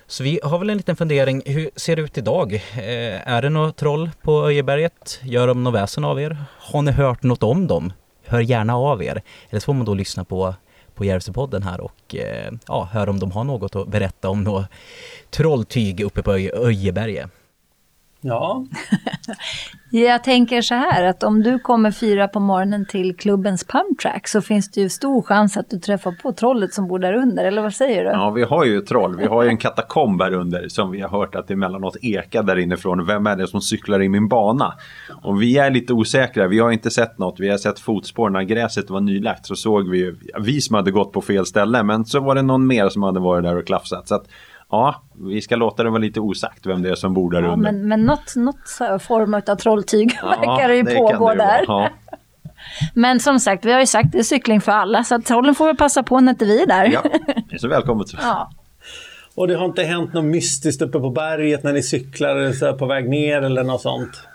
Så 0.08 0.24
vi 0.24 0.40
har 0.44 0.60
väl 0.60 0.70
en 0.70 0.78
liten 0.78 0.96
fundering, 0.96 1.42
hur 1.46 1.70
ser 1.76 1.96
det 1.96 2.02
ut 2.02 2.18
idag? 2.18 2.54
Eh, 2.54 3.28
är 3.28 3.42
det 3.42 3.50
något 3.50 3.78
troll 3.78 4.10
på 4.22 4.46
Öjeberget? 4.48 5.20
Gör 5.24 5.48
de 5.48 5.64
något 5.64 5.74
väsen 5.74 6.04
av 6.04 6.22
er? 6.22 6.38
Har 6.60 6.82
ni 6.82 6.92
hört 6.92 7.24
något 7.24 7.44
om 7.44 7.68
dem? 7.68 7.94
Hör 8.26 8.40
gärna 8.40 8.76
av 8.76 9.04
er. 9.04 9.22
Eller 9.50 9.60
så 9.60 9.66
får 9.66 9.74
man 9.74 9.86
då 9.86 9.94
lyssna 9.94 10.24
på 10.26 10.56
på 10.96 11.06
Järvsöpodden 11.06 11.64
här 11.64 11.82
och 11.82 12.16
eh, 12.16 12.52
ja, 12.68 12.90
höra 12.92 13.10
om 13.10 13.20
de 13.20 13.32
har 13.32 13.44
något 13.44 13.76
att 13.76 13.88
berätta 13.88 14.30
om 14.30 14.44
något 14.44 14.66
trolltyg 15.30 16.02
uppe 16.02 16.24
på 16.24 16.34
Öjeberget. 16.34 17.30
Ja. 18.22 18.66
Jag 19.94 20.24
tänker 20.24 20.62
så 20.62 20.76
här 20.76 21.04
att 21.04 21.24
om 21.24 21.44
du 21.44 21.60
kommer 21.60 21.92
fyra 21.92 22.28
på 22.28 22.40
morgonen 22.40 22.86
till 22.86 23.18
klubbens 23.18 23.64
pumptrack 23.64 24.28
så 24.28 24.42
finns 24.42 24.72
det 24.72 24.82
ju 24.82 24.90
stor 24.90 25.22
chans 25.22 25.58
att 25.58 25.70
du 25.70 25.80
träffar 25.80 26.12
på 26.12 26.32
trollet 26.32 26.74
som 26.74 26.88
bor 26.88 27.00
där 27.00 27.14
under, 27.14 27.46
eller 27.46 27.62
vad 27.62 27.74
säger 27.74 28.04
du? 28.04 28.10
Ja, 28.10 28.30
vi 28.30 28.44
har 28.44 28.66
ju 28.66 28.82
troll. 28.82 29.18
Vi 29.18 29.26
har 29.26 29.44
ju 29.44 29.50
en 29.50 29.58
katakomb 29.58 30.22
här 30.22 30.34
under 30.34 30.68
som 30.68 30.92
vi 30.92 31.02
har 31.02 31.10
hört 31.10 31.36
att 31.36 31.48
det 31.48 31.54
emellanåt 31.54 31.98
ekar 32.02 32.44
där 32.44 32.60
inifrån. 32.60 33.06
Vem 33.06 33.28
är 33.28 33.36
det 33.36 33.48
som 33.48 33.62
cyklar 33.62 34.02
i 34.02 34.10
min 34.10 34.28
bana? 34.28 34.74
Och 35.24 35.42
vi 35.42 35.58
är 35.58 35.70
lite 35.70 35.94
osäkra. 35.94 36.48
Vi 36.48 36.60
har 36.60 36.72
inte 36.72 36.92
sett 36.92 37.18
något. 37.18 37.40
Vi 37.40 37.50
har 37.50 37.58
sett 37.58 37.80
fotspår 37.80 38.30
när 38.30 38.44
gräset 38.44 38.90
var 38.90 39.02
nylagt 39.02 39.46
så 39.46 39.56
såg 39.56 39.90
vi 39.90 40.16
vi 40.40 40.62
som 40.62 40.76
hade 40.76 40.92
gått 40.92 41.12
på 41.12 41.22
fel 41.22 41.46
ställe. 41.46 41.84
Men 41.84 42.06
så 42.06 42.20
var 42.20 42.36
det 42.36 42.42
någon 42.42 42.68
mer 42.68 42.90
som 42.90 43.04
hade 43.04 43.20
varit 43.20 43.44
där 43.44 43.58
och 43.58 43.68
klafsat. 43.68 44.08
Så 44.08 44.16
att 44.16 44.28
ja, 44.72 45.02
vi 45.14 45.42
ska 45.42 45.56
låta 45.56 45.84
det 45.84 45.90
vara 45.90 46.00
lite 46.00 46.20
osagt 46.20 46.66
vem 46.66 46.82
det 46.82 46.90
är 46.90 46.96
som 46.96 47.14
bor 47.14 47.32
där 47.32 47.42
ja, 47.42 47.48
under. 47.48 47.72
Men, 47.72 47.88
men 47.88 48.06
något, 48.06 48.36
något 48.36 48.70
form 49.02 49.34
av 49.34 49.56
trolltyg 49.56 50.20
ja, 50.22 50.30
verkar 50.42 50.68
det 50.68 50.76
ju 50.76 50.84
det 50.84 50.96
pågå 50.96 51.30
det 51.30 51.36
där. 51.36 51.66
Ja. 51.68 51.90
Men 52.94 53.20
som 53.20 53.40
sagt, 53.40 53.66
vi 53.66 53.72
har 53.72 53.80
ju 53.80 53.86
sagt 53.86 54.12
det 54.12 54.20
är 54.20 54.24
cykling 54.24 54.62
för 54.62 54.72
alla 54.72 55.04
så 55.04 55.22
trollen 55.22 55.56
får 55.56 55.66
väl 55.66 55.78
passa 55.78 56.04
på 56.04 56.20
när 56.20 56.32
inte 56.32 56.46
vi 56.46 56.62
är 56.62 56.68
där. 56.68 56.86
Ja, 56.86 57.04
det 57.50 57.56
är 57.56 57.58
så 57.58 57.68
välkommet. 57.68 58.08
Ja. 58.22 58.52
Och 59.36 59.48
det 59.48 59.56
har 59.56 59.66
inte 59.66 59.84
hänt 59.84 60.14
något 60.14 60.26
mystiskt 60.26 60.82
uppe 60.82 61.00
på 61.00 61.10
berget 61.10 61.64
när 61.64 61.74
ni 61.74 61.84
cyklar 61.84 62.52
så 62.52 62.74
på 62.74 62.86
väg 62.86 63.10
ner 63.10 63.42
eller 63.42 63.64
något 63.64 63.82
sånt? 63.82 64.28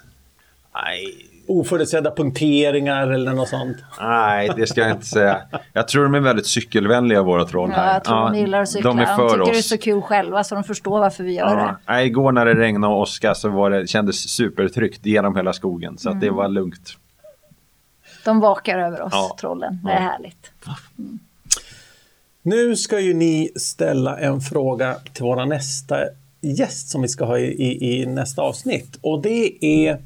Nej, 0.74 1.26
oförutsedda 1.48 2.10
punkteringar 2.10 3.10
eller 3.10 3.32
något 3.32 3.48
sånt? 3.48 3.76
Nej, 4.00 4.50
det 4.56 4.66
ska 4.66 4.80
jag 4.80 4.90
inte 4.90 5.06
säga. 5.06 5.40
Jag 5.72 5.88
tror 5.88 6.02
de 6.02 6.14
är 6.14 6.20
väldigt 6.20 6.46
cykelvänliga 6.46 7.22
våra 7.22 7.44
troll 7.44 7.70
här. 7.70 7.86
Ja, 7.86 7.92
jag 7.92 8.04
tror 8.04 8.18
ja, 8.18 8.30
de 8.30 8.38
gillar 8.38 8.62
att 8.62 8.68
cykla. 8.68 8.90
De, 8.90 8.98
är 8.98 9.06
för 9.06 9.22
de 9.22 9.28
tycker 9.28 9.42
oss. 9.42 9.50
det 9.50 9.58
är 9.58 9.62
så 9.62 9.78
kul 9.78 10.02
själva 10.02 10.44
så 10.44 10.54
de 10.54 10.64
förstår 10.64 11.00
varför 11.00 11.24
vi 11.24 11.34
gör 11.34 11.46
ja. 11.46 11.54
det. 11.54 11.76
Nej, 11.92 12.06
igår 12.06 12.32
när 12.32 12.46
det 12.46 12.54
regnade 12.54 12.94
och 12.94 13.00
åska 13.00 13.34
så 13.34 13.48
var 13.48 13.70
det, 13.70 13.86
kändes 13.86 14.28
supertryggt 14.28 15.06
genom 15.06 15.36
hela 15.36 15.52
skogen. 15.52 15.98
Så 15.98 16.08
mm. 16.08 16.20
det 16.20 16.30
var 16.30 16.48
lugnt. 16.48 16.96
De 18.24 18.40
vakar 18.40 18.78
över 18.78 19.02
oss, 19.02 19.12
ja. 19.12 19.36
trollen. 19.40 19.80
Det 19.84 19.92
är 19.92 20.00
härligt. 20.00 20.52
Mm. 20.98 21.18
Nu 22.42 22.76
ska 22.76 23.00
ju 23.00 23.14
ni 23.14 23.50
ställa 23.56 24.18
en 24.18 24.40
fråga 24.40 24.94
till 25.12 25.24
våra 25.24 25.44
nästa 25.44 25.96
gäst 26.40 26.88
som 26.88 27.02
vi 27.02 27.08
ska 27.08 27.24
ha 27.24 27.38
i, 27.38 27.44
i, 27.44 28.02
i 28.02 28.06
nästa 28.06 28.42
avsnitt. 28.42 28.98
Och 29.00 29.22
det 29.22 29.64
är 29.64 29.98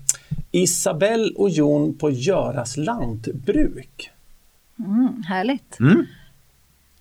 Isabelle 0.51 1.33
och 1.37 1.51
Jon 1.51 1.99
på 1.99 2.11
Göras 2.11 2.77
lantbruk. 2.77 4.11
Mm, 4.79 5.23
härligt. 5.23 5.81
Mm. 5.81 6.07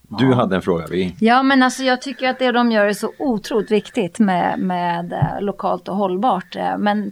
Du 0.10 0.30
ja. 0.30 0.36
hade 0.36 0.56
en 0.56 0.62
fråga. 0.62 0.86
Vi... 0.92 1.16
Ja, 1.20 1.44
men 1.44 1.64
alltså 1.64 1.84
jag 1.84 2.02
tycker 2.02 2.30
att 2.30 2.40
det 2.40 2.52
de 2.52 2.72
gör 2.72 2.86
är 2.86 2.94
så 2.94 3.12
otroligt 3.20 3.72
viktigt 3.72 4.20
med, 4.20 4.60
med 4.60 5.14
eh, 5.14 5.42
lokalt 5.42 5.88
och 5.88 5.96
hållbart. 5.96 6.56
Eh, 6.56 6.78
men 6.78 7.12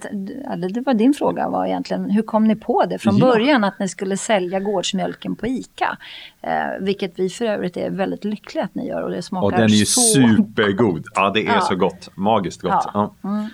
det 0.74 0.82
var 0.86 0.94
din 0.94 1.14
fråga 1.14 1.50
var 1.50 1.66
egentligen, 1.66 2.10
hur 2.10 2.22
kom 2.22 2.48
ni 2.48 2.56
på 2.56 2.86
det 2.86 3.00
från 3.00 3.18
ja. 3.18 3.26
början 3.26 3.64
att 3.64 3.80
ni 3.80 3.88
skulle 3.88 4.18
sälja 4.18 4.60
gårdsmjölken 4.60 5.36
på 5.36 5.48
ICA? 5.48 5.98
Eh, 6.42 6.50
vilket 6.82 7.20
vi 7.20 7.30
för 7.30 7.46
övrigt 7.46 7.78
är 7.78 7.90
väldigt 7.90 8.24
lyckliga 8.24 8.64
att 8.64 8.76
ni 8.76 8.88
gör 8.88 9.02
och 9.02 9.12
det 9.12 9.22
smakar 9.22 9.42
så... 9.42 9.54
Och 9.56 9.62
den 9.62 9.70
är 9.70 9.76
ju 9.76 9.86
supergod. 9.86 11.06
Ja, 11.16 11.32
det 11.34 11.48
är 11.48 11.56
ja. 11.56 11.62
så 11.62 11.76
gott. 11.76 12.10
Magiskt 12.16 12.62
gott. 12.62 12.90
Ja. 12.94 13.16
Mm. 13.24 13.48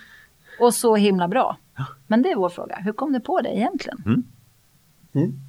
Och 0.59 0.73
så 0.73 0.95
himla 0.95 1.27
bra. 1.27 1.57
Men 2.07 2.21
det 2.21 2.31
är 2.31 2.35
vår 2.35 2.49
fråga. 2.49 2.75
Hur 2.75 2.93
kom 2.93 3.13
du 3.13 3.19
på 3.19 3.41
det 3.41 3.57
egentligen? 3.57 4.03
Mm. 4.05 4.23
Mm. 5.13 5.39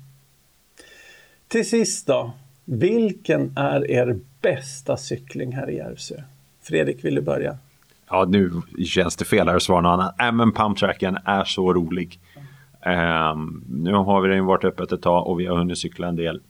Till 1.49 1.69
sist 1.69 2.07
då. 2.07 2.33
Vilken 2.65 3.53
är 3.57 3.91
er 3.91 4.21
bästa 4.41 4.97
cykling 4.97 5.53
här 5.53 5.71
i 5.71 5.77
Järvsö? 5.77 6.15
Fredrik, 6.63 7.05
vill 7.05 7.15
du 7.15 7.21
börja? 7.21 7.59
Ja, 8.11 8.25
nu 8.29 8.63
känns 8.87 9.17
det 9.17 9.25
fel 9.25 9.49
här 9.49 9.57
att 9.57 9.63
svara 9.63 9.81
något 9.81 9.91
annat. 9.91 10.21
Äh, 10.21 10.33
men 10.33 10.53
pumptracken 10.53 11.19
är 11.25 11.45
så 11.45 11.75
rolig. 11.75 12.21
Um, 12.87 13.65
nu 13.69 13.93
har 13.93 14.21
vi 14.21 14.29
den 14.29 14.45
varit 14.45 14.65
öppet 14.65 14.93
ett 14.93 15.03
tag 15.03 15.27
och 15.27 15.41
vi 15.41 15.47
har 15.47 15.57
hunnit 15.57 15.79
cykla 15.79 16.09
en 16.09 16.17
del. 16.17 16.41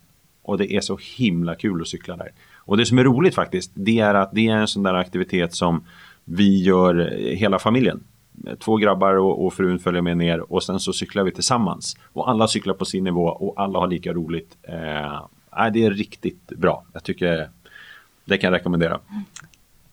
Och 0.42 0.58
det 0.58 0.72
är 0.72 0.80
så 0.80 0.98
himla 1.16 1.54
kul 1.54 1.80
att 1.80 1.88
cykla 1.88 2.16
där. 2.16 2.32
Och 2.56 2.76
det 2.76 2.86
som 2.86 2.98
är 2.98 3.04
roligt 3.04 3.34
faktiskt, 3.34 3.70
det 3.74 4.00
är 4.00 4.14
att 4.14 4.30
det 4.32 4.48
är 4.48 4.56
en 4.56 4.68
sån 4.68 4.82
där 4.82 4.94
aktivitet 4.94 5.54
som 5.54 5.84
vi 6.24 6.62
gör 6.62 6.94
hela 7.34 7.58
familjen 7.58 8.04
två 8.58 8.76
grabbar 8.76 9.14
och, 9.14 9.46
och, 9.46 9.54
frun 9.54 9.78
följer 9.78 10.02
med 10.02 10.16
ner 10.16 10.52
och 10.52 10.62
sen 10.62 10.80
så 10.80 10.92
cyklar 10.92 11.24
vi 11.24 11.32
tillsammans. 11.32 11.96
Och 12.12 12.30
alla 12.30 12.48
cyklar 12.48 12.74
på 12.74 12.84
sin 12.84 13.04
nivå 13.04 13.26
och 13.26 13.54
alla 13.56 13.78
har 13.78 13.86
lika 13.86 14.12
roligt. 14.12 14.56
Eh, 14.62 15.70
det 15.72 15.84
är 15.84 15.90
riktigt 15.90 16.46
bra. 16.46 16.84
Jag 16.92 17.04
tycker 17.04 17.50
det 18.24 18.38
kan 18.38 18.52
jag 18.52 18.58
rekommendera. 18.58 19.00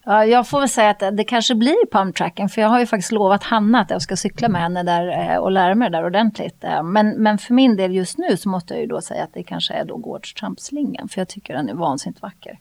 Ja, 0.04 0.26
jag 0.26 0.48
får 0.48 0.60
väl 0.60 0.70
säga 0.70 0.90
att 0.90 1.18
det 1.18 1.24
kanske 1.24 1.56
blir 1.56 1.92
pumptracken 1.92 2.50
för 2.50 2.62
jag 2.62 2.70
har 2.70 2.80
ju 2.80 2.86
faktiskt 2.86 3.12
lovat 3.12 3.44
Hanna 3.44 3.80
att 3.80 3.90
jag 3.90 4.02
ska 4.02 4.16
cykla 4.16 4.50
med 4.50 4.62
henne 4.62 4.84
där 4.84 5.32
eh, 5.32 5.38
och 5.38 5.52
lära 5.52 5.76
mig 5.76 5.90
det 5.90 5.98
där 5.98 6.06
ordentligt. 6.06 6.64
Eh, 6.64 6.84
men, 6.84 7.10
men 7.10 7.38
för 7.38 7.54
min 7.54 7.76
del 7.76 7.96
just 7.96 8.18
nu 8.18 8.38
så 8.38 8.50
måste 8.50 8.74
jag 8.74 8.82
ju 8.82 8.88
då 8.88 9.02
säga 9.02 9.24
att 9.24 9.34
det 9.34 9.44
kanske 9.44 9.74
är 9.74 9.86
då 9.86 9.98
gårdstrampslingan 9.98 11.10
för 11.10 11.22
jag 11.22 11.28
tycker 11.28 11.54
den 11.54 11.70
är 11.70 11.74
vansinnigt 11.74 12.22
vacker. 12.22 12.60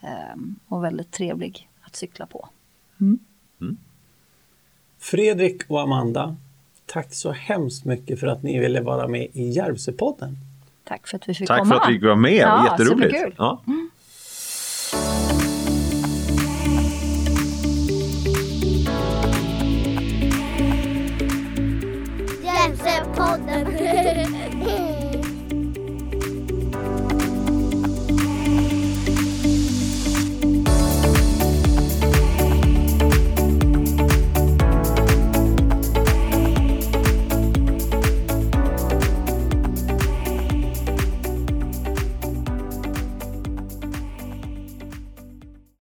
Mm. 0.00 0.56
Och 0.68 0.84
väldigt 0.84 1.12
trevlig 1.12 1.70
att 1.82 1.96
cykla 1.96 2.26
på. 2.26 2.48
Mm. 3.00 3.18
Mm. 3.60 3.76
Fredrik 4.98 5.62
och 5.68 5.80
Amanda, 5.80 6.36
tack 6.86 7.14
så 7.14 7.32
hemskt 7.32 7.84
mycket 7.84 8.20
för 8.20 8.26
att 8.26 8.42
ni 8.42 8.58
ville 8.58 8.80
vara 8.80 9.08
med 9.08 9.28
i 9.32 9.48
Järvsöpodden. 9.48 10.36
Tack 10.84 11.08
för 11.08 11.16
att 11.16 11.28
vi 11.28 11.34
fick 11.34 11.48
tack 11.48 11.58
komma. 11.58 11.70
Tack 11.70 11.82
för 11.82 11.86
att 11.86 11.90
vi 11.90 11.94
fick 11.94 12.04
vara 12.04 12.16
med, 12.16 12.32
ja, 12.32 12.68
jätteroligt. 12.70 13.14
Superkul. 13.14 13.34
Ja. 13.38 13.62
Mm. 13.66 13.90
Järvsöpodden. 22.44 23.66